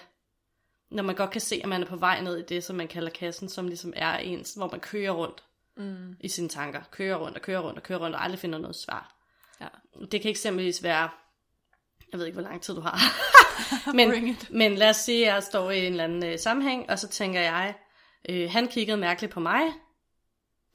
[0.91, 2.87] når man godt kan se, at man er på vej ned i det, som man
[2.87, 5.43] kalder kassen, som ligesom er ens, hvor man kører rundt
[5.77, 6.15] mm.
[6.19, 8.75] i sine tanker, kører rundt og kører rundt og kører rundt, og aldrig finder noget
[8.75, 9.15] svar.
[9.61, 9.67] Ja.
[10.11, 11.09] Det kan eksempelvis være,
[12.11, 12.99] jeg ved ikke, hvor lang tid du har,
[13.97, 16.99] men, men lad os sige, at jeg står i en eller anden øh, sammenhæng, og
[16.99, 17.75] så tænker jeg,
[18.29, 19.61] Øh, han kiggede mærkeligt på mig.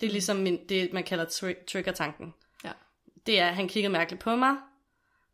[0.03, 2.35] Det er ligesom min, det, man kalder tri- trigger-tanken.
[2.65, 2.73] Ja.
[3.27, 4.57] Det er, at han kiggede mærkeligt på mig,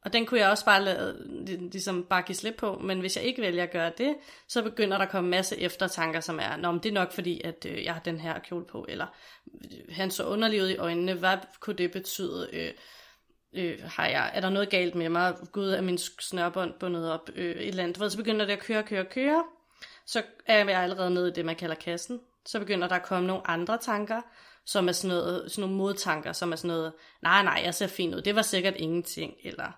[0.04, 1.26] og den kunne jeg også bare lade,
[1.72, 4.16] ligesom bare give slip på, men hvis jeg ikke vælger at gøre det,
[4.48, 7.40] så begynder der at komme masse eftertanker, som er, Nå, men det er nok fordi,
[7.44, 9.06] at øh, jeg har den her kjole på, eller
[9.90, 12.48] han så underlig ud i øjnene, hvad kunne det betyde?
[12.52, 12.72] Øh,
[13.54, 15.36] øh, har jeg, er der noget galt med mig?
[15.52, 17.30] Gud, er min snørbånd bundet op?
[17.34, 18.12] Øh, et eller andet.
[18.12, 19.44] Så begynder det at køre, køre, køre,
[20.06, 22.20] så er jeg allerede nede i det, man kalder kassen.
[22.46, 24.22] Så begynder der at komme nogle andre tanker,
[24.68, 26.92] som er sådan, noget, sådan nogle modtanker, som er sådan noget,
[27.22, 29.72] nej, nej, jeg ser fin ud, det var sikkert ingenting, eller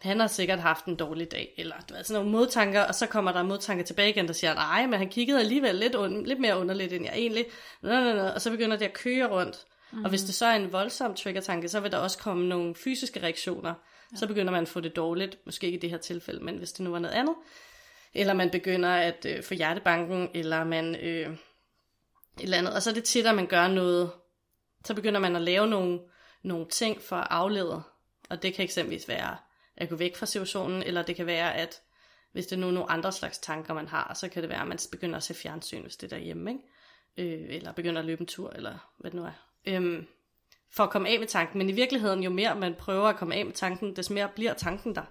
[0.00, 3.06] han har sikkert haft en dårlig dag, eller du ved, sådan nogle modtanker, og så
[3.06, 6.40] kommer der modtanker tilbage igen, der siger, nej, men han kiggede alligevel lidt, und- lidt
[6.40, 7.46] mere underligt, end jeg egentlig,
[7.82, 9.66] nå, nå, nå, og så begynder det at køre rundt.
[9.92, 10.04] Mm.
[10.04, 13.22] Og hvis det så er en voldsom trigger-tanke, så vil der også komme nogle fysiske
[13.22, 13.74] reaktioner.
[14.12, 14.16] Ja.
[14.16, 16.72] Så begynder man at få det dårligt, måske ikke i det her tilfælde, men hvis
[16.72, 17.34] det nu var noget andet,
[18.14, 21.36] eller man begynder at øh, få hjertebanken, eller man øh, et
[22.38, 22.74] eller andet.
[22.74, 24.10] Og så er det tit, at man gør noget,
[24.84, 26.00] så begynder man at lave nogle,
[26.42, 27.82] nogle ting for at aflede.
[28.30, 29.36] Og det kan eksempelvis være
[29.76, 31.80] at gå væk fra situationen, eller det kan være, at
[32.32, 34.68] hvis det er nu nogle andre slags tanker, man har, så kan det være, at
[34.68, 37.34] man begynder at se fjernsyn, hvis det er derhjemme, ikke?
[37.34, 39.32] Øh, eller begynder at løbe en tur, eller hvad det nu er.
[39.66, 40.06] Øhm,
[40.70, 41.58] for at komme af med tanken.
[41.58, 44.54] Men i virkeligheden, jo mere man prøver at komme af med tanken, des mere bliver
[44.54, 45.04] tanken der.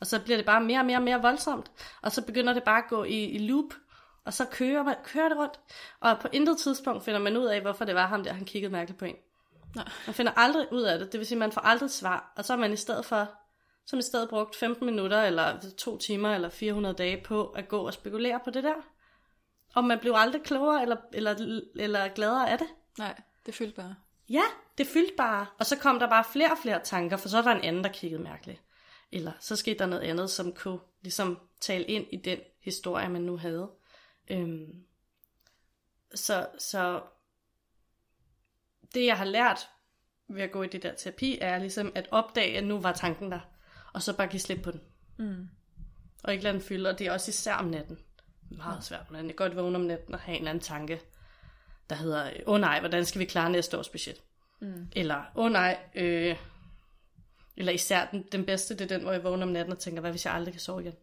[0.00, 1.70] Og så bliver det bare mere og mere og mere voldsomt.
[2.02, 3.74] Og så begynder det bare at gå i, i loop.
[4.24, 5.60] Og så kører, man, kører det rundt.
[6.00, 8.72] Og på intet tidspunkt finder man ud af, hvorfor det var ham der, han kiggede
[8.72, 9.16] mærkeligt på en.
[9.74, 9.88] Nej.
[10.06, 11.12] Man finder aldrig ud af det.
[11.12, 12.32] Det vil sige, man får aldrig svar.
[12.36, 13.28] Og så er man i stedet for,
[13.86, 17.86] som i stedet brugt 15 minutter, eller to timer, eller 400 dage på at gå
[17.86, 18.74] og spekulere på det der.
[19.74, 22.66] Og man bliver aldrig klogere, eller, eller, eller gladere af det.
[22.98, 23.94] Nej, det fyldte bare.
[24.28, 24.42] Ja,
[24.78, 25.46] det fyldte bare.
[25.58, 27.84] Og så kom der bare flere og flere tanker, for så var der en anden,
[27.84, 28.62] der kiggede mærkeligt.
[29.12, 33.22] Eller så skete der noget andet, som kunne ligesom tale ind i den historie, man
[33.22, 33.70] nu havde.
[34.28, 34.84] Øhm,
[36.14, 37.02] så, så
[38.94, 39.68] det jeg har lært
[40.28, 43.32] ved at gå i det der terapi, er ligesom at opdage, at nu var tanken
[43.32, 43.40] der,
[43.92, 44.80] og så bare give slip på den.
[45.16, 45.48] Mm.
[46.22, 47.98] Og ikke lade den fylde, og det er også især om natten.
[48.50, 51.00] Meget svært, man kan godt vågne om natten og have en eller anden tanke,
[51.90, 54.22] der hedder, åh oh, nej, hvordan skal vi klare næste års budget?
[54.60, 54.88] Mm.
[54.92, 56.36] Eller, åh oh, nej, øh,
[57.56, 60.00] eller især den, den bedste, det er den, hvor jeg vågner om natten og tænker,
[60.00, 60.94] hvad hvis jeg aldrig kan sove igen?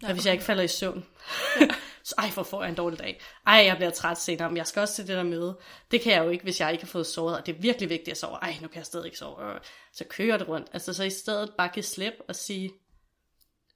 [0.00, 1.06] Hvad hvis jeg ikke falder i søvn?
[2.04, 3.20] så ej, hvor får jeg en dårlig dag.
[3.46, 5.58] Ej, jeg bliver træt senere, men jeg skal også til det der møde.
[5.90, 7.88] Det kan jeg jo ikke, hvis jeg ikke har fået sovet, og det er virkelig
[7.88, 8.36] vigtigt at sove.
[8.36, 9.58] Ej, nu kan jeg stadig ikke sove.
[9.92, 10.68] Så kører det rundt.
[10.72, 12.72] Altså, så i stedet bare give slip og sige,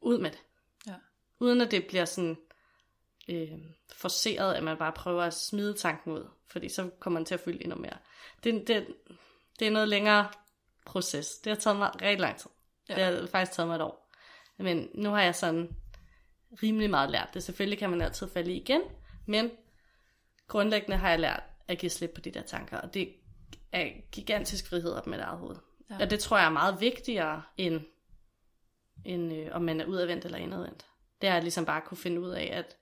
[0.01, 0.39] ud med det.
[0.87, 0.95] Ja.
[1.41, 2.37] Uden at det bliver sådan
[3.29, 3.59] øh,
[3.93, 6.29] forceret, at man bare prøver at smide tanken ud.
[6.51, 7.99] Fordi så kommer man til at fylde endnu mere.
[8.45, 8.87] Det, det,
[9.59, 10.29] det er noget længere
[10.87, 11.29] proces.
[11.45, 12.51] Det har taget mig rigtig lang tid.
[12.89, 12.95] Ja.
[12.95, 14.11] Det har faktisk taget mig et år.
[14.59, 15.77] Men nu har jeg sådan
[16.62, 17.42] rimelig meget lært det.
[17.42, 18.80] Selvfølgelig kan man altid falde igen,
[19.26, 19.51] men
[20.46, 23.14] grundlæggende har jeg lært at give slip på de der tanker, og det
[23.72, 25.57] er gigantisk frihed op med eget hoved.
[25.90, 25.99] Ja.
[26.01, 27.80] Og det tror jeg er meget vigtigere end,
[29.05, 30.86] end øh, om man er udadvendt eller indadvendt.
[31.20, 32.76] Det er at ligesom bare kunne finde ud af at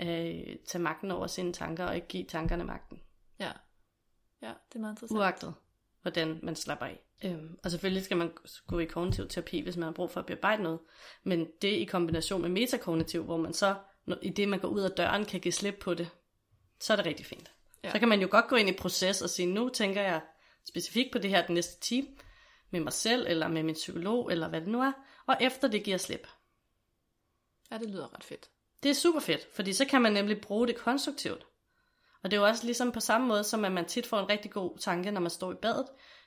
[0.00, 3.00] øh, tage magten over sine tanker og ikke give tankerne magten.
[3.40, 3.52] Ja,
[4.42, 5.18] ja det er meget interessant.
[5.18, 5.54] Uagtet,
[6.02, 7.03] hvordan man slapper af.
[7.24, 8.32] Øhm, og selvfølgelig skal man
[8.66, 10.80] gå i kognitiv terapi, hvis man har brug for at bearbejde noget.
[11.22, 13.74] Men det i kombination med metakognitiv, hvor man så,
[14.22, 16.08] i det man går ud af døren, kan give slip på det,
[16.80, 17.50] så er det rigtig fint.
[17.84, 17.92] Ja.
[17.92, 20.20] Så kan man jo godt gå ind i proces og sige, nu tænker jeg
[20.68, 22.06] specifikt på det her den næste time,
[22.70, 24.92] med mig selv, eller med min psykolog, eller hvad det nu er,
[25.26, 26.28] og efter det giver slip.
[27.70, 28.50] Ja, det lyder ret fedt.
[28.82, 31.46] Det er super fedt, fordi så kan man nemlig bruge det konstruktivt.
[32.22, 34.28] Og det er jo også ligesom på samme måde, som at man tit får en
[34.28, 35.86] rigtig god tanke, når man står i badet.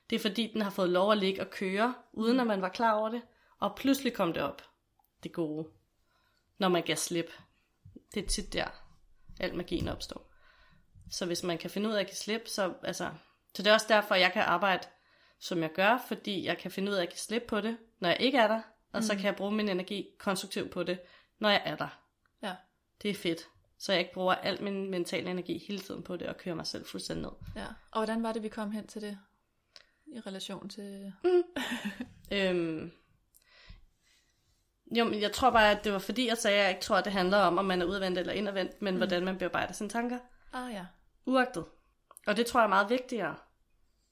[0.09, 2.69] Det er fordi, den har fået lov at ligge og køre, uden at man var
[2.69, 3.21] klar over det.
[3.59, 4.61] Og pludselig kom det op,
[5.23, 5.67] det gode,
[6.57, 7.31] når man gav slip.
[8.13, 8.67] Det er tit der,
[9.39, 10.31] al magien opstår.
[11.11, 13.11] Så hvis man kan finde ud af at give slip, så, altså,
[13.55, 14.87] så det er også derfor, jeg kan arbejde,
[15.39, 18.09] som jeg gør, fordi jeg kan finde ud af at give slip på det, når
[18.09, 19.01] jeg ikke er der, og mm.
[19.01, 20.99] så kan jeg bruge min energi konstruktivt på det,
[21.39, 21.99] når jeg er der.
[22.41, 22.55] Ja.
[23.01, 23.47] Det er fedt.
[23.79, 26.67] Så jeg ikke bruger al min mentale energi hele tiden på det, og kører mig
[26.67, 27.31] selv fuldstændig ned.
[27.55, 27.65] Ja.
[27.91, 29.19] Og hvordan var det, vi kom hen til det?
[30.15, 31.13] I relation til...
[31.23, 31.43] Mm.
[32.37, 32.91] øhm,
[34.97, 36.95] jo, men jeg tror bare, at det var fordi, jeg sagde, at jeg ikke tror,
[36.95, 38.97] at det handler om, om man er udadvendt eller indadvendt, men mm.
[38.97, 40.19] hvordan man bearbejder sine tanker.
[40.53, 40.85] Ah ja.
[41.25, 41.65] Uagtet.
[42.27, 43.35] Og det tror jeg er meget vigtigere,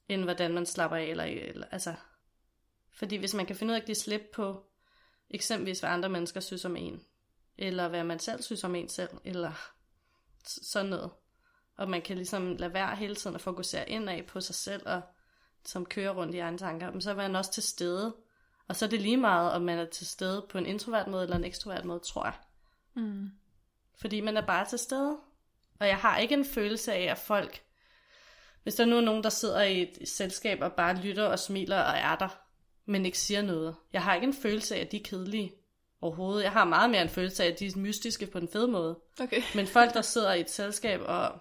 [0.10, 1.04] end hvordan man slapper af.
[1.04, 1.94] Eller, eller, altså,
[2.94, 4.66] fordi hvis man kan finde ud af at give slip på,
[5.30, 7.02] eksempelvis hvad andre mennesker synes om en,
[7.58, 9.72] eller hvad man selv synes om en selv, eller
[10.46, 11.12] sådan noget.
[11.78, 15.02] Og man kan ligesom lade være hele tiden at fokusere indad på sig selv, og
[15.66, 18.16] som kører rundt i egne tanker, men så er man også til stede.
[18.68, 21.24] Og så er det lige meget, om man er til stede på en introvert måde
[21.24, 22.34] eller en ekstrovert måde, tror jeg.
[22.94, 23.30] Mm.
[24.02, 25.18] Fordi man er bare til stede.
[25.80, 27.62] Og jeg har ikke en følelse af, at folk...
[28.64, 31.82] Hvis der nu er nogen, der sidder i et selskab og bare lytter og smiler
[31.82, 32.42] og er der,
[32.86, 33.76] men ikke siger noget.
[33.94, 35.54] Jeg har ikke en følelse af, at de er kedelige
[36.02, 36.44] overhovedet.
[36.44, 39.00] Jeg har meget mere en følelse af, at de er mystiske på den fede måde.
[39.22, 39.42] Okay.
[39.56, 41.40] Men folk, der sidder i et selskab og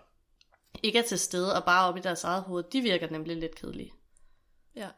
[0.83, 3.55] ikke er til stede og bare op i deres eget hoved, de virker nemlig lidt
[3.55, 3.93] kedelige.
[4.77, 4.89] Ja.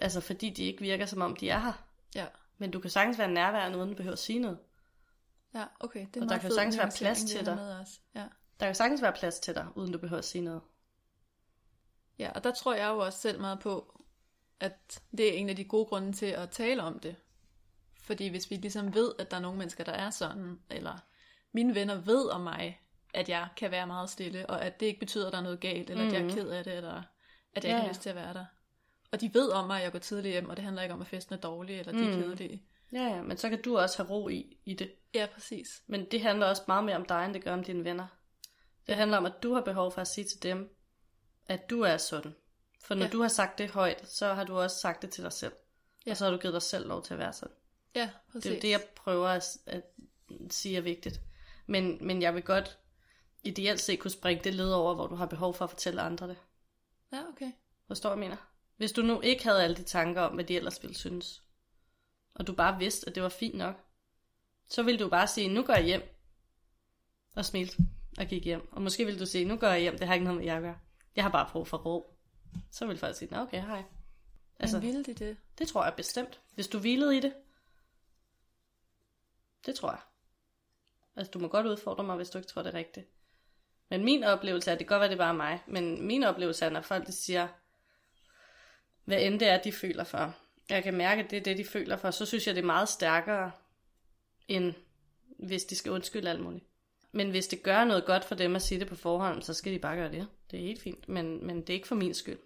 [0.00, 1.72] Altså fordi de ikke virker, som om de er her.
[2.14, 2.26] Ja.
[2.58, 4.58] Men du kan sagtens være nærværende, uden du behøver at sige noget.
[5.54, 6.06] Ja, okay.
[6.14, 7.56] Det er Og der kan fed sagtens være plads til dig.
[7.56, 8.00] med Også.
[8.14, 8.24] Ja.
[8.60, 10.60] Der kan sagtens være plads til dig, uden du behøver at sige noget.
[12.18, 14.00] ja, og der tror jeg jo også selv meget på,
[14.60, 17.16] at det er en af de gode grunde til at tale om det.
[18.00, 20.98] Fordi hvis vi ligesom ved, at der er nogle mennesker, der er sådan, eller
[21.52, 22.80] mine venner ved om mig,
[23.14, 25.60] at jeg kan være meget stille, og at det ikke betyder, at der er noget
[25.60, 26.08] galt, eller mm.
[26.08, 26.34] at jeg er Mhm.
[26.34, 27.02] ked af det, eller
[27.54, 28.44] at jeg Ja, ikke har lyst til at være der.
[29.12, 31.00] Og de ved om mig, at jeg går tidligt hjem, og det handler ikke om,
[31.00, 32.22] at festen er dårlig, eller de er Mm.
[32.22, 32.62] kedelige.
[32.92, 34.92] Ja, ja, men så kan du også have ro i, i det.
[35.14, 35.82] Ja, præcis.
[35.86, 38.06] Men det handler også meget mere om dig, end det gør om dine venner.
[38.86, 40.76] Det handler om, at du har behov for at sige til dem,
[41.48, 42.34] at du er sådan.
[42.84, 43.10] For når Ja.
[43.10, 45.52] du har sagt det højt, så har du også sagt det til dig selv.
[46.06, 46.10] Ja.
[46.10, 47.54] Og så har du givet dig selv lov til at være sådan.
[47.94, 48.42] Ja, præcis.
[48.42, 49.82] Det er jo det, jeg prøver at, at
[50.50, 51.20] sige er vigtigt.
[51.66, 52.78] Men, men jeg vil godt
[53.42, 56.28] ideelt set kunne springe det led over, hvor du har behov for at fortælle andre
[56.28, 56.36] det.
[57.12, 57.52] Ja, okay.
[57.86, 58.36] Forstår du, jeg mener?
[58.82, 61.42] Hvis du nu ikke havde alle de tanker om, hvad de ellers ville synes,
[62.34, 63.74] og du bare vidste, at det var fint nok,
[64.68, 66.02] så ville du bare sige, nu går jeg hjem,
[67.36, 67.76] og smilte
[68.18, 68.72] og gik hjem.
[68.72, 70.56] Og måske ville du sige, nu går jeg hjem, det har ikke noget med jer
[70.56, 70.78] at gøre.
[71.16, 72.18] Jeg har bare brug for ro.
[72.70, 73.82] Så ville folk sige, nå okay, hej.
[74.60, 75.36] Altså, Men ville de det?
[75.58, 76.40] det tror jeg bestemt.
[76.54, 77.34] Hvis du hvilede i det.
[79.66, 80.00] Det tror jeg.
[81.16, 83.06] Altså, du må godt udfordre mig, hvis du ikke tror, det er rigtigt.
[83.90, 86.64] Men min oplevelse er, det kan godt være, det er bare mig, men min oplevelse
[86.64, 87.48] er, når folk de siger,
[89.04, 90.34] hvad end det er, de føler for.
[90.68, 92.10] Jeg kan mærke, at det er det, de føler for.
[92.10, 93.50] Så synes jeg, det er meget stærkere,
[94.48, 94.74] end
[95.38, 96.64] hvis de skal undskylde alt muligt.
[97.12, 99.72] Men hvis det gør noget godt for dem at sige det på forhånd, så skal
[99.72, 100.28] de bare gøre det.
[100.50, 102.38] Det er helt fint, men, men det er ikke for min skyld.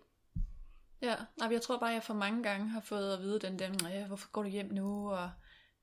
[1.02, 4.06] Ja, nej, jeg tror bare, jeg for mange gange har fået at vide den der,
[4.06, 5.30] hvorfor går du hjem nu, og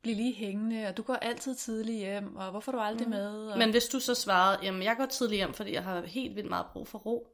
[0.02, 3.48] bliv lige hængende, og du går altid tidligt hjem, og hvorfor er du aldrig med?
[3.48, 3.58] Og...
[3.58, 6.50] Men hvis du så svarede, jamen jeg går tidligt hjem, fordi jeg har helt vildt
[6.50, 7.28] meget brug for ro.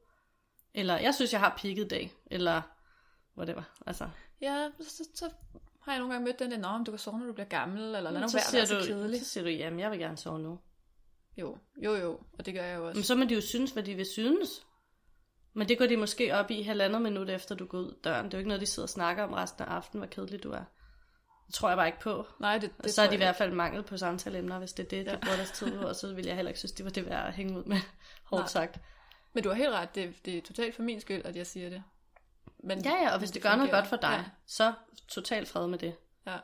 [0.73, 2.11] Eller jeg synes, jeg har i dag.
[2.25, 2.61] Eller
[3.37, 3.63] whatever.
[3.85, 4.09] Altså,
[4.41, 5.29] Ja, så, så
[5.81, 7.47] har jeg nogle gange mødt den der, Nå, men du kan sove, når du bliver
[7.47, 9.19] gammel, eller lad nu så, være, så du, kedelig.
[9.19, 10.59] så siger du, jamen jeg vil gerne sove nu.
[11.37, 12.97] Jo, jo, jo, og det gør jeg jo også.
[12.97, 14.49] Men så må de jo synes, hvad de vil synes.
[15.53, 18.25] Men det går de måske op i halvandet minut efter, du går ud døren.
[18.25, 20.43] Det er jo ikke noget, de sidder og snakker om resten af aftenen, hvor kedelig
[20.43, 20.63] du er.
[21.47, 22.25] Det tror jeg bare ikke på.
[22.39, 24.73] Nej, det, Og det så er tror de i hvert fald mangel på samtaleemner, hvis
[24.73, 25.17] det er det, de Ja.
[25.17, 25.87] bruger deres tid på.
[25.87, 27.77] Og så vil jeg heller ikke synes, det var det værd at hænge ud med,
[28.23, 28.47] hårdt Nej.
[28.47, 28.79] sagt.
[29.33, 31.69] Men du har helt ret, det, det er totalt for min skyld, at jeg siger
[31.69, 31.83] det.
[32.63, 34.73] Men, Ja, ja, og hvis det gør noget godt for dig, Ja, så
[35.07, 35.95] totalt fred med det.
[36.25, 36.37] ja.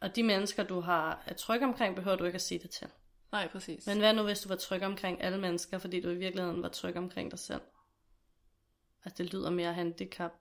[0.00, 2.88] Og de mennesker, du har er tryg omkring, behøver du ikke at sige det til.
[3.32, 3.86] Nej, præcis.
[3.86, 6.68] Men hvad nu, hvis du var tryg omkring alle mennesker, fordi du i virkeligheden var
[6.68, 7.60] tryg omkring dig selv?
[9.04, 10.32] Altså, det lyder mere handicap.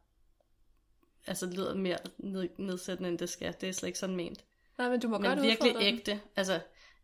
[1.27, 3.55] Altså, det lyder mere ned- nedsættende, end det skal.
[3.61, 4.45] Det er slet ikke sådan ment.
[4.77, 6.21] Nej, men du må Men godt virkelig ægte.
[6.36, 6.61] Altså,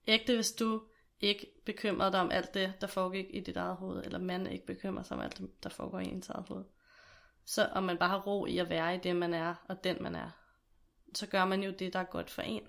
[0.08, 0.82] ægte, hvis du
[1.20, 4.66] ikke bekymrede dig om alt det, der foregik i dit eget hoved, eller man ikke
[4.66, 6.64] bekymrer sig om alt det, der foregår i ens eget hoved.
[7.52, 10.04] Så om man bare har ro i at være i det, man er, og den
[10.04, 10.30] man er,
[11.16, 12.62] så gør man jo det, der er godt for en.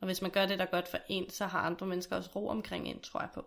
[0.00, 2.30] Og hvis man gør det, der er godt for en, så har andre mennesker også
[2.36, 3.46] ro omkring en, tror jeg på.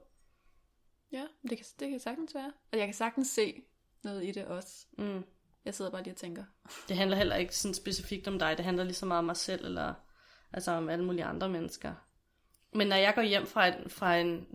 [1.12, 2.54] Ja, det kan, det kan sagtens være.
[2.72, 3.64] Og jeg kan sagtens se
[4.04, 4.86] noget i det også.
[4.98, 5.26] Mm.
[5.66, 6.44] Jeg sidder bare lige og tænker.
[6.88, 9.38] Det handler heller ikke sådan specifikt om dig, det handler lige så meget om mig
[9.38, 9.94] selv, eller
[10.54, 11.94] altså om alle mulige andre mennesker.
[12.74, 14.48] Men når jeg går hjem fra et, fra en,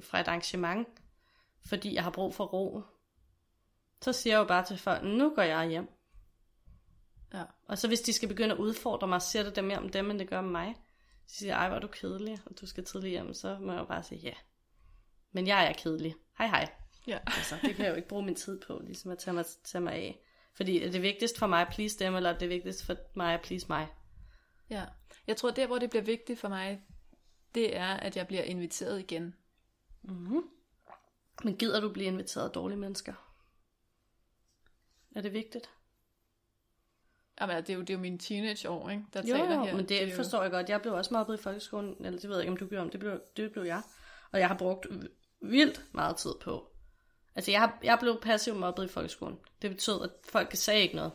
[0.00, 0.88] fra et arrangement,
[1.66, 2.82] fordi jeg har brug for ro,
[4.02, 5.88] så siger jeg jo bare til folk, nu går jeg hjem.
[7.34, 7.44] Ja.
[7.66, 9.88] Og så hvis de skal begynde at udfordre mig, så siger det dem mere om
[9.88, 10.74] dem, end det gør om mig.
[11.26, 13.72] Så siger jeg, ej, hvor er du kedelig, og du skal tidligt hjem, så må
[13.72, 14.32] jeg jo bare sige, ja.
[15.32, 16.14] Men jeg er kedelig.
[16.38, 16.70] Hej hej.
[17.06, 17.18] Ja.
[17.26, 19.82] Altså, det kan jeg jo ikke bruge min tid på, ligesom at tage mig, tage
[19.82, 20.20] mig af.
[20.54, 23.34] Fordi er det vigtigst for mig at please dem, eller er det vigtigst for mig
[23.34, 23.88] at please mig?
[24.70, 24.84] ja.
[25.26, 26.82] Jeg tror, der hvor det bliver vigtigt for mig,
[27.54, 29.34] det er, at jeg bliver inviteret igen.
[30.02, 30.42] Mm-hmm.
[31.44, 33.27] Men gider du blive inviteret af dårlige mennesker?
[35.16, 35.70] Er det vigtigt?
[37.40, 39.76] Jamen, det er jo, det er jo mine teenageår, ikke, der Jo, taler jo, her.
[39.76, 40.68] men det, er jo- forstår jeg godt.
[40.68, 42.92] Jeg blev også mobbet i folkeskolen, eller det ved jeg ikke, om du gjorde, men
[42.92, 43.82] det blev, det blev jeg.
[44.32, 44.86] Og jeg har brugt
[45.42, 46.68] vildt meget tid på.
[47.34, 49.38] Altså, jeg, har, jeg blev passiv mobbet i folkeskolen.
[49.62, 51.12] Det betød, at folk sagde ikke noget.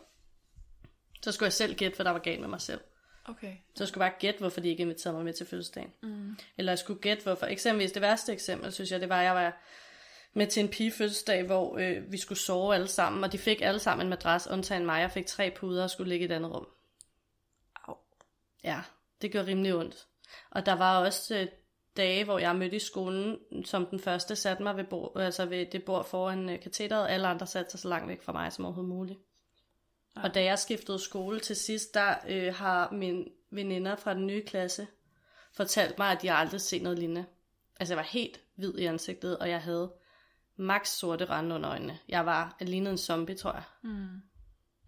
[1.24, 2.82] Så skulle jeg selv gætte, hvad der var galt med mig selv.
[3.26, 3.56] Okay.
[3.76, 5.94] Så jeg skulle bare gætte, hvorfor de ikke inviterede mig med til fødselsdagen.
[6.04, 6.38] Mm.
[6.58, 7.46] Eller jeg skulle gætte, hvorfor.
[7.46, 9.62] Eksempelvis det værste eksempel, synes jeg, det var, at jeg var
[10.34, 13.62] med til en pige fødselsdag, hvor øh, vi skulle sove alle sammen, og de fik
[13.62, 15.02] alle sammen en madras, undtagen mig.
[15.02, 16.68] Jeg fik tre puder og skulle ligge i et andet rum.
[17.88, 17.96] Au.
[18.64, 18.82] Ja,
[19.22, 20.08] det gør rimelig ondt.
[20.52, 21.48] Og der var også øh,
[21.98, 25.66] dage, hvor jeg mødte i skolen, som den første satte mig ved, bord, altså ved
[25.66, 28.54] det bord foran øh, katheteret, og alle andre satte sig så langt væk fra mig
[28.54, 29.20] som overhovedet muligt.
[30.16, 30.24] Ja.
[30.24, 34.46] Og da jeg skiftede skole til sidst, der øh, har mine veninder fra den nye
[34.46, 34.88] klasse
[35.54, 37.26] fortalt mig, at de aldrig set noget lignende.
[37.80, 39.94] Altså jeg var helt hvid i ansigtet, og jeg havde
[40.56, 42.00] max sorte rande under øjnene.
[42.08, 43.64] Jeg var lignede en zombie, tror jeg.
[43.82, 44.22] Mm.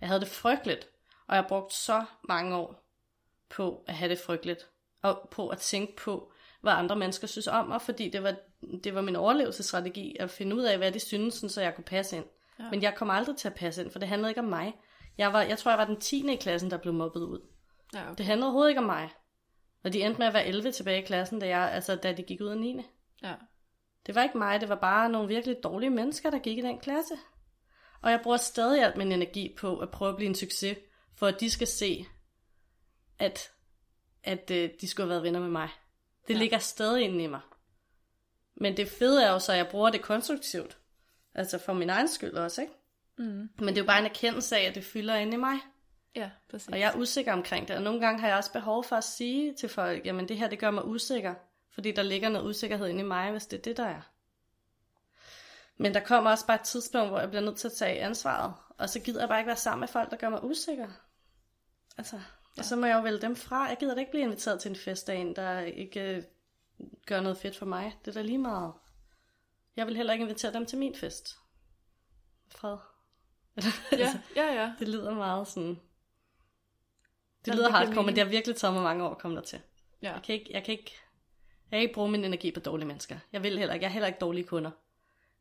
[0.02, 0.88] Jeg havde det frygteligt,
[1.28, 2.86] og jeg brugte så mange år
[3.50, 4.70] på at have det frygteligt,
[5.02, 8.36] og på at tænke på, hvad andre mennesker synes om mig, fordi det var,
[8.84, 12.18] det var min overlevelsesstrategi at finde ud af, hvad de synes, så jeg kunne passe
[12.18, 12.26] ind.
[12.60, 12.70] Ja.
[12.70, 14.76] Men jeg kom aldrig til at passe ind, for det handlede ikke om mig.
[15.18, 16.34] Jeg, var, jeg tror, jeg var den 10.
[16.34, 17.40] i klassen, der blev mobbet ud.
[17.94, 18.18] Ja, okay.
[18.18, 19.10] Det handlede overhovedet ikke om mig.
[19.84, 22.24] Og de endte med at være 11 tilbage i klassen, da, jeg, altså, da de
[22.24, 22.82] gik ud af 9.
[23.24, 23.34] ja.
[24.06, 26.80] Det var ikke mig, det var bare nogle virkelig dårlige mennesker, der gik i den
[26.80, 27.14] klasse.
[28.02, 30.78] Og jeg bruger stadig alt min energi på at prøve at blive en succes,
[31.16, 32.06] for at de skal se,
[33.20, 33.52] at,
[34.24, 35.70] at øh, de skulle have været venner med mig.
[36.28, 36.40] Det Ja.
[36.40, 37.42] ligger stadig inde i mig.
[38.56, 40.78] Men det fede er jo så, at jeg bruger det konstruktivt.
[41.34, 42.74] Altså for min egen skyld også, ikke?
[43.18, 43.50] Mm.
[43.60, 45.60] Men det er jo bare en erkendelse af, at det fylder inde i mig.
[46.16, 46.68] Ja, præcis.
[46.70, 49.04] Og jeg er usikker omkring det, og nogle gange har jeg også behov for at
[49.04, 51.34] sige til folk, jamen det her, det gør mig usikker,
[51.76, 54.02] fordi der ligger noget usikkerhed inde i mig, hvis det er det, der er.
[55.78, 58.54] Men der kommer også bare et tidspunkt, hvor jeg bliver nødt til at tage ansvaret,
[58.78, 60.88] og så gider jeg bare ikke være sammen med folk, der gør mig usikker.
[61.98, 62.60] Altså, Ja.
[62.62, 63.64] og så må jeg jo vælge dem fra.
[63.64, 66.24] Jeg gider da ikke blive inviteret til en fest af en, der ikke øh,
[67.06, 67.98] gør noget fedt for mig.
[68.06, 68.74] Det er da lige meget.
[69.76, 71.38] Jeg vil heller ikke invitere dem til min fest.
[72.52, 72.78] Fred.
[73.92, 74.74] Ja, ja, ja.
[74.80, 75.80] Det lyder meget sådan...
[77.46, 79.62] Det lyder hardcore, men det har virkelig taget mig mange år at komme der til.
[80.02, 80.14] ja.
[80.14, 80.96] Jeg kan ikke, jeg kan ikke,
[81.72, 83.18] jeg kan ikke bruge min energi på dårlige mennesker.
[83.34, 84.72] Jeg vil heller ikke, jeg har heller ikke dårlige kunder.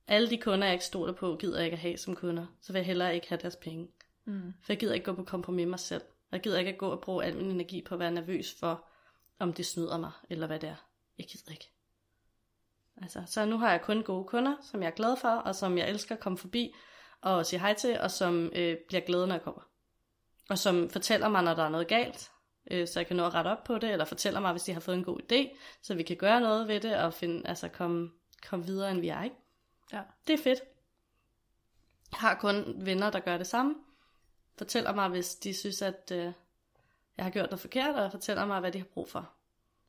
[0.09, 2.47] Alle de kunder, jeg ikke stoler på, gider jeg ikke at have som kunder.
[2.61, 3.89] Så vil jeg heller ikke have deres penge.
[4.25, 4.55] Mm.
[4.63, 6.03] For jeg gider ikke gå på kompromis med mig selv.
[6.33, 8.85] Jeg gider ikke at gå og bruge al min energi på at være nervøs for,
[9.39, 10.87] om det snyder mig, eller hvad det er.
[11.19, 11.71] Jeg gider ikke.
[13.03, 15.79] Altså, så nu har jeg kun gode kunder, som jeg er glad for, og som
[15.79, 16.75] jeg elsker at komme forbi
[17.21, 19.63] og sige hej til, og som øh, bliver glade, når jeg kommer.
[20.51, 22.31] Og som fortæller mig, når der er noget galt,
[22.71, 24.73] øh, så jeg kan nå at rette op på det, eller fortæller mig, hvis de
[24.73, 27.69] har fået en god idé, så vi kan gøre noget ved det, og finde, altså
[27.69, 28.11] komme,
[28.47, 29.37] komme videre, end vi er, ikke?
[29.93, 30.03] Ja.
[30.27, 30.61] Det er fedt.
[32.13, 33.75] Jeg har kun venner, der gør det samme.
[34.59, 36.33] Fortæller mig, hvis de synes, at øh,
[37.17, 39.31] jeg har gjort noget forkert, og fortæller mig, hvad de har brug for.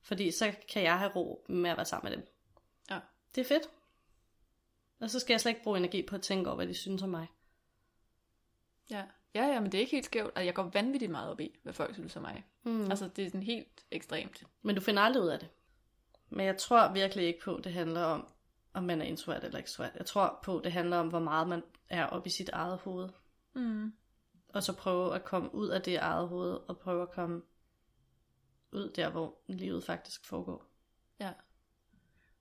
[0.01, 2.27] Fordi så kan jeg have ro med at være sammen med dem.
[2.89, 2.99] Ja.
[3.35, 3.69] Det er fedt.
[4.99, 7.01] Og så skal jeg slet ikke bruge energi på at tænke over, hvad de synes
[7.01, 7.27] om mig.
[8.89, 9.03] Ja.
[9.35, 10.27] Ja, ja, men det er ikke helt skævt.
[10.27, 12.45] Altså, jeg går vanvittigt meget op i, hvad folk synes om mig.
[12.63, 12.89] Mm.
[12.89, 14.43] Altså, det er sådan helt ekstremt.
[14.61, 15.49] Men du finder aldrig ud af det.
[16.29, 18.27] Men jeg tror virkelig ikke på, at det handler om,
[18.73, 19.95] om man er introvert eller ekstrovert.
[19.95, 22.77] Jeg tror på, at det handler om, hvor meget man er oppe i sit eget
[22.77, 23.09] hoved.
[23.53, 23.93] Mm.
[24.49, 27.41] Og så prøve at komme ud af det eget hoved, og prøve at komme
[28.71, 30.65] ud der, hvor livet faktisk foregår.
[31.19, 31.31] Ja.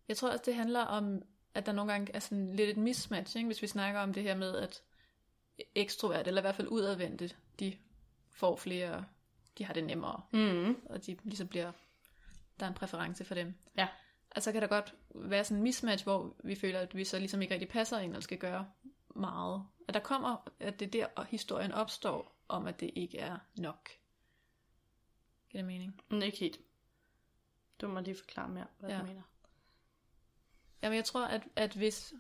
[0.08, 1.22] Jeg tror også, det handler om,
[1.54, 3.46] at der nogle gange er sådan lidt et mismatch, ikke?
[3.46, 4.82] hvis vi snakker om det her med, at
[5.74, 7.30] ekstrovert, eller i hvert fald udadvendte,
[7.60, 7.78] de
[8.30, 9.04] får flere,
[9.58, 10.76] de har det nemmere, Mm.
[10.86, 11.72] og de ligesom bliver,
[12.60, 13.54] der er en præference for dem.
[13.76, 13.88] Ja.
[14.30, 17.42] Altså kan der godt være sådan en mismatch, hvor vi føler, at vi så ligesom
[17.42, 18.70] ikke rigtig passer ind, eller skal gøre
[19.16, 19.66] meget.
[19.88, 23.88] At der kommer, at det er der, historien opstår, om at det ikke er nok.
[25.50, 26.00] Giver det mening?
[26.10, 26.60] Men ikke helt.
[27.80, 28.98] Du må lige forklare mere, hvad Ja.
[28.98, 29.22] du mener.
[30.82, 32.14] Jamen jeg tror, at, at hvis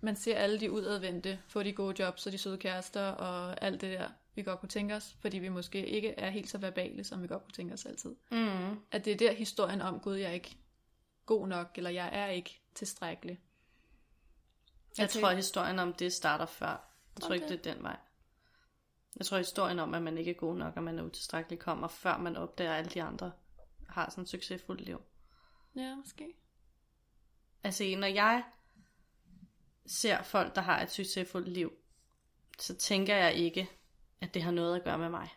[0.00, 3.80] man ser alle de udadvendte få de gode jobs og de søde kærester og alt
[3.80, 7.04] det der, vi godt kunne tænke os, fordi vi måske ikke er helt så verbale,
[7.04, 8.14] som vi godt kunne tænke os altid.
[8.30, 8.80] Mm.
[8.90, 10.56] At det er der historien om, gud, jeg er ikke
[11.26, 13.40] god nok, eller jeg er ikke tilstrækkelig.
[14.98, 16.66] Jeg tror, at historien om det starter før.
[17.14, 17.34] Jeg tror okay.
[17.34, 17.96] ikke, det er den vej.
[19.16, 21.88] Jeg tror, historien om, at man ikke er god nok, og man er utilstrækkelig, kommer
[21.88, 23.32] før man opdager, at alle de andre
[23.88, 25.02] har sådan et succesfuldt liv.
[25.76, 26.34] Ja, måske.
[27.64, 28.44] Altså, når jeg
[29.86, 31.72] ser folk, der har et succesfuldt liv,
[32.58, 33.70] så tænker jeg ikke,
[34.20, 35.28] at det har noget at gøre med mig.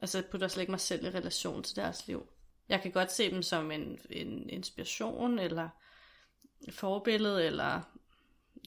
[0.00, 2.28] Altså, jeg putter slet ikke mig selv i relation til deres liv.
[2.68, 5.68] Jeg kan godt se dem som en, en inspiration, eller
[6.70, 7.82] forbillede, eller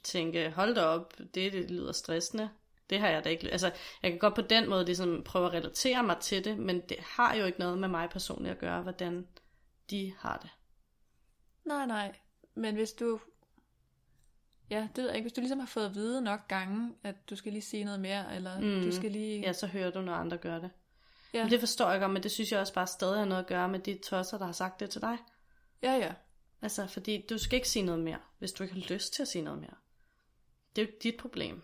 [0.04, 2.50] tænke, hold da op, det, det lyder stressende.
[2.90, 3.52] Det har jeg da ikke...
[3.52, 3.74] Altså,
[4.04, 6.98] jeg kan godt på den måde ligesom prøve at relatere mig til det, men det
[7.00, 9.28] har jo ikke noget med mig personligt at gøre, hvordan
[9.90, 10.50] de har det.
[11.66, 12.16] Nej, nej.
[12.56, 13.20] Men hvis du...
[14.70, 15.24] Ja, det ved jeg ikke.
[15.24, 18.00] Hvis du ligesom har fået at vide nok gange, at du skal lige sige noget
[18.00, 18.82] mere, eller mm.
[18.84, 19.42] du skal lige...
[19.42, 20.70] Ja, så hører du, når andre gør det.
[21.34, 21.44] Ja.
[21.44, 23.48] Men det forstår jeg godt, men det synes jeg også bare stadig har noget at
[23.48, 25.18] gøre med de tosser, der har sagt det til dig.
[25.84, 26.14] Ja, ja.
[26.62, 29.28] Altså, fordi du skal ikke sige noget mere, hvis du ikke har lyst til at
[29.28, 29.76] sige noget mere.
[30.76, 31.64] Det er jo dit problem.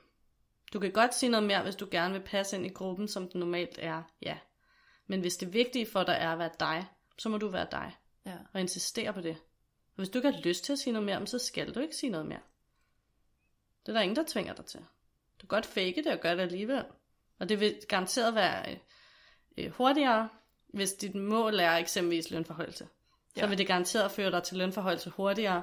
[0.74, 3.30] Du kan godt sige noget mere, hvis du gerne vil passe ind i gruppen, som
[3.30, 4.38] den normalt er, ja.
[5.08, 6.86] Men hvis det vigtige for dig er at være dig,
[7.18, 7.95] så må du være dig.
[8.26, 8.38] Ja.
[8.54, 9.36] Og insistere på det.
[9.88, 11.95] Og hvis du ikke har lyst til at sige noget mere, så skal du ikke
[11.95, 12.39] sige noget mere.
[13.86, 14.79] Det er der ingen, der tvinger dig til.
[14.79, 16.86] Du kan godt fake det og gøre det alligevel.
[17.39, 18.77] Og det vil garanteret være
[19.57, 20.29] øh, hurtigere,
[20.67, 22.88] hvis dit mål er eksempelvis lønforholdelse.
[23.36, 23.41] Ja.
[23.41, 25.61] Så vil det garanteret føre dig til lønforholdelse hurtigere.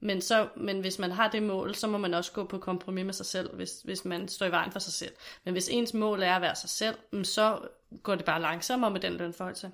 [0.00, 3.04] Men, så, men hvis man har det mål, så må man også gå på kompromis
[3.04, 5.12] med sig selv, hvis, hvis man står i vejen for sig selv.
[5.44, 7.68] Men hvis ens mål er at være sig selv, så
[8.02, 9.70] går det bare langsommere med den lønforholdelse.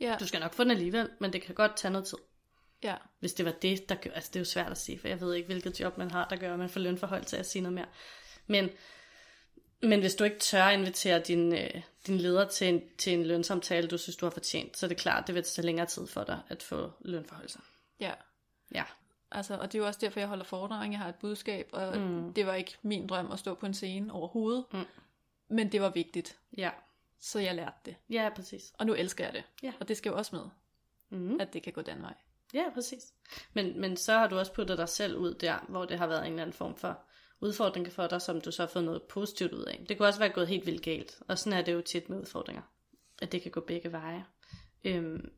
[0.00, 0.16] Ja.
[0.20, 2.18] Du skal nok få den alligevel, men det kan godt tage noget tid.
[2.82, 2.96] Ja.
[3.20, 5.20] Hvis det var det, der gør, altså det er jo svært at sige, for jeg
[5.20, 7.62] ved ikke, hvilket job man har, der gør, at man får lønforhold til at sige
[7.62, 7.86] noget mere.
[8.46, 8.70] Men,
[9.82, 13.26] men hvis du ikke tør at invitere din, øh, din leder til en, til en
[13.26, 16.06] lønsamtale, du synes, du har fortjent, så er det klart, det vil tage længere tid
[16.06, 17.48] for dig at få lønforhold.
[18.00, 18.12] Ja.
[18.74, 18.84] Ja.
[19.32, 20.90] Altså, og det er jo også derfor, jeg holder foredrag.
[20.90, 22.34] Jeg har et budskab, og mm.
[22.34, 24.64] det var ikke min drøm at stå på en scene overhovedet.
[24.72, 24.84] Mm.
[25.48, 26.38] Men det var vigtigt.
[26.56, 26.70] Ja.
[27.20, 27.96] Så jeg lærte det.
[28.10, 28.72] Ja, præcis.
[28.78, 29.44] Og nu elsker jeg det.
[29.62, 29.72] Ja.
[29.80, 30.44] Og det skal jo også med,
[31.18, 31.40] mm.
[31.40, 32.14] at det kan gå den vej.
[32.54, 33.12] Ja, præcis.
[33.52, 36.26] Men, men så har du også puttet dig selv ud der, hvor det har været
[36.26, 36.98] en eller anden form for
[37.40, 39.84] udfordring for dig, som du så har fået noget positivt ud af.
[39.88, 42.18] Det kunne også være gået helt vildt galt, og sådan er det jo tit med
[42.18, 42.62] udfordringer,
[43.22, 44.24] at det kan gå begge veje.
[44.84, 45.32] Øhm,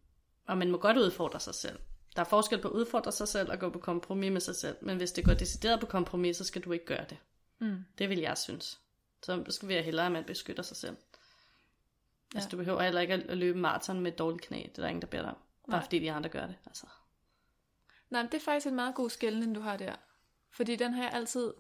[0.47, 1.79] og man må godt udfordre sig selv.
[2.17, 4.77] Der er forskel på at udfordre sig selv og gå på kompromis med sig selv,
[4.81, 7.19] men hvis det går decideret på kompromis, så skal du ikke gøre det.
[7.59, 7.85] Mm.
[7.99, 8.81] Det vil jeg synes.
[9.23, 10.97] Så skal vi hellere, at man beskytter sig selv.
[12.35, 12.39] Ja.
[12.39, 14.57] Altså, du behøver heller ikke at løbe maraton med et dårligt knæ.
[14.57, 15.37] Det er der ingen, der beder dig om.
[15.71, 15.83] Bare Nej.
[15.83, 16.57] fordi de andre gør det.
[16.67, 16.87] Altså.
[18.13, 19.95] Nej, men det er faktisk en meget god skældning, du har der.
[20.51, 21.53] Fordi den har jeg altid,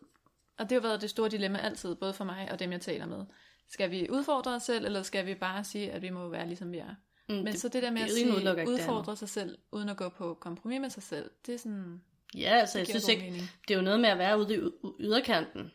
[0.58, 3.06] og det har været det store dilemma altid, både for mig og dem, jeg taler
[3.06, 3.24] med.
[3.70, 6.72] Skal vi udfordre os selv, eller skal vi bare sige, at vi må være ligesom
[6.72, 6.94] vi er?
[7.28, 9.96] Mm, Men det, så det der med det, at sige, udfordre sig selv, uden at
[9.96, 12.02] gå på kompromis med sig selv, det er sådan...
[12.34, 13.42] Ja, altså jeg synes ikke, mening.
[13.68, 14.60] det er jo noget med at være ude i
[15.00, 15.72] yderkanten.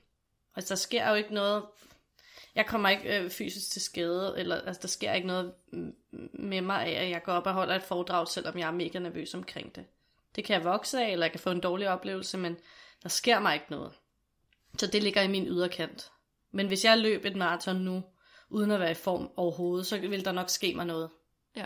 [0.56, 1.64] Altså der sker jo ikke noget...
[2.56, 5.54] Jeg kommer ikke øh, fysisk til skade, eller altså der sker ikke noget
[6.34, 9.00] med mig af, at jeg går op og holder et foredrag, selvom jeg er mega
[9.00, 9.86] nervøs omkring det.
[10.38, 12.58] Det kan jeg vokse af, eller jeg kan få en dårlig oplevelse, men
[13.04, 13.94] der sker mig ikke noget.
[14.78, 16.12] Så det ligger i min yderkant.
[16.54, 18.04] Men hvis jeg løb et maraton nu,
[18.50, 21.10] uden at være i form overhovedet, så vil der nok ske mig noget.
[21.56, 21.66] Ja.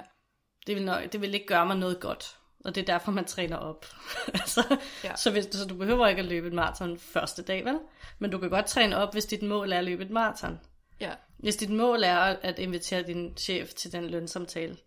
[0.67, 2.37] Det vil, nok, det vil ikke gøre mig noget godt.
[2.65, 3.85] Og det er derfor, man træner op.
[4.33, 5.15] altså, ja.
[5.15, 7.79] så, hvis, så du behøver ikke at løbe et maraton første dag, vel?
[8.19, 10.59] Men du kan godt træne op, hvis dit mål er at løbe et maraton.
[10.99, 11.11] Ja.
[11.37, 14.77] Hvis dit mål er at invitere din chef til den lønsamtale,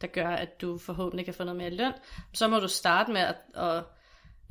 [0.00, 1.92] der gør, at du forhåbentlig kan få noget mere løn,
[2.34, 3.84] så må du starte med at, at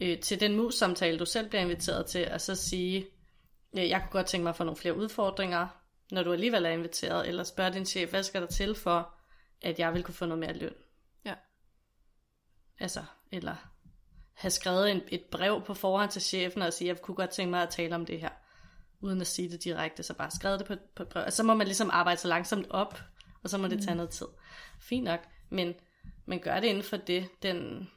[0.01, 3.07] øh, til den mus-samtale, du selv bliver inviteret til, at så sige,
[3.73, 5.67] jeg kunne godt tænke mig at få nogle flere udfordringer,
[6.11, 9.13] når du alligevel er inviteret, eller spørge din chef, hvad skal der til for,
[9.61, 10.73] at jeg vil kunne få noget mere løn?
[11.25, 11.33] Ja.
[12.79, 13.55] Altså, eller
[14.33, 17.51] have skrevet en, et brev på forhånd til chefen og sige, jeg kunne godt tænke
[17.51, 18.29] mig at tale om det her,
[19.01, 21.23] uden at sige det direkte, så bare skrevet det på, på brev.
[21.23, 23.01] Altså, så må man ligesom arbejde så langsomt op,
[23.43, 23.97] og så må det tage mm.
[23.97, 24.27] noget tid.
[24.79, 25.19] Fint nok,
[25.49, 25.75] men
[26.25, 27.89] man gør det inden for det, den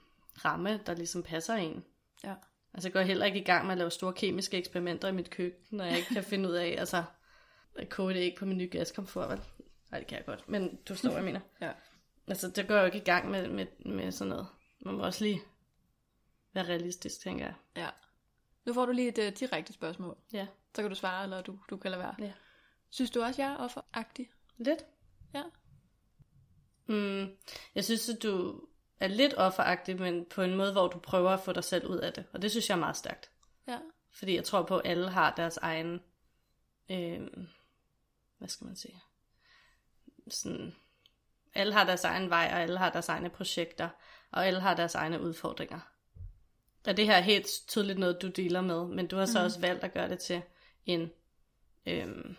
[0.45, 1.85] ramme, der ligesom passer en.
[2.25, 2.35] Ja.
[2.75, 5.31] Altså jeg går heller ikke i gang med at lave store kemiske eksperimenter i mit
[5.31, 7.05] køkken, når jeg ikke kan finde ud af, altså,
[7.77, 9.41] at koge det ikke på min nye gaskomfort, vel?
[9.91, 11.41] Nej, det kan jeg godt, men du hvad jeg mener.
[11.61, 11.73] ja.
[12.27, 14.47] Altså, det går jo ikke i gang med, med, med sådan noget.
[14.81, 15.41] Man må også lige
[16.55, 17.55] være realistisk, tænker jeg.
[17.77, 17.89] Ja.
[18.67, 20.17] Nu får du lige et uh, direkte spørgsmål.
[20.33, 20.47] Ja.
[20.75, 22.15] Så kan du svare, eller du, du kan lade være.
[22.19, 22.33] Ja.
[22.91, 24.31] Synes du også, jeg er offeragtig?
[24.57, 24.85] Lidt.
[25.35, 25.43] Ja.
[26.95, 27.37] Mm,
[27.75, 28.61] jeg synes, at du
[29.01, 31.97] er lidt offeragtig, men på en måde, hvor du prøver at få dig selv ud
[31.99, 32.25] af det.
[32.33, 33.31] Og det synes jeg er meget stærkt.
[33.69, 33.79] Ja.
[34.13, 36.01] Fordi jeg tror på, at alle har deres egen...
[36.91, 37.21] Øh,
[38.39, 39.03] hvad skal man sige?
[40.31, 40.77] Sådan,
[41.55, 43.89] alle har deres egen vej, og alle har deres egne projekter,
[44.31, 45.81] og alle har deres egne udfordringer.
[46.87, 49.45] Og det her er helt tydeligt noget, du dealer med, men du har så Mhm.
[49.45, 50.43] også valgt at gøre det til
[50.87, 51.11] en,
[51.87, 52.37] øhm,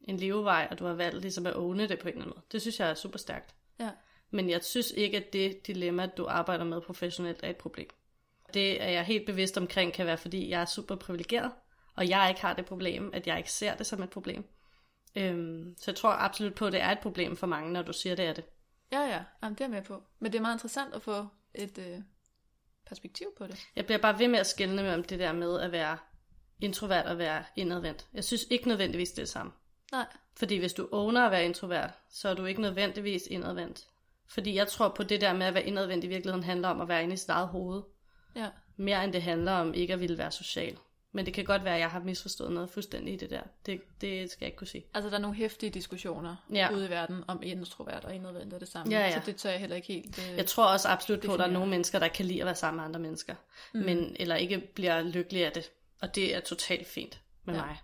[0.00, 2.44] en levevej, og du har valgt ligesom at åne det på en eller anden måde.
[2.52, 3.54] Det synes jeg er super stærkt.
[3.80, 3.90] Ja.
[4.30, 7.88] Men jeg synes ikke, at det dilemma, du arbejder med professionelt, er et problem.
[8.54, 11.52] Det er jeg helt bevidst omkring, kan være, fordi jeg er super privilegeret,
[11.96, 14.44] og jeg ikke har det problem, at jeg ikke ser det som et problem.
[15.16, 17.92] Øhm, så jeg tror absolut på, at det er et problem for mange, når du
[17.92, 18.44] siger, det er det.
[18.92, 20.02] Ja, ja, Jamen, det er jeg med på.
[20.18, 21.98] Men det er meget interessant at få et øh,
[22.86, 23.66] perspektiv på det.
[23.76, 25.98] Jeg bliver bare ved med at skelne mellem det der med at være
[26.60, 28.06] introvert og være indadvendt.
[28.14, 29.52] Jeg synes ikke nødvendigvis det er det samme.
[29.92, 30.06] Nej.
[30.36, 33.84] Fordi hvis du owner at være introvert, så er du ikke nødvendigvis indadvendt.
[34.26, 36.88] Fordi jeg tror på det der med at være indadvendt i virkeligheden handler om at
[36.88, 37.82] være inde i sit eget hoved.
[38.36, 38.48] Ja.
[38.76, 40.78] Mere end det handler om ikke at ville være social.
[41.12, 43.40] Men det kan godt være, at jeg har misforstået noget fuldstændig i det der.
[43.66, 44.86] Det, det skal jeg ikke kunne sige.
[44.94, 46.72] Altså, der er nogle hæftige diskussioner Ja.
[46.72, 48.92] ude i verden om introvert og indadvendt er det samme.
[48.92, 49.12] Ja, ja.
[49.12, 50.30] Så det tør jeg heller ikke helt...
[50.30, 50.36] Øh...
[50.36, 51.52] Jeg tror også absolut på, at der er definere.
[51.60, 53.34] nogle mennesker, der kan lide at være sammen med andre mennesker.
[53.74, 53.80] Mm.
[53.80, 55.70] Men, eller ikke bliver lykkelige af det.
[56.00, 57.60] Og det er totalt fint med ja.
[57.64, 57.76] mig.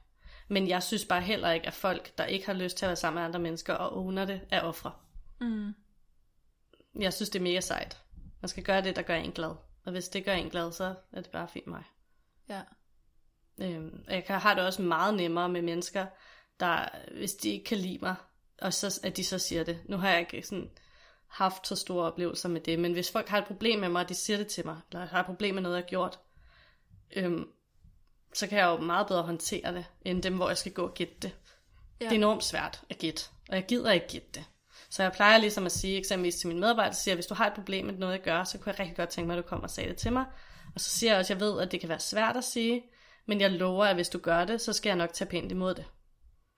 [0.51, 2.97] Men jeg synes bare heller ikke, at folk, der ikke har lyst til at være
[2.97, 4.93] sammen med andre mennesker og owner det, er ofre.
[5.41, 5.75] Mm.
[6.99, 8.03] Jeg synes, det er mega sejt.
[8.41, 9.55] Man skal gøre det, der gør en glad.
[9.85, 11.85] Og hvis det gør en glad, så er det bare fint mig.
[12.49, 12.61] Ja.
[13.63, 16.07] Øhm, og jeg har det også meget nemmere med mennesker,
[16.61, 18.15] der, hvis de ikke kan lide mig,
[18.59, 19.81] og så, at de så siger det.
[19.85, 20.71] Nu har jeg ikke sådan
[21.27, 24.09] haft så store oplevelser med det, men hvis folk har et problem med mig, og
[24.09, 26.19] de siger det til mig, eller har et problem med noget, jeg har gjort,
[27.17, 27.53] øhm,
[28.35, 30.95] så kan jeg jo meget bedre håndtere det, end dem, hvor jeg skal gå og
[30.95, 31.37] gætte det.
[32.01, 32.05] Ja.
[32.05, 34.45] Det er enormt svært at gætte, og jeg gider ikke gætte det.
[34.91, 37.53] Så jeg plejer ligesom at sige, eksempelvis til mine medarbejdere, siger, hvis du har et
[37.53, 39.65] problem med noget, jeg gør, så kunne jeg rigtig godt tænke mig, at du kommer
[39.65, 40.25] og sagde det til mig.
[40.75, 42.83] Og så siger jeg også, at jeg ved, at det kan være svært at sige,
[43.27, 45.75] men jeg lover, at hvis du gør det, så skal jeg nok tage pænt imod
[45.75, 45.85] det.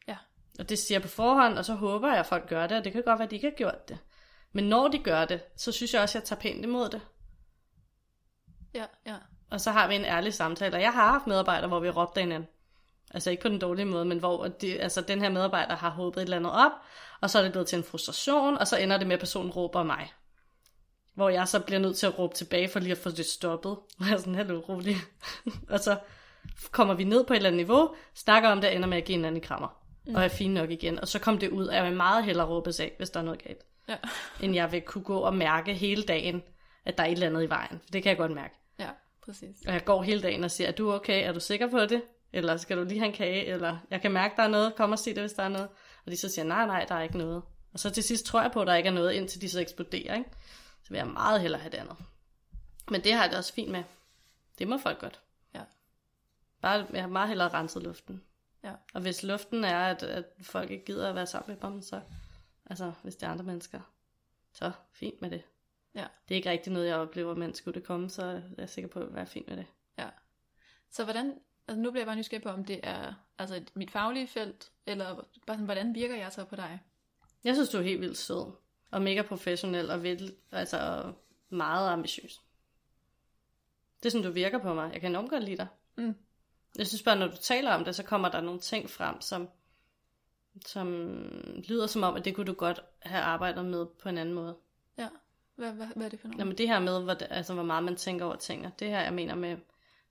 [0.09, 0.17] Ja.
[0.59, 2.85] Og det siger jeg på forhånd, og så håber jeg, at folk gør det, og
[2.85, 3.99] det kan godt være, at de ikke har gjort det.
[4.53, 7.01] Men når de gør det, så synes jeg også, at jeg tager pænt imod det.
[8.75, 9.17] Ja, ja.
[9.53, 10.77] Og så har vi en ærlig samtale.
[10.77, 12.49] Og jeg har haft medarbejdere, hvor vi råbte hinanden.
[13.15, 16.21] Altså ikke på den dårlige måde, men hvor de, altså, den her medarbejder har håbet
[16.21, 16.73] et eller andet op,
[17.21, 19.51] og så er det blevet til en frustration, og så ender det med, at personen
[19.51, 20.13] råber mig.
[21.15, 23.71] Hvor jeg så bliver nødt til at råbe tilbage for lige at få det stoppet.
[24.01, 24.97] Og jeg er sådan, hallo, rolig.
[25.75, 25.99] og så
[26.71, 29.19] kommer vi ned på et eller andet niveau, snakker om det, ender med at give
[29.19, 29.77] en anden krammer.
[30.07, 30.15] Mm.
[30.15, 31.01] Og er fin nok igen.
[31.01, 33.25] Og så kom det ud, at jeg vil meget hellere råbes af, hvis der er
[33.25, 33.63] noget galt.
[33.89, 33.97] Ja.
[34.41, 36.43] End jeg vil kunne gå og mærke hele dagen,
[36.85, 37.81] at der er et eller andet i vejen.
[37.85, 38.62] For det kan jeg godt mærke.
[39.25, 39.57] Præcis.
[39.67, 41.29] Og jeg går hele dagen og siger, er du okay?
[41.29, 42.03] Er du sikker på det?
[42.33, 43.47] Eller skal du lige have en kage?
[43.47, 44.75] Eller jeg kan mærke, der er noget.
[44.75, 45.69] Kom og sig det, hvis der er noget.
[46.07, 47.43] Og de så siger, nej, nej, der er ikke noget.
[47.73, 49.61] Og så til sidst tror jeg på, at der ikke er noget, indtil de så
[49.61, 50.15] eksploderer.
[50.15, 50.31] Ikke?
[50.83, 51.97] Så vil jeg meget hellere have det andet.
[52.91, 53.85] Men det har jeg det også fint med.
[54.59, 55.21] Det må folk godt.
[55.55, 55.61] Ja.
[56.63, 58.23] Bare, jeg har meget hellere renset luften.
[58.65, 58.73] Ja.
[58.95, 62.01] Og hvis luften er, at, at folk ikke gider at være sammen med dem, så,
[62.67, 63.81] altså hvis det er andre mennesker,
[64.53, 65.43] så fint med det.
[65.95, 66.07] Ja.
[66.29, 68.89] Det er ikke rigtig noget, jeg oplever, men skulle det komme, så er jeg sikker
[68.89, 69.67] på at være fint med det.
[69.99, 70.09] Ja.
[70.91, 71.39] Så hvordan,
[71.69, 74.73] altså nu bliver jeg bare nysgerrig på, om det er altså et- mit faglige felt,
[74.87, 75.25] eller bare
[75.57, 76.81] sådan, hvordan virker jeg så på dig?
[77.45, 78.53] Jeg synes, du er helt vildt sød,
[78.91, 81.15] og mega professionel, og vil, altså og
[81.49, 82.41] meget ambitiøs.
[84.03, 84.91] Det er sådan, du virker på mig.
[84.93, 85.67] Jeg kan enormt godt lide dig.
[85.97, 86.15] Mm.
[86.79, 89.49] Jeg synes bare, når du taler om det, så kommer der nogle ting frem, som,
[90.67, 90.89] som
[91.69, 94.57] lyder som om, at det kunne du godt have arbejdet med på en anden måde.
[94.99, 95.09] Ja.
[95.63, 96.39] Hvad, hvad, hvad er det for noget?
[96.39, 99.13] Jamen det her med, hvor, altså, hvor meget man tænker over tingene, det her, jeg
[99.13, 99.57] mener med,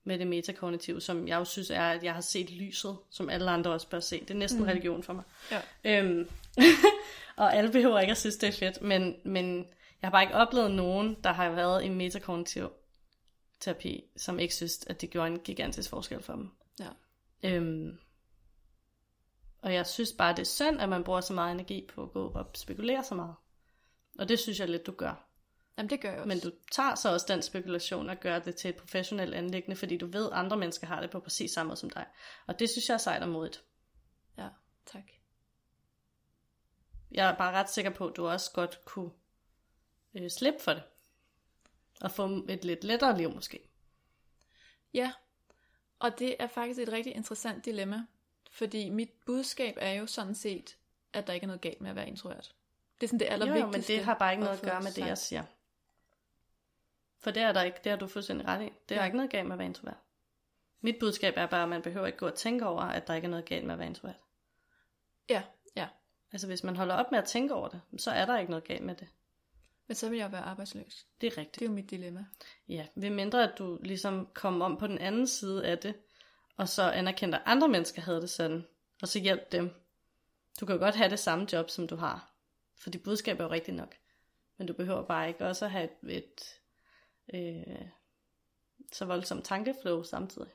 [0.04, 3.50] med det metakognitive, som jeg jo synes er, at jeg har set lyset, som alle
[3.50, 4.20] andre også bør se.
[4.20, 4.66] Det er næsten mm.
[4.66, 5.24] religion for mig.
[5.50, 5.60] Ja.
[5.84, 6.28] Øhm,
[7.36, 9.56] og alle behøver ikke at synes, det er fedt, men, men
[10.02, 12.70] jeg har bare ikke oplevet nogen, der har været i metakognitiv
[13.60, 16.50] terapi, som ikke synes, at det gjorde en gigantisk forskel for dem.
[16.80, 16.88] Ja.
[17.42, 17.98] Øhm,
[19.62, 22.12] og jeg synes bare, det er synd, at man bruger så meget energi på at
[22.12, 23.34] gå og spekulere så meget.
[24.18, 25.31] Og det synes jeg lidt, du gør.
[25.78, 26.28] Jamen det gør jeg også.
[26.28, 29.96] Men du tager så også den spekulation og gør det til et professionelt anlæggende, fordi
[29.96, 32.06] du ved, at andre mennesker har det på præcis samme måde som dig.
[32.46, 33.64] Og det synes jeg er sejt og modigt.
[34.38, 34.48] Ja,
[34.86, 35.04] tak.
[37.10, 39.10] Jeg er bare ret sikker på, at du også godt kunne
[40.14, 40.82] øh, slippe for det.
[42.00, 43.68] Og få et lidt lettere liv måske.
[44.94, 45.12] Ja,
[45.98, 48.06] og det er faktisk et rigtig interessant dilemma,
[48.50, 50.76] fordi mit budskab er jo sådan set,
[51.12, 52.54] at der ikke er noget galt med at være introvert.
[53.00, 53.66] Det er sådan det Jo, allervigtigste.
[53.66, 55.44] jo, men det har bare ikke noget at gøre med det, jeg siger.
[57.22, 58.72] For det er der ikke, det har du fuldstændig ret i.
[58.88, 59.04] Det er Ja.
[59.04, 59.96] ikke noget galt med at være introvert.
[60.80, 63.26] Mit budskab er bare, at man behøver ikke gå og tænke over, at der ikke
[63.26, 64.16] er noget galt med at være introvert.
[65.28, 65.42] Ja,
[65.76, 65.88] ja.
[66.32, 68.64] Altså hvis man holder op med at tænke over det, så er der ikke noget
[68.64, 69.08] galt med det.
[69.86, 71.06] Men så vil jeg jo være arbejdsløs.
[71.20, 71.54] Det er rigtigt.
[71.54, 72.24] Det er jo mit dilemma.
[72.68, 75.94] Ja, ved mindre at du ligesom kom om på den anden side af det,
[76.56, 78.66] og så anerkendte, at andre mennesker havde det sådan,
[79.02, 79.70] og så hjælp dem.
[80.60, 82.34] Du kan jo godt have det samme job, som du har,
[82.78, 83.94] for dit budskab er jo rigtigt nok.
[84.56, 86.60] Men du behøver bare ikke også at have et, et
[87.34, 87.88] øh,
[88.92, 90.50] så voldsom tankeflow samtidig.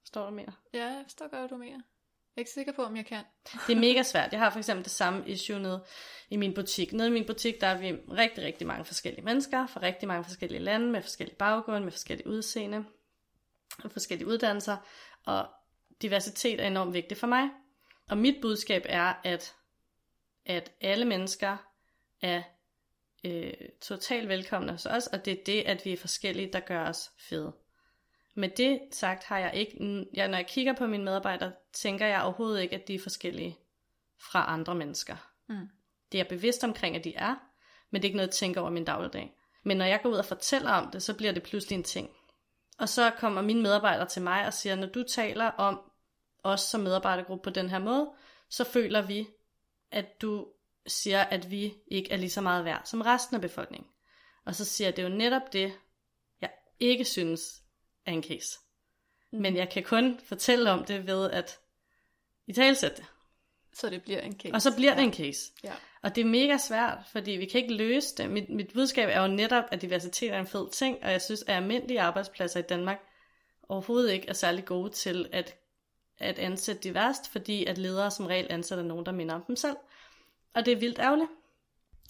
[0.00, 0.52] Forstår du mere?
[0.72, 1.80] Ja, jeg forstår godt, du mener.
[2.36, 3.24] Jeg er ikke sikker på, om jeg kan.
[3.66, 4.32] Det er mega svært.
[4.32, 5.84] Jeg har for eksempel det samme issue nede
[6.30, 6.92] i min butik.
[6.92, 10.24] Nede i min butik, der er vi rigtig, rigtig mange forskellige mennesker fra rigtig mange
[10.24, 12.84] forskellige lande, med forskellige baggrunde, med forskellige udseende,
[13.84, 14.76] og forskellige uddannelser.
[15.24, 15.46] Og
[16.02, 17.50] diversitet er enormt vigtigt for mig.
[18.08, 19.54] Og mit budskab er, at,
[20.46, 21.56] at alle mennesker
[22.22, 22.42] er
[23.24, 26.84] øh, totalt velkomne hos os, og det er det, at vi er forskellige, der gør
[26.84, 27.52] os fede.
[28.34, 32.22] Med det sagt har jeg ikke, jeg, når jeg kigger på mine medarbejdere, tænker jeg
[32.22, 33.58] overhovedet ikke, at de er forskellige
[34.18, 35.16] fra andre mennesker.
[35.48, 35.68] Mm.
[36.12, 37.34] Det er jeg bevidst omkring, at de er,
[37.90, 39.32] men det er ikke noget, jeg tænker over min dagligdag.
[39.62, 42.10] Men når jeg går ud og fortæller om det, så bliver det pludselig en ting.
[42.78, 45.80] Og så kommer mine medarbejdere til mig og siger, når du taler om
[46.42, 48.10] os som medarbejdergruppe på den her måde,
[48.48, 49.28] så føler vi,
[49.90, 50.46] at du
[50.86, 53.90] siger, at vi ikke er lige så meget værd som resten af befolkningen.
[54.44, 55.72] Og så siger jeg, det er jo netop det,
[56.40, 56.50] jeg
[56.80, 57.42] ikke synes
[58.06, 58.58] er en case.
[59.32, 59.40] Mm.
[59.40, 61.58] Men jeg kan kun fortælle om det ved at
[62.46, 63.06] i talsætte det.
[63.72, 64.54] Så det bliver en case.
[64.54, 65.52] Og så bliver det en case.
[65.64, 65.72] Ja.
[66.02, 68.30] Og det er mega svært, fordi vi kan ikke løse det.
[68.30, 71.42] Mit, mit budskab er jo netop, at diversitet er en fed ting, og jeg synes,
[71.42, 72.98] at almindelige arbejdspladser i Danmark
[73.68, 75.56] overhovedet ikke er særlig gode til at,
[76.18, 79.76] at ansætte diverst, fordi at ledere som regel ansætter nogen, der minder om dem selv.
[80.54, 81.30] Og det er vildt ærgerligt.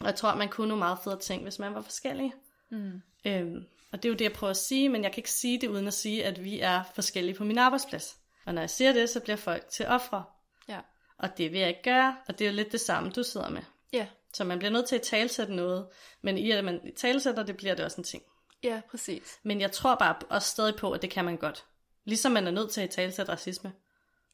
[0.01, 2.35] Og jeg tror, at man kunne nogle meget fede ting, hvis man var forskellige.
[2.71, 3.03] Mm.
[3.25, 5.61] Øhm, og det er jo det, jeg prøver at sige, men jeg kan ikke sige
[5.61, 8.17] det uden at sige, at vi er forskellige på min arbejdsplads.
[8.47, 10.25] Og når jeg siger det, så bliver folk til ofre.
[10.69, 10.81] Ja.
[11.19, 13.49] Og det vil jeg ikke gøre, og det er jo lidt det samme, du sidder
[13.49, 13.63] med.
[13.93, 14.07] Ja.
[14.33, 15.89] Så man bliver nødt til at talsætte noget,
[16.23, 18.23] men i at man talsætter det, bliver det også en ting.
[18.63, 19.39] Ja, præcis.
[19.43, 21.65] Men jeg tror bare også stadig på, at det kan man godt.
[22.05, 23.73] Ligesom man er nødt til at talsætte racisme.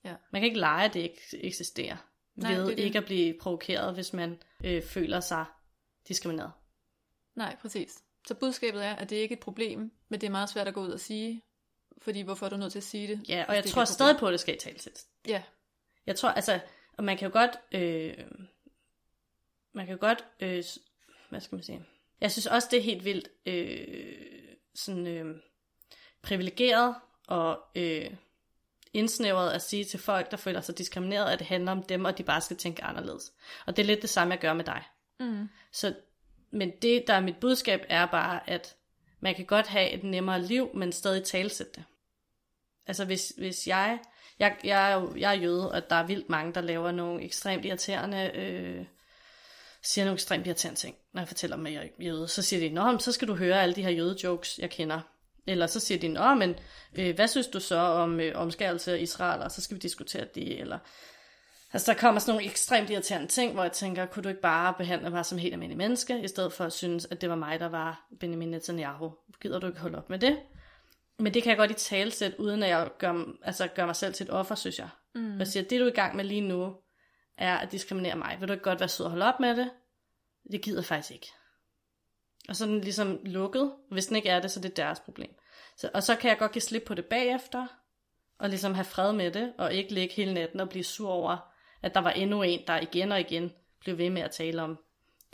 [0.04, 0.14] Ja.
[0.32, 1.96] Man kan ikke lege, at det ikke eksisterer.
[2.36, 2.82] Nej, ved det det.
[2.84, 5.44] ikke at blive provokeret, hvis man øh, føler sig
[6.08, 6.52] diskrimineret.
[7.34, 8.02] Nej, præcis.
[8.26, 10.74] Så budskabet er, at det ikke er et problem, men det er meget svært at
[10.74, 11.42] gå ud og sige,
[12.02, 13.28] fordi hvorfor er du nødt til at sige det?
[13.28, 15.08] Ja, og jeg tror stadig på, at det skal i problem?
[15.28, 15.42] Ja,
[16.06, 16.60] Jeg tror, altså,
[16.98, 18.24] og man kan jo godt, øh,
[19.72, 20.64] man kan jo godt, øh,
[21.30, 21.84] hvad skal man sige,
[22.20, 25.36] jeg synes også, det er helt vildt, øh, sådan, øh,
[26.22, 26.94] privilegeret
[27.26, 28.10] og øh,
[28.96, 32.18] indsnævret at sige til folk, der føler sig diskrimineret, at det handler om dem, og
[32.18, 33.32] de bare skal tænke anderledes.
[33.66, 34.82] Og det er lidt det samme, jeg gør med dig.
[35.20, 35.48] mm.
[35.72, 35.94] Så,
[36.50, 38.76] men det, der er mit budskab, er bare, at
[39.20, 41.84] man kan godt have et nemmere liv, men stadig talsætte det.
[42.86, 43.98] Altså hvis, hvis jeg,
[44.38, 47.22] jeg, jeg, er jo, jeg er jøde, og der er vildt mange, der laver nogle
[47.22, 48.86] ekstremt irriterende, øh,
[49.82, 52.28] siger nogle ekstremt irriterende ting, når jeg fortæller dem, at jeg er jøde.
[52.28, 55.00] Så siger de, nå, så skal du høre alle de her jøde-jokes, jeg kender.
[55.46, 56.54] Eller så siger de, nå, men
[56.98, 60.24] øh, hvad synes du så om øh, omskærelse af Israel, og så skal vi diskutere
[60.34, 60.78] det, eller...
[61.72, 64.74] Altså, der kommer sådan nogle ekstremt irriterende ting, hvor jeg tænker, kunne du ikke bare
[64.78, 67.60] behandle mig som helt almindelig menneske, i stedet for at synes, at det var mig,
[67.60, 69.12] der var Benjamin Netanyahu.
[69.40, 70.38] Gider du ikke holde op med det?
[71.18, 74.14] Men det kan jeg godt i talsæt, uden at jeg gør, altså, gør mig selv
[74.14, 74.88] til et offer, synes jeg.
[75.14, 75.32] Mm.
[75.32, 76.74] Og jeg siger, det du er i gang med lige nu,
[77.38, 78.36] er at diskriminere mig.
[78.40, 79.70] Vil du ikke godt være sød og holde op med det?
[80.52, 81.32] Det gider jeg faktisk ikke.
[82.48, 83.72] Og så er den ligesom lukket.
[83.90, 85.34] Hvis den ikke er det, så er det deres problem.
[85.76, 87.66] Så, og så kan jeg godt give slip på det bagefter,
[88.38, 91.52] og ligesom have fred med det, og ikke ligge hele natten og blive sur over,
[91.82, 94.78] at der var endnu en, der igen og igen blev ved med at tale om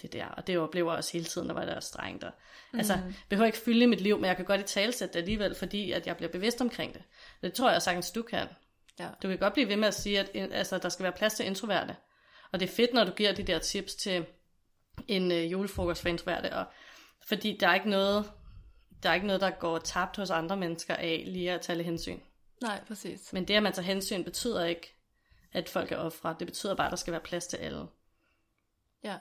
[0.02, 0.26] det der.
[0.26, 2.24] Og det oplever jeg også hele tiden, der var der strengt.
[2.24, 2.32] Og,
[2.72, 2.78] mm.
[2.78, 2.98] Altså,
[3.28, 6.06] behøver ikke fylde mit liv, men jeg kan godt i talsætte det alligevel, fordi at
[6.06, 7.02] jeg bliver bevidst omkring det.
[7.42, 8.46] Det tror jeg sagtens, du kan.
[8.98, 9.08] Ja.
[9.22, 11.46] Du kan godt blive ved med at sige, at altså, der skal være plads til
[11.46, 11.96] introverte.
[12.52, 14.26] Og det er fedt, når du giver de der tips til
[15.08, 16.64] en øh, julefrokost for introverte, og,
[17.26, 18.32] fordi der er ikke noget,
[19.02, 22.20] der er ikke noget, der går tabt hos andre mennesker af lige at tage hensyn.
[22.62, 23.32] Nej, præcis.
[23.32, 24.94] Men det, at man tager hensyn, betyder ikke,
[25.52, 26.36] at folk er ofre.
[26.38, 27.86] Det betyder bare, at der skal være plads til alle.
[29.04, 29.16] Ja.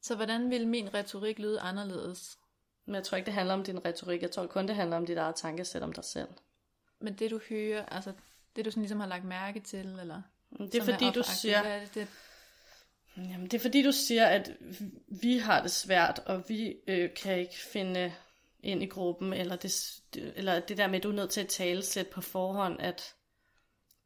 [0.00, 2.38] Så hvordan vil min retorik lyde anderledes?
[2.86, 4.22] Men jeg tror ikke, det handler om din retorik.
[4.22, 6.28] Jeg tror kun, det handler om dit eget tankesæt om dig selv.
[7.00, 8.12] Men det du hører, altså
[8.56, 10.22] det du sådan ligesom har lagt mærke til, eller
[10.58, 12.08] Det er fordi, du offeragtigt, siger, hvad er det, det,
[13.16, 14.50] Jamen, det er fordi, du siger, at
[15.22, 18.14] vi har det svært, og vi øh, kan ikke finde
[18.62, 21.48] ind i gruppen, eller det, eller det der med, at du er nødt til at
[21.48, 23.14] tale sæt på forhånd, at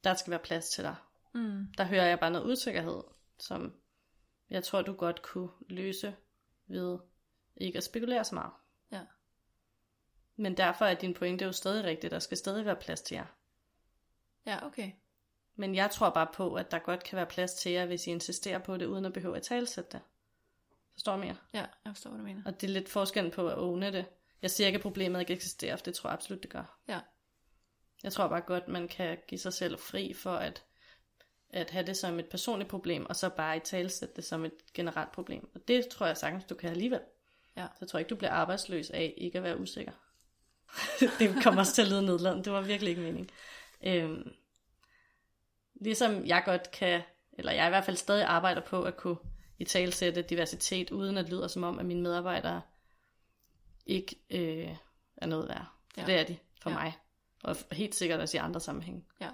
[0.04, 0.96] der skal være plads til dig.
[1.34, 3.02] mm, Der hører jeg bare noget usikkerhed,
[3.38, 3.74] som
[4.50, 6.16] jeg tror, du godt kunne løse
[6.66, 6.98] ved
[7.56, 8.52] ikke at spekulere så meget.
[8.92, 9.00] ja,
[10.36, 13.26] Men derfor er din pointe jo stadig rigtigt, der skal stadig være plads til jer.
[14.46, 14.90] ja, okay.
[15.58, 18.10] Men jeg tror bare på, at der godt kan være plads til jer, hvis I
[18.10, 20.00] insisterer på det, uden at behøve at talsætte det.
[20.92, 21.36] Forstår du mere?
[21.54, 22.42] Ja, jeg forstår, hvad du mener.
[22.46, 24.04] Og det er lidt forskel på at åbne det.
[24.42, 26.78] Jeg siger ikke, at problemet ikke eksisterer, for det tror jeg absolut, det gør.
[26.88, 27.00] Ja,
[28.02, 30.64] Jeg tror bare godt, man kan give sig selv fri for at,
[31.50, 34.72] at have det som et personligt problem, og så bare i talsætte det som et
[34.74, 35.50] generelt problem.
[35.54, 37.00] Og det tror jeg sagtens, du kan alligevel.
[37.56, 37.66] Ja.
[37.66, 39.92] Så jeg tror ikke, du bliver arbejdsløs af ikke at være usikker.
[41.18, 42.44] det kommer også til at lyde nedladende.
[42.44, 43.30] Det var virkelig ikke meningen.
[43.82, 44.32] Øhm,
[45.80, 47.02] ligesom jeg godt kan,
[47.32, 49.16] eller jeg i hvert fald stadig arbejder på at kunne
[49.58, 52.62] i talsætte diversitet, uden at det lyder som om, at mine medarbejdere
[53.86, 54.76] ikke øh,
[55.16, 55.66] er noget værd.
[55.94, 56.06] For ja.
[56.06, 56.76] det er de for ja.
[56.76, 56.92] mig.
[57.42, 59.04] Og helt sikkert også i andre sammenhænge.
[59.20, 59.30] Ja.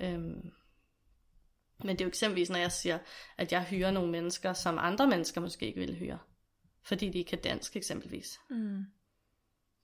[0.00, 0.52] Øhm,
[1.78, 2.98] men det er jo eksempelvis, når jeg siger,
[3.36, 6.18] at jeg hyrer nogle mennesker, som andre mennesker måske ikke vil hyre.
[6.82, 8.40] Fordi de ikke kan dansk eksempelvis.
[8.50, 8.84] Mm.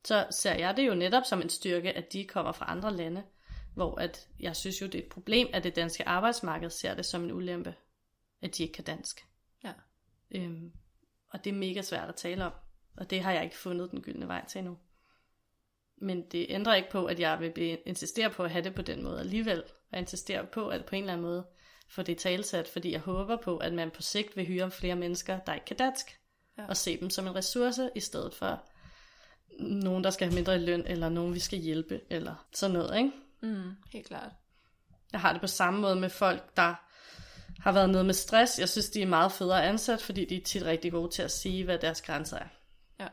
[0.05, 3.25] Så ser jeg det jo netop som en styrke, at de kommer fra andre lande.
[3.75, 7.07] Hvor at jeg synes jo, det er et problem, at det danske arbejdsmarked ser det
[7.07, 7.75] som en ulempe,
[8.43, 9.27] at de ikke kan dansk.
[9.65, 9.73] Ja.
[10.31, 10.73] Øhm,
[11.31, 12.53] og det er mega svært at tale om.
[12.97, 14.79] Og det har jeg ikke fundet den gyldne vej til endnu.
[15.97, 19.03] Men det ændrer ikke på, at jeg vil insistere på at have det på den
[19.03, 19.63] måde alligevel.
[19.93, 21.47] Og insistere på, at på en eller anden måde
[21.89, 25.39] få det talsat, fordi jeg håber på, at man på sigt vil hyre flere mennesker,
[25.39, 26.21] der ikke kan dansk.
[26.59, 26.67] Ja.
[26.67, 28.69] Og se dem som en ressource, i stedet for
[29.59, 32.99] nogen, der skal have mindre i løn, eller nogen, vi skal hjælpe, eller sådan noget,
[32.99, 33.13] ikke?
[33.43, 34.33] Mm, helt klart.
[35.13, 36.75] Jeg har det på samme måde med folk, der
[37.61, 38.59] har været nede med stress.
[38.59, 41.31] Jeg synes, de er meget federe ansat, fordi de er tit rigtig gode til at
[41.31, 42.49] sige, hvad deres grænser er.
[43.01, 43.09] Ja.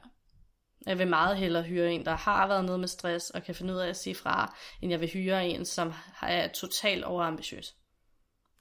[0.85, 3.73] Jeg vil meget hellere hyre en, der har været nede med stress, og kan finde
[3.73, 7.75] ud af at sige fra, end jeg vil hyre en, som er totalt overambitiøs.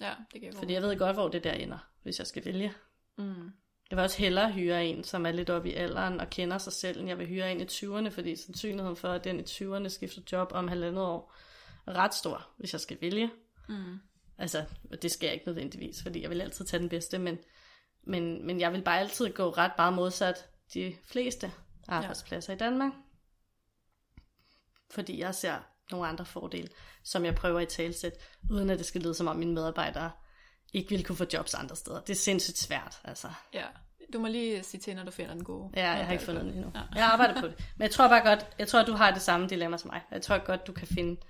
[0.00, 2.72] Ja, det kan Fordi jeg ved godt, hvor det der ender, hvis jeg skal vælge.
[3.18, 3.52] Mm.
[3.90, 6.72] Jeg vil også hellere hyre en, som er lidt oppe i alderen og kender sig
[6.72, 9.88] selv, end jeg vil hyre en i 20'erne, fordi sandsynligheden for, at den i 20'erne
[9.88, 11.34] skifter job om halvandet år,
[11.88, 13.30] ret stor, hvis jeg skal vælge.
[13.68, 13.98] Mm.
[14.38, 14.64] Altså,
[15.02, 17.38] det skal jeg ikke nødvendigvis, fordi jeg vil altid tage den bedste, men,
[18.06, 21.52] men, men jeg vil bare altid gå ret meget modsat de fleste
[21.88, 22.56] arbejdspladser ja.
[22.56, 22.92] i Danmark.
[24.90, 25.54] Fordi jeg ser
[25.90, 26.68] nogle andre fordele,
[27.04, 28.12] som jeg prøver i talsæt,
[28.50, 30.10] uden at det skal lyde som om mine medarbejdere
[30.72, 32.00] ikke vil kunne få jobs andre steder.
[32.00, 33.28] Det er sindssygt svært, altså.
[33.54, 33.64] Ja,
[34.12, 35.70] du må lige sige til, når du finder den gode.
[35.76, 36.72] Ja, jeg har ikke fundet den endnu.
[36.74, 36.80] Ja.
[36.94, 37.58] Jeg arbejder på det.
[37.76, 40.02] Men jeg tror bare godt, jeg tror, at du har det samme dilemma som mig.
[40.10, 41.20] Jeg tror godt, du kan finde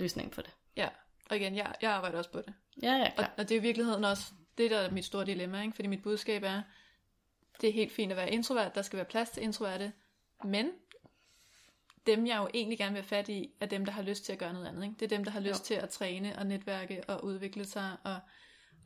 [0.00, 0.50] løsningen på det.
[0.76, 0.88] Ja,
[1.30, 2.54] og igen, jeg, jeg arbejder også på det.
[2.82, 3.24] Ja, ja, klar.
[3.24, 5.74] Og, og det er i virkeligheden også, det der er mit store dilemma, ikke?
[5.74, 6.62] fordi mit budskab er,
[7.60, 9.92] det er helt fint at være introvert, der skal være plads til introverte,
[10.44, 10.70] men
[12.06, 14.32] dem jeg jo egentlig gerne vil have fat i, er dem, der har lyst til
[14.32, 14.82] at gøre noget andet.
[14.82, 14.94] Ikke?
[15.00, 15.64] Det er dem, der har lyst jo.
[15.64, 18.18] til at træne og netværke og udvikle sig og,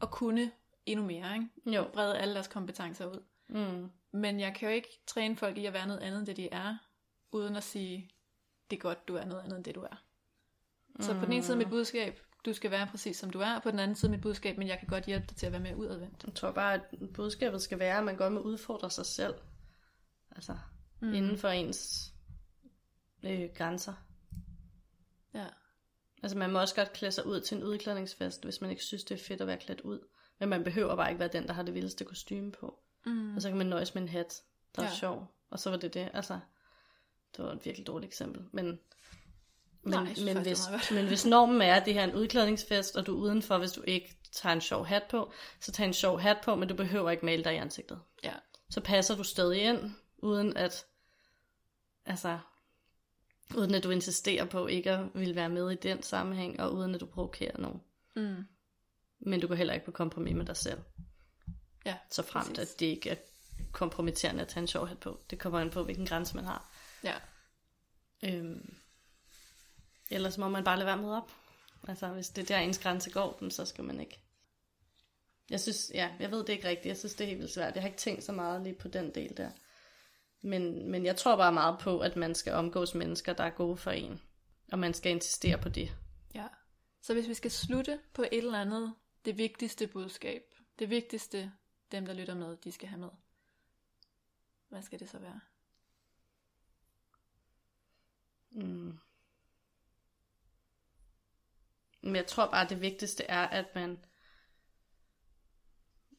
[0.01, 0.51] og kunne
[0.87, 1.35] endnu mere.
[1.35, 1.77] Ikke?
[1.77, 1.91] Jo.
[1.93, 3.23] Brede alle deres kompetencer ud.
[3.49, 3.91] Mm.
[4.13, 6.49] Men jeg kan jo ikke træne folk i at være noget andet, end det de
[6.53, 6.77] er,
[7.33, 8.11] uden at sige,
[8.71, 10.03] det er godt, du er noget andet, end det du er.
[11.01, 13.63] Så på den ene side mit budskab, du skal være præcis som du er, og
[13.63, 15.61] på den anden side mit budskab, men jeg kan godt hjælpe dig til at være
[15.61, 16.25] mere udadvendt.
[16.27, 16.81] Jeg tror bare, at
[17.15, 19.35] budskabet skal være, at man godt må udfordre sig selv.
[20.31, 20.59] Altså,
[21.01, 21.15] mm.
[21.15, 22.13] inden for ens
[23.23, 23.95] øh, grænser.
[25.35, 25.47] Ja.
[26.23, 29.05] Altså man må også godt klæde sig ud til en udklædningsfest, hvis man ikke synes,
[29.05, 30.01] det er fedt at være klædt ud.
[30.39, 32.79] Men man behøver bare ikke være den, der har det vildeste kostume på.
[33.07, 33.37] Mm.
[33.37, 34.43] Og så kan man nøjes med en hat,
[34.77, 34.89] der ja.
[34.89, 35.35] er sjov.
[35.51, 36.11] Og så var det det.
[36.15, 36.41] Altså,
[37.37, 38.45] det var et virkelig dårligt eksempel.
[38.53, 38.81] Men,
[39.85, 43.07] men, Nej, men, hvis, men hvis normen er, at det her er en udklædningsfest, og
[43.07, 46.21] du er udenfor, hvis du ikke tager en sjov hat på, så tag en sjov
[46.21, 48.01] hat på, men du behøver ikke male dig i ansigtet.
[48.25, 48.33] Ja.
[48.71, 50.87] Så passer du stadig ind, uden at,
[52.07, 52.39] altså,
[53.57, 56.95] uden at du insisterer på ikke at vil være med i den sammenhæng, og uden
[56.95, 57.81] at du provokerer nogen.
[58.17, 58.45] Mm.
[59.19, 60.79] Men du går heller ikke på kompromis med dig selv.
[61.87, 63.17] Ja, Så fremt, at det ikke er
[63.73, 65.21] kompromitterende at tage en sjov hat på.
[65.31, 66.71] Det kommer an på, hvilken grænse man har.
[67.05, 67.15] Ja.
[68.25, 68.75] Øhm,
[70.11, 71.31] ellers må man bare lade være med op.
[71.89, 74.21] Altså, hvis det er der ens grænse går, så skal man ikke.
[75.51, 76.87] Jeg synes, ja, jeg ved det ikke rigtigt.
[76.87, 77.75] Jeg synes, det er helt vildt svært.
[77.75, 79.51] Jeg har ikke tænkt så meget lige på den del der.
[80.41, 83.77] Men, men jeg tror bare meget på, at man skal omgås mennesker, der er gode
[83.77, 84.21] for en.
[84.73, 85.97] Og man skal insistere på det.
[86.35, 86.47] Ja.
[87.01, 88.95] Så hvis vi skal slutte på et eller andet,
[89.25, 90.43] det vigtigste budskab,
[90.79, 91.53] det vigtigste,
[91.93, 93.11] dem der lytter med, de skal have med.
[94.69, 95.41] Hvad skal det så være?
[98.51, 98.99] Mm.
[102.05, 103.99] Men jeg tror bare, at det vigtigste er, at man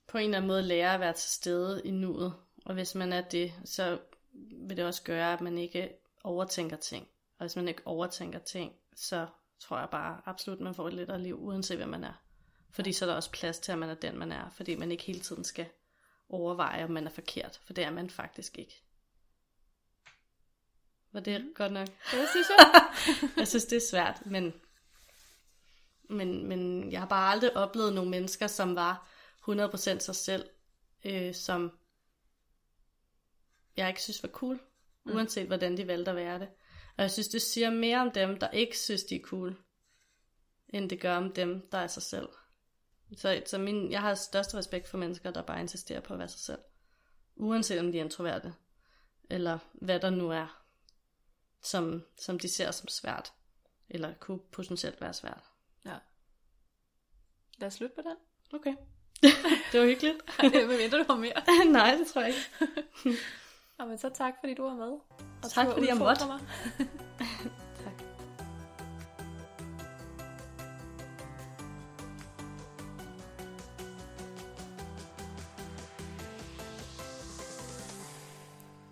[0.07, 2.33] på en eller anden måde lærer at være til stede i nuet.
[2.65, 3.99] Og hvis man er det, så
[4.67, 5.89] vil det også gøre, at man ikke
[6.23, 7.07] overtænker ting.
[7.37, 9.27] Og hvis man ikke overtænker ting, så
[9.59, 12.21] tror jeg bare absolut, at man får et lettere liv, uanset hvem man er.
[12.71, 14.49] Fordi så er der også plads til, at man er den, man er.
[14.49, 15.65] Fordi man ikke hele tiden skal
[16.29, 17.61] overveje, om man er forkert.
[17.65, 18.83] For det er man faktisk ikke.
[21.11, 21.53] Var det mm.
[21.55, 21.87] godt nok?
[21.87, 22.89] Det synes jeg.
[23.37, 24.53] jeg synes, det er svært, men,
[26.09, 29.09] men, men jeg har bare aldrig oplevet nogle mennesker, som var
[29.49, 30.49] 100% sig selv,
[31.05, 31.71] øh, som
[33.77, 34.59] jeg ikke synes var cool,
[35.03, 35.15] mm.
[35.15, 36.47] uanset hvordan de valgte at være det.
[36.97, 39.57] Og jeg synes, det siger mere om dem, der ikke synes, de er cool,
[40.69, 42.29] end det gør om dem, der er sig selv.
[43.17, 46.27] Så, så min, jeg har største respekt for mennesker, der bare insisterer på at være
[46.27, 46.59] sig selv.
[47.35, 48.53] Uanset om de er introverte,
[49.29, 50.65] eller hvad der nu er
[51.61, 53.33] som, som de ser som svært,
[53.89, 55.43] eller kunne potentielt være svært.
[55.85, 55.95] Ja.
[57.57, 58.15] Lad os slutte på den.
[58.59, 58.75] Okay.
[59.71, 60.17] det var hyggeligt.
[60.65, 61.67] Hvad mindre du har mere?
[61.71, 63.19] Nej, det tror jeg ikke.
[63.77, 64.91] Og men så tak, fordi du var med.
[65.43, 66.25] Og Tak, fordi jeg måtte.
[66.25, 66.39] Mig.
[67.83, 68.03] tak.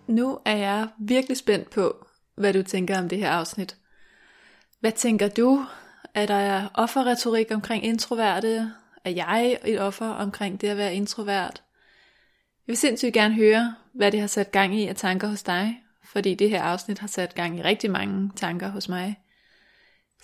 [0.08, 3.78] Nu er jeg virkelig spændt på, hvad du tænker om det her afsnit.
[4.80, 5.66] Hvad tænker du?
[6.14, 8.72] At der offerretorik omkring introverte?
[9.06, 11.64] Er jeg et offer omkring det at være introvert?
[12.68, 15.80] Jeg vil sindssygt gerne høre, hvad det har sat gang i af tanker hos dig,
[16.04, 19.20] fordi det her afsnit har sat gang i rigtig mange tanker hos mig.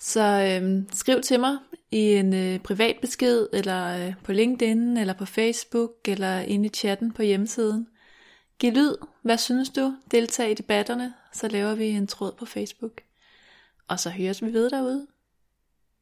[0.00, 1.58] Så øhm, skriv til mig
[1.90, 6.68] i en øh, privat besked, eller øh, på LinkedIn, eller på Facebook, eller inde i
[6.68, 7.86] chatten på hjemmesiden.
[8.58, 9.96] Giv lyd, hvad synes du?
[10.10, 13.00] Deltag i debatterne, så laver vi en tråd på Facebook.
[13.88, 15.06] Og så høres vi ved derude.